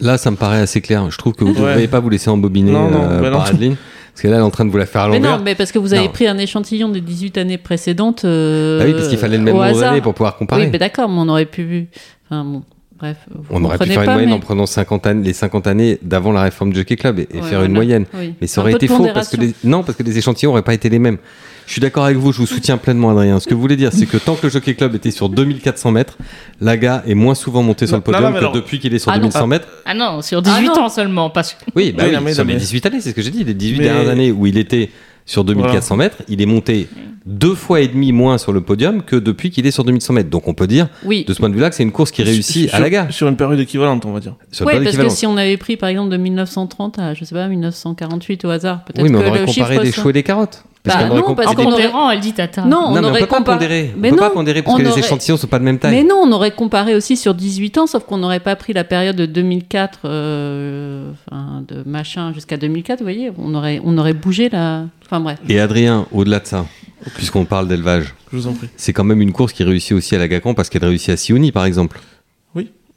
Là, 0.00 0.16
ça 0.18 0.30
me 0.30 0.36
paraît 0.36 0.60
assez 0.60 0.80
clair. 0.80 1.10
Je 1.10 1.18
trouve 1.18 1.34
que 1.34 1.44
vous 1.44 1.52
ne 1.52 1.58
Ouais. 1.60 1.68
devriez 1.68 1.88
pas 1.88 2.00
vous 2.00 2.08
laisser 2.08 2.30
embobiner 2.30 2.72
Non, 2.72 2.90
non, 2.90 3.02
euh, 3.02 3.20
bah 3.20 3.30
non. 3.30 3.38
par 3.38 3.46
Adeline. 3.48 3.76
Parce 4.12 4.22
qu'elle 4.22 4.32
est 4.32 4.40
en 4.40 4.50
train 4.50 4.64
de 4.66 4.70
vous 4.70 4.76
la 4.76 4.84
faire 4.86 5.02
à 5.02 5.08
Mais 5.08 5.20
non, 5.20 5.38
mais 5.42 5.54
parce 5.54 5.72
que 5.72 5.78
vous 5.78 5.94
avez 5.94 6.06
Non. 6.06 6.12
pris 6.12 6.26
un 6.26 6.36
échantillon 6.38 6.88
des 6.90 7.00
18 7.00 7.38
années 7.38 7.56
précédentes. 7.58 8.24
euh, 8.24 8.80
Ah 8.82 8.84
oui, 8.86 8.92
parce 8.92 9.08
qu'il 9.08 9.16
fallait 9.18 9.38
le 9.38 9.44
même 9.44 9.56
au 9.56 9.62
nombre 9.64 9.80
d'années 9.80 10.00
pour 10.02 10.12
pouvoir 10.14 10.36
comparer. 10.36 10.64
Oui, 10.64 10.68
mais 10.70 10.78
d'accord, 10.78 11.08
mais 11.08 11.16
on 11.18 11.28
aurait 11.28 11.46
pu. 11.46 11.88
Enfin, 12.26 12.44
bon, 12.44 12.62
bref. 13.02 13.16
vous 13.30 13.44
On 13.50 13.62
aurait 13.64 13.76
pu 13.78 13.86
faire 13.86 14.00
une 14.00 14.06
pas, 14.06 14.12
moyenne 14.12 14.30
mais- 14.30 14.36
en 14.36 14.40
prenant 14.40 14.64
50 14.66 15.06
années, 15.06 15.24
les 15.26 15.32
50 15.34 15.66
années 15.66 15.98
d'avant 16.02 16.32
la 16.32 16.42
réforme 16.42 16.72
du 16.72 16.78
Jockey 16.78 16.96
Club 16.96 17.18
et, 17.18 17.22
et 17.22 17.36
Ouais, 17.36 17.40
faire 17.42 17.48
voilà. 17.50 17.66
une 17.66 17.72
moyenne. 17.74 18.04
Oui. 18.14 18.34
Mais 18.40 18.46
ça 18.46 18.60
aurait 18.62 18.72
été 18.72 18.88
faux 18.88 19.06
parce 19.12 19.28
que 19.28 19.36
les... 19.36 19.54
non 19.64 19.82
parce 19.82 19.98
que 19.98 20.02
les 20.02 20.16
échantillons 20.16 20.52
auraient 20.52 20.62
pas 20.62 20.74
été 20.74 20.88
les 20.88 20.98
mêmes. 20.98 21.18
Je 21.66 21.72
suis 21.72 21.80
d'accord 21.80 22.04
avec 22.06 22.16
vous, 22.16 22.32
je 22.32 22.38
vous 22.38 22.46
soutiens 22.46 22.76
pleinement 22.76 23.10
Adrien. 23.10 23.38
Ce 23.38 23.46
que 23.46 23.54
vous 23.54 23.60
voulez 23.60 23.76
dire, 23.76 23.90
c'est 23.92 24.06
que 24.06 24.16
tant 24.16 24.34
que 24.34 24.46
le 24.46 24.50
Jockey 24.52 24.74
Club 24.74 24.94
était 24.96 25.12
sur 25.12 25.28
2400 25.28 25.92
mètres, 25.92 26.18
Laga 26.60 27.02
est 27.06 27.14
moins 27.14 27.34
souvent 27.36 27.62
monté 27.62 27.86
sur 27.86 27.96
le 27.96 28.02
podium 28.02 28.24
non, 28.24 28.32
que 28.32 28.38
alors- 28.38 28.52
depuis 28.52 28.78
qu'il 28.80 28.92
est 28.94 28.98
sur 28.98 29.10
Ah 29.12 29.16
non. 29.16 29.28
2100 29.28 29.46
mètres. 29.46 29.68
Ah 29.84 29.94
non, 29.94 30.22
sur 30.22 30.42
18 30.42 30.56
Ah 30.56 30.62
non. 30.76 30.82
ans 30.84 30.88
seulement. 30.88 31.30
Parce... 31.30 31.52
que- 31.54 31.58
Oui, 31.76 31.92
bah 31.92 32.02
Oui, 32.04 32.10
oui, 32.10 32.16
non, 32.16 32.20
mais- 32.22 32.34
sur 32.34 32.42
non, 32.44 32.48
les 32.48 32.54
mais- 32.54 32.60
18 32.60 32.86
années, 32.86 33.00
c'est 33.00 33.10
ce 33.10 33.14
que 33.14 33.22
j'ai 33.22 33.30
dit. 33.30 33.44
Les 33.44 33.54
18 33.54 33.78
Mais- 33.78 33.84
dernières 33.84 34.08
années 34.08 34.32
où 34.32 34.46
il 34.46 34.58
était 34.58 34.90
sur 35.26 35.44
2400 35.44 35.96
mètres, 35.96 36.16
il 36.28 36.40
est 36.42 36.46
monté 36.46 36.88
deux 37.24 37.54
fois 37.54 37.80
et 37.80 37.86
demi 37.86 38.10
moins 38.10 38.36
sur 38.38 38.52
le 38.52 38.60
podium 38.60 39.02
que 39.02 39.14
depuis 39.14 39.50
qu'il 39.50 39.64
est 39.66 39.70
sur 39.70 39.84
2100 39.84 40.12
mètres. 40.14 40.28
Donc 40.30 40.48
on 40.48 40.54
peut 40.54 40.66
dire, 40.66 40.88
Oui. 41.04 41.24
de 41.26 41.32
ce 41.32 41.38
point 41.38 41.48
de 41.48 41.54
vue-là, 41.54 41.70
que 41.70 41.76
c'est 41.76 41.84
une 41.84 41.92
course 41.92 42.10
qui 42.10 42.22
réussit 42.24 42.68
Sur- 42.68 42.74
à 42.76 42.80
Laga. 42.80 43.10
Sur 43.10 43.28
une 43.28 43.36
période 43.36 43.60
équivalente, 43.60 44.04
on 44.04 44.12
va 44.12 44.18
dire. 44.20 44.34
Sur 44.50 44.66
Oui, 44.66 44.72
parce 44.82 44.96
que 44.96 45.08
si 45.08 45.26
on 45.26 45.36
avait 45.36 45.56
pris 45.56 45.76
par 45.76 45.88
exemple 45.88 46.10
de 46.10 46.16
1930 46.16 46.98
à, 46.98 47.14
je 47.14 47.24
sais 47.24 47.34
pas, 47.34 47.46
1948 47.46 48.44
au 48.44 48.50
hasard, 48.50 48.84
peut-être 48.84 49.02
Oui, 49.04 49.10
mais 49.10 49.18
que 49.18 49.24
on 49.24 49.28
aurait 49.28 49.40
le 49.40 49.46
comparé 49.46 49.74
chiffre 49.74 49.82
des 49.84 49.92
soit- 49.92 50.02
choux 50.02 50.10
et 50.10 50.12
des 50.12 50.22
carottes. 50.24 50.64
Parce 50.84 50.96
Bah 50.98 51.04
qu'on 51.04 51.10
aurait 51.12 51.20
non, 51.28 51.34
parce 51.36 51.48
En 51.48 51.52
aurait- 51.54 51.62
pondérant, 51.64 52.10
elle 52.10 52.18
dit 52.18 52.32
Tata. 52.32 52.62
Non, 52.62 52.68
Non, 52.70 52.76
on 52.88 52.92
mais 52.94 52.98
on 52.98 53.04
aurait 53.10 53.20
peut 53.20 53.26
pas 53.26 53.36
comparé- 53.38 53.58
pondérer. 53.58 53.92
On 53.94 54.00
Mais 54.00 54.10
peut 54.10 54.16
non, 54.16 54.22
pas 54.22 54.30
pondérer 54.30 54.62
parce 54.62 54.74
on 54.74 54.78
que 54.78 54.82
les 54.84 54.98
échantillons 54.98 55.36
sont 55.36 55.46
pas 55.46 55.60
de 55.60 55.64
même 55.64 55.78
taille. 55.78 55.92
Mais 55.94 56.02
non, 56.02 56.16
on 56.24 56.32
aurait 56.32 56.50
comparé 56.50 56.96
aussi 56.96 57.16
sur 57.16 57.34
18 57.34 57.78
ans, 57.78 57.86
sauf 57.86 58.02
qu'on 58.04 58.16
n'aurait 58.16 58.40
pas 58.40 58.56
pris 58.56 58.72
la 58.72 58.82
période 58.82 59.14
de 59.14 59.24
2004, 59.26 60.00
euh, 60.06 61.12
enfin, 61.28 61.62
de 61.68 61.84
machin 61.88 62.32
jusqu'à 62.32 62.56
2004, 62.56 62.98
vous 62.98 63.04
voyez, 63.04 63.30
on 63.38 63.54
aurait, 63.54 63.80
on 63.84 63.96
aurait 63.96 64.12
bougé 64.12 64.48
la... 64.48 64.86
Enfin 65.04 65.20
bref. 65.20 65.38
Et 65.48 65.60
Adrien, 65.60 66.06
au-delà 66.10 66.40
de 66.40 66.46
ça, 66.46 66.66
puisqu'on 67.14 67.44
parle 67.44 67.68
d'élevage, 67.68 68.14
Je 68.32 68.36
vous 68.38 68.48
en 68.48 68.52
prie. 68.54 68.68
c'est 68.76 68.92
quand 68.92 69.04
même 69.04 69.20
une 69.22 69.32
course 69.32 69.52
qui 69.52 69.62
réussit 69.62 69.92
aussi 69.92 70.16
à 70.16 70.18
Lagacan 70.18 70.54
parce 70.54 70.68
qu'elle 70.68 70.84
réussit 70.84 71.10
à 71.10 71.16
Sioni, 71.16 71.52
par 71.52 71.64
exemple. 71.64 72.00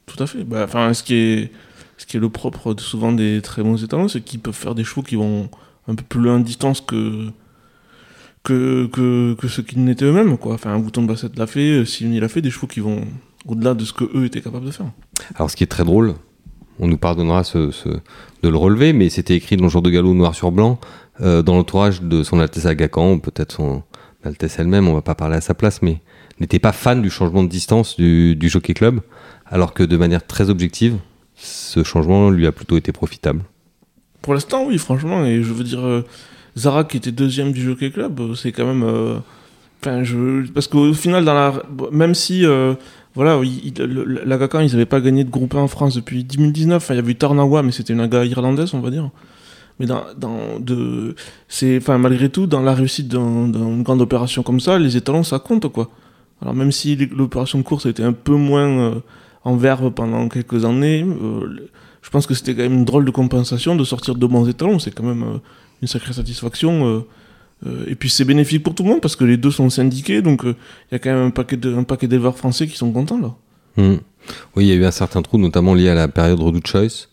Tout 0.08 0.22
à 0.22 0.26
fait. 0.28 0.44
Bah, 0.44 0.62
Enfin, 0.64 0.94
ce 0.94 1.02
qui 1.02 1.14
est, 1.16 1.50
ce 1.98 2.06
qui 2.06 2.16
est 2.16 2.20
le 2.20 2.28
propre 2.28 2.74
de 2.74 2.80
souvent 2.80 3.10
des 3.10 3.40
très 3.42 3.62
bons 3.64 3.82
étalons, 3.82 4.06
c'est 4.06 4.20
qu'ils 4.20 4.38
peuvent 4.38 4.54
faire 4.54 4.76
des 4.76 4.84
chevaux 4.84 5.02
qui 5.02 5.16
vont 5.16 5.48
un 5.88 5.96
peu 5.96 6.04
plus 6.08 6.20
loin 6.20 6.38
de 6.38 6.44
distance 6.44 6.80
que 6.80 7.26
que, 8.46 8.86
que, 8.86 9.34
que 9.34 9.48
ceux 9.48 9.62
qui 9.62 9.78
n'étaient 9.78 10.04
eux-mêmes. 10.06 10.38
Quoi. 10.38 10.54
Enfin, 10.54 10.70
un 10.72 10.78
bouton 10.78 11.02
de 11.02 11.08
bassette 11.08 11.36
l'a 11.38 11.46
fait, 11.46 11.84
Sioni 11.84 12.20
l'a 12.20 12.28
fait, 12.28 12.40
des 12.40 12.50
chevaux 12.50 12.66
qui 12.68 12.80
vont 12.80 13.02
au-delà 13.46 13.74
de 13.74 13.84
ce 13.84 13.92
que 13.92 14.04
eux 14.16 14.24
étaient 14.24 14.40
capables 14.40 14.64
de 14.66 14.70
faire. 14.70 14.86
Alors, 15.34 15.50
ce 15.50 15.56
qui 15.56 15.64
est 15.64 15.68
très 15.68 15.84
drôle, 15.84 16.14
on 16.78 16.86
nous 16.88 16.96
pardonnera 16.98 17.44
ce- 17.44 17.70
ce- 17.70 17.88
de 18.42 18.48
le 18.48 18.56
relever, 18.56 18.92
mais 18.92 19.08
c'était 19.10 19.34
écrit 19.34 19.56
dans 19.56 19.64
le 19.64 19.70
jour 19.70 19.82
de 19.82 19.90
galop 19.90 20.14
noir 20.14 20.34
sur 20.34 20.52
blanc, 20.52 20.78
euh, 21.20 21.42
dans 21.42 21.54
l'entourage 21.56 22.02
de 22.02 22.22
son 22.22 22.38
Altesse 22.38 22.66
Agacan, 22.66 23.18
peut-être 23.18 23.52
son 23.52 23.82
Altesse 24.24 24.58
elle-même, 24.58 24.88
on 24.88 24.94
va 24.94 25.02
pas 25.02 25.14
parler 25.14 25.36
à 25.36 25.40
sa 25.40 25.54
place, 25.54 25.82
mais 25.82 26.00
n'était 26.40 26.58
pas 26.58 26.72
fan 26.72 27.02
du 27.02 27.10
changement 27.10 27.42
de 27.44 27.48
distance 27.48 27.96
du, 27.96 28.36
du 28.36 28.48
Jockey 28.48 28.74
Club, 28.74 29.00
alors 29.46 29.72
que 29.74 29.82
de 29.82 29.96
manière 29.96 30.26
très 30.26 30.50
objective, 30.50 30.96
ce 31.34 31.82
changement 31.82 32.30
lui 32.30 32.46
a 32.46 32.52
plutôt 32.52 32.76
été 32.76 32.92
profitable. 32.92 33.42
Pour 34.22 34.34
l'instant, 34.34 34.64
oui, 34.66 34.78
franchement. 34.78 35.24
Et 35.24 35.42
je 35.42 35.52
veux 35.52 35.64
dire, 35.64 35.84
euh, 35.86 36.02
Zara 36.56 36.84
qui 36.84 36.96
était 36.96 37.12
deuxième 37.12 37.52
du 37.52 37.62
Jockey 37.62 37.90
Club, 37.90 38.18
euh, 38.20 38.34
c'est 38.34 38.52
quand 38.52 38.66
même. 38.66 38.82
euh. 38.82 39.16
Parce 40.54 40.66
qu'au 40.68 40.92
final. 40.94 41.24
Même 41.92 42.14
si. 42.14 42.44
euh, 42.44 42.74
voilà, 43.14 43.40
ils 43.42 43.72
n'avaient 43.72 44.84
pas 44.86 45.00
gagné 45.00 45.24
de 45.24 45.30
groupe 45.30 45.54
1 45.54 45.58
en 45.60 45.68
France 45.68 45.94
depuis 45.94 46.22
2019. 46.24 46.76
Enfin, 46.82 46.92
il 46.94 46.96
y 46.98 47.00
avait 47.00 47.12
eu 47.12 47.16
Tarnawa, 47.16 47.62
mais 47.62 47.72
c'était 47.72 47.94
une 47.94 48.00
aga 48.00 48.24
irlandaise, 48.26 48.74
on 48.74 48.80
va 48.80 48.90
dire. 48.90 49.08
Mais 49.80 49.86
dans, 49.86 50.02
de, 50.60 51.14
c'est, 51.48 51.78
enfin, 51.78 51.96
malgré 51.98 52.28
tout, 52.28 52.46
dans 52.46 52.60
la 52.60 52.74
réussite 52.74 53.08
d'un- 53.08 53.48
d'une 53.48 53.82
grande 53.82 54.00
opération 54.02 54.42
comme 54.42 54.60
ça, 54.60 54.78
les 54.78 54.96
étalons, 54.98 55.22
ça 55.22 55.38
compte, 55.38 55.68
quoi. 55.72 55.88
Alors, 56.42 56.52
même 56.54 56.72
si 56.72 56.96
l'opération 56.96 57.58
de 57.58 57.62
course 57.64 57.86
a 57.86 57.90
été 57.90 58.02
un 58.02 58.12
peu 58.12 58.34
moins 58.34 58.94
en 59.44 59.56
verve 59.56 59.90
pendant 59.92 60.28
quelques 60.28 60.64
années, 60.66 61.06
je 62.02 62.10
pense 62.10 62.26
que 62.26 62.34
c'était 62.34 62.54
quand 62.54 62.62
même 62.62 62.74
une 62.74 62.84
drôle 62.84 63.04
de 63.06 63.10
compensation 63.10 63.76
de 63.76 63.84
sortir 63.84 64.14
de 64.14 64.26
bons 64.26 64.46
étalons. 64.46 64.78
C'est 64.78 64.90
quand 64.94 65.04
même 65.04 65.40
une 65.82 65.88
sacrée 65.88 66.12
satisfaction. 66.12 66.86
euh, 66.86 67.00
euh, 67.66 67.84
et 67.88 67.94
puis, 67.94 68.10
c'est 68.10 68.24
bénéfique 68.24 68.62
pour 68.62 68.74
tout 68.74 68.82
le 68.82 68.90
monde 68.90 69.00
parce 69.00 69.16
que 69.16 69.24
les 69.24 69.36
deux 69.36 69.50
sont 69.50 69.70
syndiqués, 69.70 70.20
donc 70.22 70.44
euh, 70.44 70.54
il 70.90 70.94
y 70.94 70.96
a 70.96 70.98
quand 70.98 71.10
même 71.10 71.26
un 71.26 71.30
paquet 71.30 71.56
de- 71.56 71.74
un 71.74 71.84
paquet 71.84 72.06
d'éleveurs 72.06 72.36
français 72.36 72.66
qui 72.66 72.76
sont 72.76 72.92
contents, 72.92 73.18
là. 73.20 73.34
Hmm. 73.76 73.96
Oui, 74.56 74.64
il 74.64 74.66
y 74.68 74.72
a 74.72 74.74
eu 74.74 74.84
un 74.84 74.90
certain 74.90 75.22
trou, 75.22 75.38
notamment 75.38 75.74
lié 75.74 75.88
à 75.90 75.94
la 75.94 76.08
période 76.08 76.40
Redoute 76.40 76.66
Choice. 76.66 77.08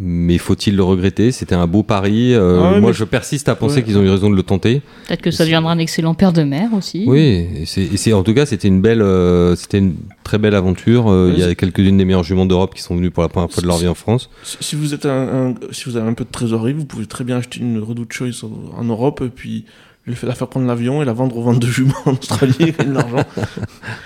Mais 0.00 0.38
faut-il 0.38 0.76
le 0.76 0.84
regretter? 0.84 1.32
C'était 1.32 1.56
un 1.56 1.66
beau 1.66 1.82
pari. 1.82 2.32
euh, 2.32 2.60
Ah 2.62 2.72
ouais, 2.74 2.80
moi, 2.80 2.90
mais 2.90 2.94
je 2.96 3.02
persiste 3.02 3.48
à 3.48 3.56
penser 3.56 3.76
Ouais. 3.78 3.82
qu'ils 3.82 3.98
ont 3.98 4.02
eu 4.02 4.08
raison 4.10 4.30
de 4.30 4.36
le 4.36 4.44
tenter. 4.44 4.80
Peut-être 5.08 5.22
que 5.22 5.32
ça 5.32 5.42
deviendra 5.44 5.72
un 5.72 5.78
excellent 5.78 6.14
père 6.14 6.32
de 6.32 6.44
mère 6.44 6.72
aussi. 6.72 7.02
Oui, 7.08 7.48
et 7.56 7.64
c'est, 7.66 8.12
en 8.12 8.22
tout 8.22 8.32
cas, 8.32 8.46
c'était 8.46 8.68
une 8.68 8.80
belle, 8.80 9.02
euh, 9.02 9.56
c'était 9.56 9.78
une 9.78 9.96
très 10.22 10.38
belle 10.38 10.54
aventure. 10.54 11.08
Euh, 11.08 11.28
Ouais, 11.30 11.34
il 11.34 11.40
y 11.40 11.42
a 11.42 11.54
quelques-unes 11.56 11.98
des 11.98 12.04
meilleures 12.04 12.22
juments 12.22 12.46
d'Europe 12.46 12.74
qui 12.76 12.82
sont 12.82 12.94
venues 12.94 13.10
pour 13.10 13.24
la 13.24 13.28
première 13.28 13.50
fois 13.50 13.60
de 13.60 13.66
leur 13.66 13.78
vie 13.78 13.88
en 13.88 13.94
France. 13.94 14.30
Si 14.44 14.56
si 14.60 14.76
vous 14.76 14.94
êtes 14.94 15.04
un, 15.04 15.48
un- 15.50 15.54
si 15.72 15.86
vous 15.86 15.96
avez 15.96 16.08
un 16.08 16.14
peu 16.14 16.22
de 16.24 16.30
trésorerie, 16.30 16.74
vous 16.74 16.84
pouvez 16.84 17.06
très 17.06 17.24
bien 17.24 17.38
acheter 17.38 17.58
une 17.58 17.80
Redoute 17.80 18.12
Choice 18.12 18.44
en 18.76 18.84
Europe 18.84 19.20
et 19.26 19.30
puis 19.30 19.64
le 20.06 20.14
faire- 20.14 20.28
la 20.28 20.36
faire 20.36 20.46
prendre 20.46 20.66
l'avion 20.68 21.02
et 21.02 21.06
la 21.06 21.12
vendre 21.12 21.36
au 21.38 21.42
vente 21.42 21.58
de 21.58 21.66
juments 21.66 21.92
en 22.06 22.12
Australie 22.12 22.54
et 22.60 22.70
gagner 22.72 22.90
de 22.90 22.94
l'argent. 22.94 23.24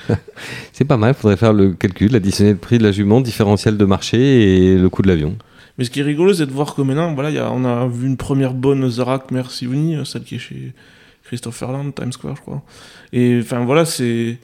C'est 0.72 0.84
pas 0.86 0.96
mal. 0.96 1.12
Faudrait 1.14 1.36
faire 1.36 1.52
le 1.52 1.72
calcul, 1.72 2.14
additionner 2.16 2.52
le 2.52 2.56
prix 2.56 2.78
de 2.78 2.82
la 2.82 2.92
jument, 2.92 3.20
différentiel 3.20 3.76
de 3.76 3.84
marché 3.84 4.72
et 4.72 4.78
le 4.78 4.88
coût 4.88 5.02
de 5.02 5.08
l'avion. 5.08 5.36
Mais 5.78 5.84
ce 5.84 5.90
qui 5.90 6.00
est 6.00 6.04
rigolo, 6.04 6.34
c'est 6.34 6.46
de 6.46 6.52
voir 6.52 6.74
que 6.74 6.82
maintenant, 6.82 7.14
voilà, 7.14 7.50
on 7.52 7.64
a 7.64 7.86
vu 7.86 8.06
une 8.06 8.16
première 8.16 8.54
bonne 8.54 8.88
Zarak 8.90 9.24
Sivouni, 9.50 9.96
euh, 9.96 10.04
celle 10.04 10.22
qui 10.24 10.36
est 10.36 10.38
chez 10.38 10.72
Christophe 11.24 11.56
Ferland, 11.56 11.92
Times 11.94 12.12
Square, 12.12 12.36
je 12.36 12.42
crois. 12.42 12.62
Et 13.12 13.38
enfin 13.42 13.64
voilà, 13.64 13.84
c'est 13.84 14.38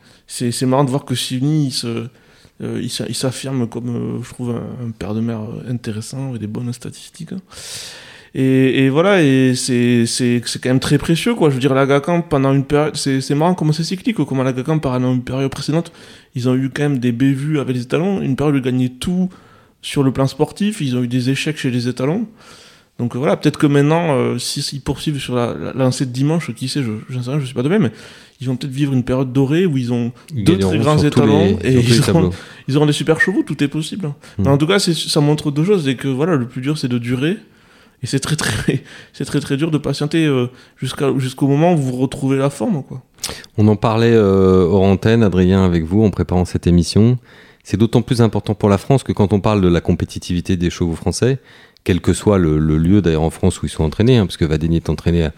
marrant 0.62 0.84
de 0.84 0.90
voir 0.90 1.04
que 1.04 1.14
Sivouni, 1.14 1.66
il 1.66 1.72
se 1.72 2.06
euh, 2.60 2.80
il 2.82 2.90
s'a- 2.90 3.06
il 3.08 3.14
s'affirme 3.14 3.68
comme, 3.68 3.88
euh, 4.18 4.22
je 4.22 4.30
trouve, 4.30 4.50
un, 4.50 4.90
père 4.90 5.14
de 5.14 5.20
mère 5.20 5.42
intéressant 5.68 6.30
avec 6.30 6.40
des 6.40 6.48
bonnes 6.48 6.72
statistiques. 6.72 7.32
hein. 7.32 7.40
Et, 8.34 8.88
voilà, 8.88 9.22
et 9.22 9.54
c'est 9.54 10.04
quand 10.62 10.68
même 10.68 10.80
très 10.80 10.98
précieux, 10.98 11.34
quoi. 11.34 11.48
Je 11.50 11.54
veux 11.54 11.60
dire, 11.60 11.74
l'Agacan, 11.74 12.20
pendant 12.22 12.52
une 12.52 12.64
période, 12.64 12.94
c'est 12.96 13.34
marrant 13.34 13.54
comment 13.54 13.72
c'est 13.72 13.84
cyclique, 13.84 14.16
comment 14.16 14.42
l'Agacan, 14.42 14.78
pendant 14.78 15.14
une 15.14 15.22
période 15.22 15.50
précédente, 15.50 15.92
ils 16.34 16.48
ont 16.48 16.54
eu 16.54 16.68
quand 16.70 16.82
même 16.82 16.98
des 16.98 17.12
bévues 17.12 17.58
avec 17.58 17.74
les 17.74 17.82
étalons, 17.82 18.20
une 18.20 18.36
période 18.36 18.56
où 18.56 18.58
ils 18.58 18.64
gagnaient 18.64 18.90
tout 18.90 19.28
sur 19.82 20.02
le 20.02 20.12
plan 20.12 20.26
sportif, 20.26 20.80
ils 20.80 20.96
ont 20.96 21.02
eu 21.02 21.08
des 21.08 21.30
échecs 21.30 21.56
chez 21.56 21.70
les 21.70 21.88
étalons. 21.88 22.26
Donc 22.98 23.14
voilà, 23.14 23.36
peut-être 23.36 23.58
que 23.58 23.66
maintenant, 23.68 24.16
euh, 24.16 24.38
si- 24.38 24.60
s'ils 24.60 24.80
poursuivent 24.80 25.20
sur 25.20 25.36
la, 25.36 25.54
la 25.54 25.72
lancée 25.72 26.04
de 26.04 26.10
dimanche, 26.10 26.52
qui 26.52 26.66
sait, 26.66 26.82
je 26.82 26.90
j'en 27.08 27.22
sais 27.22 27.30
rien, 27.30 27.38
je 27.38 27.44
suis 27.44 27.54
pas 27.54 27.62
de 27.62 27.68
même, 27.68 27.82
mais 27.82 27.92
ils 28.40 28.48
vont 28.48 28.56
peut-être 28.56 28.72
vivre 28.72 28.92
une 28.92 29.04
période 29.04 29.32
dorée 29.32 29.66
où 29.66 29.76
ils 29.76 29.92
ont 29.92 30.10
Ils 30.34 30.42
deux 30.42 30.58
très 30.58 30.78
grands 30.78 30.98
étalons 30.98 31.56
les- 31.62 31.76
et 31.76 31.80
ils 31.80 32.10
auront, 32.10 32.30
ils 32.66 32.76
auront 32.76 32.86
des 32.86 32.92
super 32.92 33.20
chevaux, 33.20 33.44
tout 33.46 33.62
est 33.62 33.68
possible. 33.68 34.06
Hmm. 34.08 34.12
Mais 34.42 34.48
en 34.48 34.58
tout 34.58 34.66
cas, 34.66 34.80
ça 34.80 35.20
montre 35.20 35.52
deux 35.52 35.64
choses, 35.64 35.84
c'est 35.84 35.94
que 35.94 36.08
voilà, 36.08 36.34
le 36.34 36.48
plus 36.48 36.60
dur 36.60 36.76
c'est 36.76 36.88
de 36.88 36.98
durer. 36.98 37.36
Et 38.02 38.06
c'est 38.06 38.18
très 38.20 38.34
très 38.36 38.82
c'est 39.12 39.24
très 39.24 39.38
très 39.40 39.56
dur 39.56 39.70
de 39.70 39.78
patienter 39.78 40.26
euh, 40.26 40.46
jusqu'au 40.80 41.46
moment 41.46 41.74
où 41.74 41.76
vous 41.76 41.96
retrouvez 41.96 42.36
la 42.36 42.50
forme 42.50 42.82
quoi. 42.82 43.02
On 43.58 43.68
en 43.68 43.76
parlait 43.76 44.12
euh, 44.12 44.64
hors 44.68 44.82
antenne, 44.82 45.22
Adrien, 45.22 45.64
avec 45.64 45.84
vous, 45.84 46.02
en 46.02 46.10
préparant 46.10 46.44
cette 46.44 46.66
émission. 46.66 47.18
C'est 47.70 47.76
d'autant 47.76 48.00
plus 48.00 48.22
important 48.22 48.54
pour 48.54 48.70
la 48.70 48.78
France 48.78 49.02
que 49.02 49.12
quand 49.12 49.34
on 49.34 49.40
parle 49.40 49.60
de 49.60 49.68
la 49.68 49.82
compétitivité 49.82 50.56
des 50.56 50.70
chevaux 50.70 50.94
français, 50.94 51.38
quel 51.84 52.00
que 52.00 52.14
soit 52.14 52.38
le, 52.38 52.58
lieu 52.58 53.02
d'ailleurs 53.02 53.24
en 53.24 53.28
France 53.28 53.60
où 53.60 53.66
ils 53.66 53.68
sont 53.68 53.84
entraînés, 53.84 54.16
hein, 54.16 54.24
parce 54.24 54.38
que 54.38 54.46
Vadeni 54.46 54.76
est 54.76 54.88
entraîné 54.88 55.28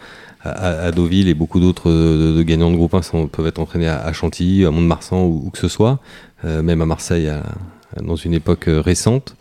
à, 0.44 0.92
Deauville 0.92 1.26
et 1.26 1.34
beaucoup 1.34 1.58
d'autres 1.58 1.90
euh, 1.90 2.44
gagnants 2.44 2.70
de 2.70 2.76
groupe 2.76 2.94
1 2.94 3.02
sont- 3.02 3.26
peuvent 3.26 3.48
être 3.48 3.58
entraînés 3.58 3.88
à, 3.88 4.12
Chantilly, 4.12 4.64
à 4.64 4.70
Mont-de-Marsan 4.70 5.24
ou, 5.24 5.42
où 5.44 5.50
que 5.50 5.58
ce 5.58 5.66
soit, 5.66 5.98
euh, 6.44 6.62
même 6.62 6.80
à 6.80 6.86
Marseille 6.86 7.28
dans 8.00 8.14
une 8.14 8.34
époque 8.34 8.68
euh, 8.68 8.80
récente. 8.80 9.34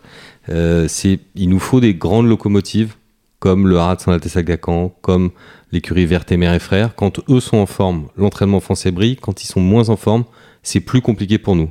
Il 0.48 1.48
nous 1.48 1.60
faut 1.60 1.78
des 1.78 1.94
grandes 1.94 2.26
locomotives 2.26 2.96
comme 3.38 3.68
le 3.68 3.78
Son 4.00 4.10
Altesse 4.10 4.36
Agacan, 4.36 4.92
comme 5.00 5.30
l'écurie 5.70 6.06
verte 6.06 6.32
et 6.32 6.34
et 6.34 6.58
frères. 6.58 6.96
Quand 6.96 7.20
eux 7.30 7.38
sont 7.38 7.58
en 7.58 7.66
forme, 7.66 8.08
l'entraînement 8.16 8.58
français 8.58 8.90
brille. 8.90 9.14
Quand 9.14 9.44
ils 9.44 9.46
sont 9.46 9.60
moins 9.60 9.90
en 9.90 9.96
forme, 9.96 10.24
c'est 10.64 10.80
plus 10.80 11.02
compliqué 11.02 11.38
pour 11.38 11.54
nous. 11.54 11.70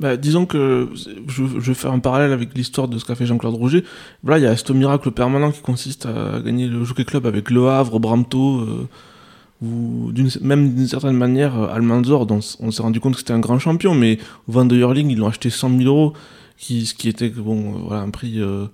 Bah, 0.00 0.16
disons 0.16 0.46
que 0.46 0.88
je, 0.94 1.44
je 1.44 1.44
vais 1.60 1.74
faire 1.74 1.92
un 1.92 1.98
parallèle 1.98 2.32
avec 2.32 2.56
l'histoire 2.56 2.88
de 2.88 2.98
ce 2.98 3.04
qu'a 3.04 3.14
fait 3.14 3.26
Jean-Claude 3.26 3.54
Roger. 3.54 3.84
Voilà, 4.22 4.38
il 4.38 4.44
y 4.44 4.46
a 4.46 4.56
ce 4.56 4.72
miracle 4.72 5.10
permanent 5.10 5.50
qui 5.50 5.60
consiste 5.60 6.06
à 6.06 6.40
gagner 6.40 6.66
le 6.68 6.84
Jockey 6.84 7.04
Club 7.04 7.26
avec 7.26 7.50
Le 7.50 7.68
Havre, 7.68 7.98
Bramto, 7.98 8.60
euh, 8.60 8.88
ou 9.62 10.10
d'une- 10.12 10.30
même 10.40 10.74
d'une 10.74 10.88
certaine 10.88 11.16
manière 11.16 11.56
euh, 11.58 11.68
Almanzor, 11.74 12.26
dont 12.26 12.40
on 12.60 12.70
s'est 12.70 12.82
rendu 12.82 12.98
compte 13.00 13.12
que 13.14 13.20
c'était 13.20 13.32
un 13.32 13.38
grand 13.38 13.58
champion, 13.58 13.94
mais 13.94 14.18
au 14.48 14.52
Van 14.52 14.64
de 14.64 14.76
Hurling, 14.76 15.10
ils 15.10 15.18
l'ont 15.18 15.28
acheté 15.28 15.50
100 15.50 15.70
000 15.78 15.82
euros, 15.84 16.12
qui, 16.58 16.86
ce 16.86 16.94
qui 16.94 17.08
était 17.08 17.28
bon, 17.28 17.74
euh, 17.74 17.78
voilà, 17.86 18.02
un 18.02 18.10
prix. 18.10 18.40
euh, 18.40 18.66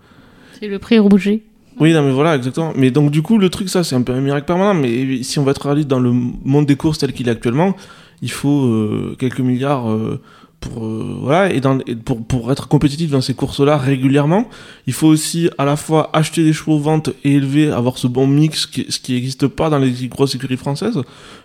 C'est 0.58 0.68
le 0.68 0.78
prix 0.78 0.98
Rouget. 0.98 1.42
Oui, 1.80 1.92
non, 1.92 2.02
mais 2.02 2.10
voilà, 2.10 2.34
exactement. 2.34 2.72
Mais 2.74 2.90
donc, 2.90 3.10
du 3.12 3.22
coup, 3.22 3.38
le 3.38 3.50
truc, 3.50 3.68
ça, 3.68 3.84
c'est 3.84 3.94
un 3.94 4.02
peu 4.02 4.12
un 4.12 4.20
miracle 4.20 4.46
permanent. 4.46 4.74
Mais 4.74 5.22
si 5.22 5.38
on 5.38 5.44
va 5.44 5.52
être 5.52 5.62
réaliste 5.66 5.86
dans 5.86 6.00
le 6.00 6.10
monde 6.10 6.66
des 6.66 6.74
courses 6.74 6.98
tel 6.98 7.12
qu'il 7.12 7.28
est 7.28 7.30
actuellement, 7.30 7.76
il 8.20 8.32
faut 8.32 8.64
euh, 8.66 9.14
quelques 9.16 9.38
milliards 9.38 9.88
euh, 9.88 10.20
pour, 10.60 10.84
euh, 10.84 11.18
voilà, 11.22 11.52
et, 11.52 11.60
dans, 11.60 11.78
et 11.86 11.94
pour, 11.94 12.24
pour 12.24 12.50
être 12.50 12.68
compétitif 12.68 13.10
dans 13.10 13.20
ces 13.20 13.34
courses-là 13.34 13.76
régulièrement. 13.76 14.48
Il 14.86 14.92
faut 14.92 15.06
aussi 15.06 15.48
à 15.58 15.64
la 15.64 15.76
fois 15.76 16.10
acheter 16.12 16.42
des 16.44 16.52
chevaux 16.52 16.78
vente 16.78 17.10
et 17.24 17.34
élever, 17.34 17.70
avoir 17.70 17.98
ce 17.98 18.06
bon 18.06 18.26
mix, 18.26 18.66
qui, 18.66 18.86
ce 18.88 18.98
qui 18.98 19.12
n'existe 19.12 19.46
pas 19.46 19.70
dans 19.70 19.78
les 19.78 19.92
grosses 20.08 20.34
écuries 20.34 20.56
françaises, 20.56 21.00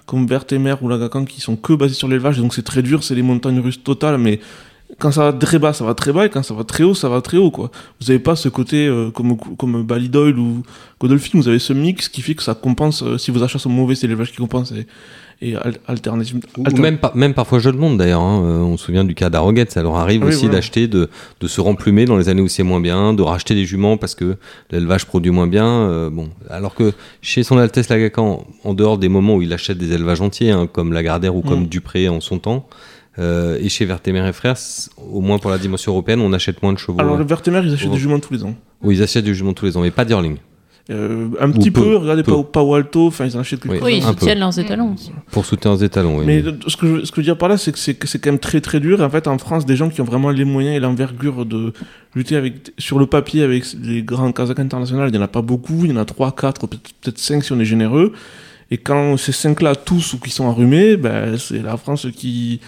comme 0.06 0.26
Berthémer 0.26 0.76
ou 0.82 0.90
Lagacan, 0.90 1.26
qui 1.26 1.42
sont 1.42 1.56
que 1.56 1.74
basés 1.74 1.94
sur 1.94 2.08
l'élevage. 2.08 2.38
Donc, 2.38 2.54
c'est 2.54 2.64
très 2.64 2.82
dur, 2.82 3.04
c'est 3.04 3.16
les 3.16 3.22
montagnes 3.22 3.60
russes 3.60 3.84
totales, 3.84 4.18
mais 4.18 4.40
quand 5.00 5.12
ça 5.12 5.32
va 5.32 5.34
très 5.34 5.60
bas, 5.60 5.74
ça 5.74 5.86
va 5.86 5.94
très 5.94 6.12
bas, 6.12 6.26
et 6.26 6.30
quand 6.30 6.44
ça 6.44 6.54
va 6.54 6.64
très 6.64 6.84
haut, 6.84 6.94
ça 6.94 7.10
va 7.10 7.22
très 7.22 7.38
haut, 7.38 7.52
quoi. 7.52 7.72
Vous 8.00 8.10
avez 8.10 8.20
pas 8.20 8.36
ce 8.36 8.50
côté 8.50 8.88
euh, 8.88 9.12
comme, 9.12 9.38
comme 9.38 9.84
Balidoil 9.84 10.38
ou 10.38 10.64
Godolphin, 11.00 11.40
vous 11.40 11.48
avez 11.48 11.60
ce 11.60 11.74
mix 11.74 12.10
qui 12.10 12.22
fait 12.22 12.36
que 12.36 12.44
ça 12.44 12.54
compense, 12.54 13.04
euh, 13.04 13.18
si 13.18 13.32
vos 13.32 13.44
achats 13.44 13.60
sont 13.60 13.70
mauvais, 13.70 13.96
c'est 13.96 14.08
l'élevage 14.08 14.32
qui 14.32 14.38
compense, 14.38 14.72
et, 14.72 14.86
et 15.46 15.56
al- 15.56 15.78
alternative. 15.88 16.40
Ou 16.58 16.78
même, 16.78 16.98
par- 16.98 17.16
même 17.16 17.34
parfois 17.34 17.60
jeu 17.60 17.72
de 17.72 17.78
monde 17.78 17.98
d'ailleurs. 17.98 18.22
hein. 18.22 18.42
Euh, 18.46 18.58
On 18.60 18.78
se 18.78 18.86
souvient 18.86 19.04
du 19.04 19.14
cas 19.16 19.30
d'Arroguette. 19.30 19.72
Ça 19.72 19.84
leur 19.84 19.96
arrive 19.98 20.22
Oui, 20.24 20.30
aussi 20.30 20.46
voilà. 20.46 20.56
d'acheter, 20.56 20.88
de, 20.88 21.10
de 21.40 21.48
se 21.48 21.60
remplumer 21.62 22.06
dans 22.06 22.18
les 22.18 22.30
années 22.30 22.42
où 22.42 22.48
c'est 22.48 22.64
moins 22.64 22.80
bien, 22.80 23.14
de 23.14 23.22
racheter 23.22 23.54
des 23.56 23.66
juments 23.66 23.98
parce 23.98 24.16
que 24.16 24.38
l'élevage 24.72 25.06
produit 25.06 25.32
moins 25.32 25.48
bien. 25.48 25.68
euh, 25.68 26.10
bon, 26.10 26.30
alors 26.50 26.74
que 26.76 26.94
chez 27.22 27.44
son 27.44 27.58
Altesse 27.58 27.90
Lagacan, 27.90 28.46
en 28.64 28.74
dehors 28.74 28.98
des 28.98 29.10
moments 29.10 29.36
où 29.36 29.42
il 29.42 29.52
achète 29.54 29.78
des 29.78 29.92
élevages 29.94 30.22
entiers, 30.22 30.52
hein, 30.52 30.68
comme 30.72 30.94
Lagardère 30.94 31.36
ou 31.36 31.42
comme 31.42 31.64
Mm. 31.64 31.68
Dupré 31.68 32.10
en 32.10 32.22
son 32.22 32.40
temps, 32.40 32.68
euh, 33.20 33.58
et 33.62 33.70
chez 33.70 33.86
Vertemer 33.86 34.28
et 34.28 34.34
Frères, 34.34 34.58
au 35.12 35.22
moins 35.22 35.38
pour 35.38 35.52
la 35.52 35.58
dimension 35.58 35.92
européenne, 35.92 36.22
on 36.22 36.34
achète 36.34 36.64
moins 36.64 36.74
de 36.74 36.78
chevaux. 36.80 37.00
Alors. 37.00 37.18
Vertemer, 37.24 37.62
ils 37.64 37.74
achètent 37.74 37.92
des 37.92 37.98
juments 37.98 38.20
tous 38.20 38.34
les 38.34 38.44
ans. 38.44 38.56
Où 38.82 38.92
ils 38.92 39.04
achètent 39.04 39.24
du 39.26 39.36
jument 39.36 39.54
tous 39.54 39.66
les 39.66 39.78
ans, 39.78 39.82
mais 39.82 39.92
pas 39.92 40.04
d'Hurling. 40.06 40.38
Euh, 40.90 41.30
un 41.40 41.50
petit 41.50 41.72
peu, 41.72 41.82
peu, 41.82 41.96
regardez, 41.96 42.24
peu. 42.24 42.44
Pau 42.44 42.76
Alto, 42.76 43.08
enfin, 43.08 43.26
ils 43.26 43.38
en 43.38 43.40
achètent 43.40 43.62
quelques 43.62 43.82
Oui, 43.82 44.00
ils 44.00 44.04
un 44.04 44.14
peu. 44.14 44.20
soutiennent 44.20 44.40
leurs 44.40 44.60
étalons 44.60 44.94
aussi. 44.94 45.12
Pour 45.32 45.46
soutenir 45.46 45.76
les 45.78 45.86
étalons, 45.86 46.18
oui. 46.18 46.26
Mais 46.26 46.44
ce 46.68 46.76
que, 46.76 47.00
je, 47.00 47.06
ce 47.06 47.12
que 47.12 47.16
je 47.16 47.22
veux 47.22 47.24
dire 47.24 47.38
par 47.38 47.48
là, 47.48 47.56
c'est 47.58 47.72
que 47.72 47.80
c'est 47.80 48.20
quand 48.20 48.32
même 48.32 48.38
très 48.40 48.60
très 48.60 48.82
dur. 48.82 49.00
En 49.00 49.10
fait, 49.10 49.28
en 49.30 49.38
France, 49.38 49.66
des 49.66 49.78
gens 49.78 49.88
qui 49.90 50.02
ont 50.02 50.06
vraiment 50.06 50.30
les 50.30 50.44
moyens 50.44 50.76
et 50.76 50.80
l'envergure 50.82 51.46
de 51.46 51.72
lutter 52.16 52.36
avec, 52.36 52.74
sur 52.78 53.00
le 53.00 53.06
papier 53.06 53.44
avec 53.44 53.64
les 53.82 54.04
grands 54.04 54.34
Kazakhs 54.34 54.60
internationaux, 54.60 55.06
il 55.08 55.12
n'y 55.14 55.18
en 55.18 55.22
a 55.22 55.30
pas 55.30 55.42
beaucoup. 55.42 55.86
Il 55.86 55.92
y 55.92 55.94
en 55.94 55.98
a 55.98 56.04
3, 56.06 56.36
4, 56.36 56.68
peut-être 56.68 56.82
peut-être 57.02 57.18
5 57.18 57.44
si 57.46 57.54
on 57.54 57.60
est 57.62 57.66
généreux. 57.66 58.12
Et 58.70 58.76
quand 58.78 59.16
ces 59.16 59.32
5-là 59.32 59.76
tous 59.76 60.14
ou 60.16 60.20
qui 60.20 60.32
sont 60.32 60.44
enrhumés, 60.44 60.98
ben, 60.98 61.38
c'est 61.38 61.62
la 61.62 61.78
France 61.78 62.08
qui, 62.14 62.60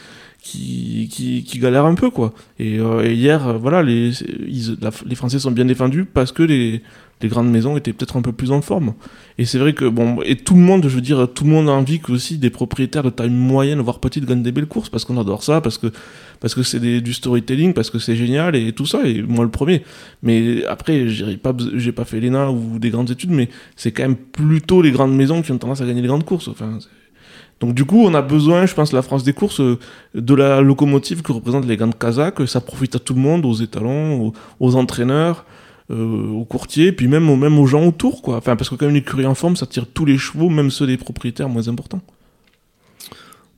qui, 0.42 1.10
qui, 1.12 1.44
qui 1.44 1.60
galère 1.60 1.86
un 1.86 1.96
peu. 1.96 2.10
quoi. 2.12 2.34
Et, 2.60 2.80
euh, 2.80 3.04
et 3.04 3.14
hier, 3.14 3.46
euh, 3.48 3.58
voilà, 3.58 3.84
les, 3.84 4.12
ils- 4.48 4.78
la- 4.82 4.92
les 5.06 5.16
Français 5.16 5.40
sont 5.40 5.52
bien 5.52 5.66
défendus 5.66 6.06
parce 6.06 6.32
que 6.32 6.44
les, 6.44 6.82
les 7.22 7.30
grandes 7.30 7.50
maisons 7.50 7.78
étaient 7.78 7.94
peut-être 7.94 8.18
un 8.18 8.22
peu 8.22 8.34
plus 8.34 8.52
en 8.52 8.62
forme. 8.62 8.94
Et 9.38 9.46
c'est 9.46 9.58
vrai 9.58 9.74
que, 9.74 9.86
bon, 9.86 10.22
et 10.24 10.36
tout 10.36 10.54
le 10.56 10.62
monde, 10.62 10.84
je 10.84 10.96
veux 10.96 11.02
dire, 11.02 11.28
tout 11.34 11.46
le 11.46 11.50
monde 11.50 11.70
a 11.70 11.72
envie 11.72 12.00
que 12.00 12.12
aussi 12.12 12.38
des 12.38 12.50
propriétaires 12.50 13.04
de 13.04 13.10
taille 13.10 13.30
moyenne, 13.30 13.80
voire 13.80 14.00
petite, 14.00 14.26
gagnent 14.26 14.44
des 14.44 14.52
belles 14.52 14.66
courses, 14.66 14.90
parce 14.90 15.06
qu'on 15.06 15.20
adore 15.20 15.44
ça, 15.44 15.62
parce 15.62 15.78
que 15.78 15.88
parce 16.42 16.54
que 16.54 16.64
c'est 16.64 16.80
du 16.80 17.14
storytelling, 17.14 17.74
parce 17.74 17.90
que 17.90 18.00
c'est 18.00 18.16
génial, 18.16 18.56
et 18.56 18.74
tout 18.74 18.86
ça, 18.86 19.00
et 19.06 19.22
moi 19.22 19.46
le 19.46 19.52
premier. 19.52 19.84
Mais 20.24 20.66
après, 20.66 21.08
j'ai 21.08 21.38
pas, 21.38 21.54
pas 21.54 22.06
fait 22.06 22.20
l'ENA 22.20 22.52
ou 22.52 22.80
des 22.80 22.90
grandes 22.90 23.10
études, 23.10 23.32
mais 23.32 23.50
c'est 23.76 23.92
quand 23.92 24.04
même 24.04 24.18
plutôt 24.18 24.82
les 24.82 24.92
grandes 24.92 25.16
maisons 25.16 25.42
qui 25.42 25.52
ont 25.52 25.58
tendance 25.58 25.82
à 25.82 25.86
gagner 25.86 26.02
les 26.02 26.08
grandes 26.08 26.26
courses. 26.26 26.50
Enfin, 26.50 26.80
donc 27.62 27.74
du 27.74 27.86
coup, 27.86 28.04
on 28.04 28.14
a 28.14 28.22
besoin, 28.22 28.66
je 28.66 28.74
pense, 28.74 28.92
la 28.92 29.02
France 29.02 29.24
des 29.24 29.34
courses, 29.34 29.62
euh, 29.62 29.80
de 30.14 30.36
la 30.36 30.62
locomotive 30.62 31.22
que 31.22 31.32
représentent 31.32 31.66
les 31.66 31.78
grandes 31.78 31.98
Kazakhs, 31.98 32.46
ça 32.48 32.60
profite 32.60 32.96
à 32.96 33.00
tout 33.00 33.14
le 33.14 33.22
monde, 33.22 33.46
aux 33.46 33.56
étalons, 33.56 34.34
aux 34.60 34.76
entraîneurs, 34.76 35.46
euh, 35.92 36.28
aux 36.30 36.46
courtiers, 36.46 36.92
puis 36.92 37.08
même, 37.08 37.30
aux- 37.30 37.36
même 37.36 37.58
aux 37.60 37.68
gens 37.68 37.86
autour, 37.86 38.22
quoi. 38.22 38.38
Enfin, 38.38 38.56
parce 38.56 38.70
que 38.70 38.76
quand 38.76 38.86
même, 38.86 38.96
l'écurie 38.96 39.26
en 39.26 39.36
forme, 39.36 39.56
ça 39.56 39.66
tire 39.66 39.86
tous 39.88 40.06
les 40.06 40.18
chevaux, 40.18 40.50
même 40.50 40.72
ceux 40.72 40.88
des 40.88 40.98
propriétaires 40.98 41.50
moins 41.50 41.68
importants. 41.68 42.02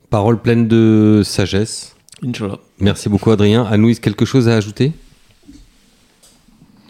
Parole 0.09 0.41
pleine 0.41 0.67
de 0.67 1.21
sagesse. 1.23 1.95
Inch'Allah. 2.23 2.59
Merci 2.79 3.09
beaucoup, 3.09 3.31
Adrien. 3.31 3.63
Anouise, 3.65 3.99
quelque 3.99 4.25
chose 4.25 4.47
à 4.49 4.55
ajouter? 4.55 4.91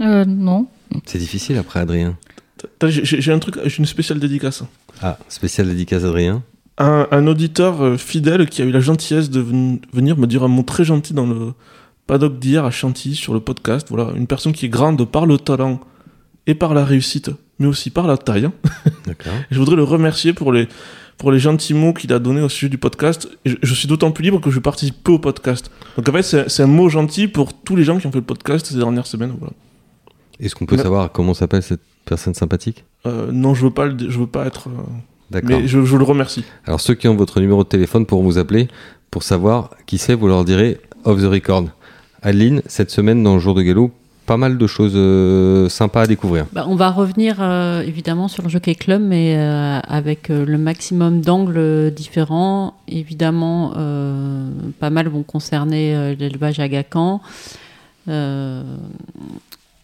Euh, 0.02 0.26
non. 0.26 0.68
C'est 1.06 1.18
difficile 1.18 1.58
après, 1.58 1.80
Adrien. 1.80 2.18
J'ai 2.84 3.32
un 3.32 3.40
truc, 3.40 3.56
j'ai 3.66 3.78
une 3.80 3.86
spéciale 3.86 4.20
dédicace. 4.20 4.64
Ah, 5.02 5.18
spécial 5.30 5.68
dédicace, 5.68 6.04
Adrien. 6.04 6.44
Un, 6.80 7.08
un 7.12 7.28
auditeur 7.28 7.82
euh, 7.84 7.98
fidèle 7.98 8.48
qui 8.50 8.62
a 8.62 8.66
eu 8.66 8.72
la 8.72 8.80
gentillesse 8.80 9.30
de 9.30 9.40
ven- 9.40 9.80
venir 9.94 10.18
me 10.18 10.28
dire 10.28 10.44
un 10.44 10.48
mot 10.48 10.62
très 10.64 10.84
gentil 10.86 11.14
dans 11.14 11.26
le 11.26 11.54
paddock 12.08 12.40
d'hier 12.40 12.66
à 12.66 12.72
Chantilly 12.72 13.16
sur 13.16 13.34
le 13.34 13.40
podcast. 13.40 13.88
Voilà, 13.90 14.12
une 14.16 14.28
personne 14.28 14.54
qui 14.54 14.66
est 14.66 14.70
grande 14.70 15.04
par 15.06 15.26
le 15.26 15.38
talent 15.38 15.80
et 16.48 16.56
par 16.56 16.74
la 16.74 16.84
réussite, 16.86 17.30
mais 17.60 17.68
aussi 17.68 17.90
par 17.90 18.08
la 18.08 18.18
taille. 18.18 18.50
D'accord. 19.06 19.34
Et 19.52 19.56
je 19.56 19.60
voudrais 19.60 19.76
le 19.76 19.84
remercier 19.84 20.32
pour 20.34 20.52
les, 20.54 20.68
pour 21.18 21.32
les 21.32 21.40
gentils 21.40 21.74
mots 21.74 21.94
qu'il 21.94 22.14
a 22.14 22.20
donnés 22.20 22.42
au 22.42 22.50
sujet 22.50 22.70
du 22.70 22.78
podcast. 22.78 23.28
Et 23.46 23.50
je, 23.52 23.56
je 23.62 23.74
suis 23.74 23.88
d'autant 23.88 24.12
plus 24.12 24.24
libre 24.24 24.40
que 24.40 24.50
je 24.50 24.60
participe 24.60 25.04
peu 25.04 25.12
au 25.12 25.20
podcast. 25.20 25.70
Donc 25.98 26.08
en 26.08 26.12
fait, 26.14 26.24
c'est 26.24 26.50
c'est 26.50 26.64
un 26.64 26.68
mot 26.68 26.88
gentil 26.90 27.28
pour 27.28 27.54
tous 27.54 27.76
les 27.76 27.84
gens 27.84 28.00
qui 28.00 28.08
ont 28.08 28.12
fait 28.12 28.20
le 28.20 28.24
podcast 28.24 28.66
ces 28.68 28.78
dernières 28.78 29.08
semaines. 29.08 29.34
Voilà. 29.38 29.54
Est-ce 30.40 30.56
qu'on 30.56 30.66
peut 30.66 30.78
savoir 30.78 31.12
comment 31.12 31.34
s'appelle 31.34 31.64
cette 31.64 31.82
personne 32.06 32.34
sympathique? 32.36 32.86
Euh, 33.06 33.32
non, 33.32 33.54
je 33.54 33.66
veux 33.66 33.72
pas, 33.74 33.88
le- 33.88 34.10
je 34.10 34.18
veux 34.20 34.28
pas 34.28 34.46
être. 34.46 34.70
euh, 34.70 34.72
D'accord. 35.32 35.50
mais 35.60 35.68
je, 35.68 35.84
je 35.84 35.98
le 35.98 36.04
remercie. 36.06 36.46
Alors, 36.66 36.80
ceux 36.80 36.94
qui 36.94 37.08
ont 37.10 37.16
votre 37.16 37.42
numéro 37.42 37.64
de 37.64 37.68
téléphone 37.68 38.06
pourront 38.06 38.24
vous 38.24 38.38
appeler 38.38 38.68
pour 39.12 39.24
savoir 39.24 39.72
qui 39.86 39.98
c'est, 39.98 40.14
vous 40.14 40.28
leur 40.28 40.46
direz 40.46 40.80
off 41.04 41.20
the 41.20 41.26
record. 41.26 41.66
Adeline, 42.22 42.62
cette 42.66 42.92
semaine 42.92 43.24
dans 43.24 43.36
le 43.36 43.40
jour 43.40 43.54
de 43.54 43.62
galop, 43.62 43.92
pas 44.26 44.38
mal 44.38 44.58
de 44.58 44.68
choses 44.68 44.94
euh, 44.96 45.70
sympas 45.70 46.02
à 46.02 46.08
découvrir. 46.08 46.46
Bah, 46.52 46.66
on 46.68 46.76
va 46.76 46.92
revenir 46.92 47.38
euh, 47.40 47.82
évidemment 47.82 48.28
sur 48.28 48.44
le 48.44 48.50
Jockey 48.50 48.76
Club, 48.76 49.02
mais 49.02 49.36
euh, 49.38 49.80
avec 49.88 50.28
le 50.30 50.58
maximum 50.58 51.22
d'angles 51.22 51.92
différents. 51.92 52.74
Évidemment, 52.88 53.72
pas 54.80 54.90
mal 54.90 55.08
vont 55.08 55.24
concerner 55.24 56.16
l'élevage 56.16 56.60
à 56.60 56.68
Gacan. 56.68 57.22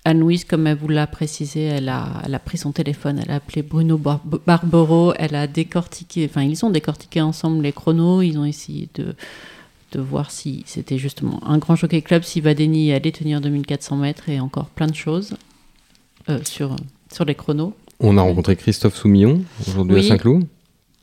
Anne-Louise, 0.06 0.44
comme 0.44 0.68
elle 0.68 0.76
vous 0.78 0.90
l'a 0.90 1.08
précisé, 1.08 1.64
elle 1.64 1.88
a, 1.88 2.06
elle 2.26 2.36
a 2.36 2.40
pris 2.40 2.58
son 2.58 2.74
téléphone, 2.74 3.22
elle 3.24 3.32
a 3.32 3.36
appelé 3.36 3.62
Bruno 3.62 3.98
Bar- 3.98 4.20
Barbero, 4.46 5.14
elle 5.18 5.34
a 5.34 5.48
décortiqué, 5.48 6.28
enfin 6.30 6.42
ils 6.44 6.66
ont 6.66 6.70
décortiqué 6.70 7.22
ensemble 7.22 7.64
les 7.64 7.72
chronos, 7.72 8.22
ils 8.22 8.38
ont 8.38 8.44
essayé 8.44 8.90
de, 8.96 9.16
de 9.94 10.00
voir 10.02 10.32
si 10.32 10.64
c'était 10.66 10.98
justement 10.98 11.40
un 11.48 11.58
grand 11.58 11.76
jockey 11.76 12.02
club, 12.02 12.24
si 12.24 12.42
Vadeni 12.42 12.92
allait 12.92 13.12
tenir 13.12 13.40
2400 13.42 13.96
mètres 13.98 14.28
et 14.30 14.40
encore 14.40 14.66
plein 14.66 14.88
de 14.88 14.96
choses 14.96 15.36
euh, 16.30 16.40
sur, 16.44 16.76
sur 17.14 17.26
les 17.26 17.36
chronos. 17.36 17.74
On 18.00 18.18
a 18.18 18.22
rencontré 18.22 18.56
Christophe 18.56 18.96
Soumillon 18.96 19.42
aujourd'hui 19.68 19.96
Oui. 19.96 20.06
à 20.06 20.10
Saint-Cloud. 20.10 20.46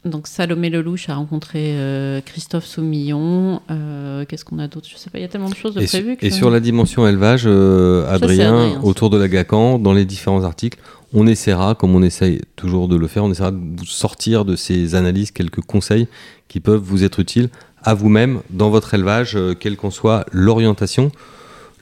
Donc 0.05 0.26
Salomé 0.29 0.70
Lelouch 0.70 1.09
a 1.11 1.14
rencontré 1.14 1.72
euh, 1.76 2.20
Christophe 2.22 2.64
Soumillon. 2.64 3.61
Euh, 3.70 4.24
Qu'est-ce 4.26 4.44
qu'on 4.46 4.59
a 4.59 4.66
d'autre? 4.66 4.88
Je 4.90 4.96
sais 4.96 5.11
pas, 5.11 5.18
il 5.18 5.22
y 5.22 5.24
a 5.24 5.29
tellement 5.29 5.50
de 5.50 5.55
choses 5.55 5.74
de 5.74 5.83
Et, 5.83 5.87
su- 5.87 5.98
prévues. 5.98 6.16
que- 6.16 6.24
et 6.26 6.31
sur 6.31 6.50
la 6.50 6.59
dimension 6.61 7.07
élevage, 7.07 7.42
euh, 7.46 8.11
Adrien, 8.11 8.81
autour 8.83 9.11
de 9.11 9.18
la 9.18 9.29
GACAN, 9.29 9.79
dans 9.79 9.92
les 9.92 10.07
différents 10.07 10.42
articles, 10.44 10.79
on 11.12 11.26
essaiera, 11.26 11.74
comme 11.74 11.94
on 11.94 12.03
essaye 12.03 12.40
toujours 12.57 12.88
de 12.88 12.96
le 12.96 13.07
faire, 13.09 13.24
on 13.24 13.31
essaiera 13.31 13.50
de 13.50 13.59
vous 13.59 13.85
sortir 13.85 14.44
de 14.46 14.57
ces 14.57 14.94
analyses 14.94 15.33
quelques 15.33 15.61
conseils 15.61 16.07
qui 16.48 16.61
peuvent 16.61 16.81
vous 16.83 17.05
être 17.05 17.20
utiles 17.20 17.50
à 17.82 17.94
vous-même 17.94 18.40
dans 18.50 18.70
votre 18.70 18.94
élevage, 18.94 19.36
euh, 19.36 19.54
quelle 19.58 19.76
qu'en 19.76 19.90
soit 19.90 20.26
l'orientation, 20.32 21.10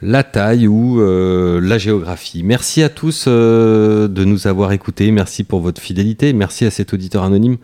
la 0.00 0.22
taille 0.22 0.68
ou 0.68 1.00
euh, 1.00 1.60
la 1.60 1.78
géographie. 1.78 2.42
Merci 2.42 2.82
à 2.82 2.88
tous 2.88 3.24
euh, 3.26 4.08
de 4.08 4.24
nous 4.24 4.46
avoir 4.46 4.72
écoutés, 4.72 5.10
merci 5.10 5.44
pour 5.44 5.60
votre 5.60 5.80
fidélité, 5.80 6.32
merci 6.32 6.64
à 6.64 6.70
cet 6.70 6.92
auditeur 6.94 7.24
anonyme 7.24 7.56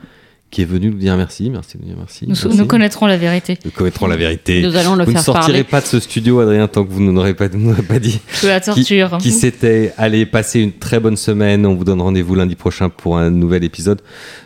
qui 0.55 0.63
est 0.63 0.67
venu 0.67 0.91
nous 0.91 0.99
dire 0.99 1.17
merci, 1.17 1.51
merci, 1.51 1.77
merci. 1.99 2.27
Nous, 2.29 2.37
merci. 2.41 2.57
nous 2.57 2.67
connaîtrons 2.67 3.07
la 3.07 3.17
vérité. 3.17 3.59
Nous 3.65 3.73
connaîtrons 3.73 4.07
la 4.07 4.17
vérité. 4.17 4.63
Nous 4.63 4.77
allons 4.77 4.95
le 4.95 5.05
Vous 5.05 5.11
ne 5.13 5.19
sortirez 5.19 5.47
parler. 5.47 5.65
pas 5.65 5.81
de 5.81 5.87
ce 5.87 5.99
studio, 5.99 6.39
Adrien, 6.39 6.69
tant 6.69 6.85
que 6.85 6.93
vous 6.93 7.03
ne 7.03 7.11
n'aurez 7.11 7.35
pas, 7.35 7.49
nous 7.49 7.75
pas 7.75 7.99
dit 7.99 8.21
Que 8.41 8.47
la 8.47 8.61
torture. 8.61 9.19
qui 9.19 9.33
c'était. 9.33 9.93
Allez, 9.99 10.27
passez 10.27 10.61
une 10.61 10.71
très 10.73 11.01
bonne 11.01 11.17
semaine. 11.17 11.67
On 11.67 11.75
vous 11.75 11.83
donne 11.83 12.01
rendez-vous 12.01 12.37
lundi 12.37 12.55
prochain 12.55 12.89
pour 12.89 13.19
un 13.19 13.31
nouvel 13.31 13.65
épisode 13.65 14.01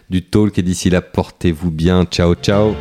du 0.09 0.23
Talk. 0.23 0.59
Et 0.59 0.63
d'ici 0.63 0.89
là, 0.89 1.03
portez-vous 1.03 1.71
bien. 1.71 2.07
Ciao, 2.07 2.35
ciao. 2.35 2.75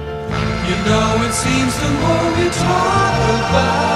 You 0.67 0.75
know, 0.83 1.23
it 1.23 1.33
seems 1.33 1.79
the 1.79 1.89
more 1.89 2.27
we 2.35 2.49
talk 2.49 3.15
about 3.39 3.86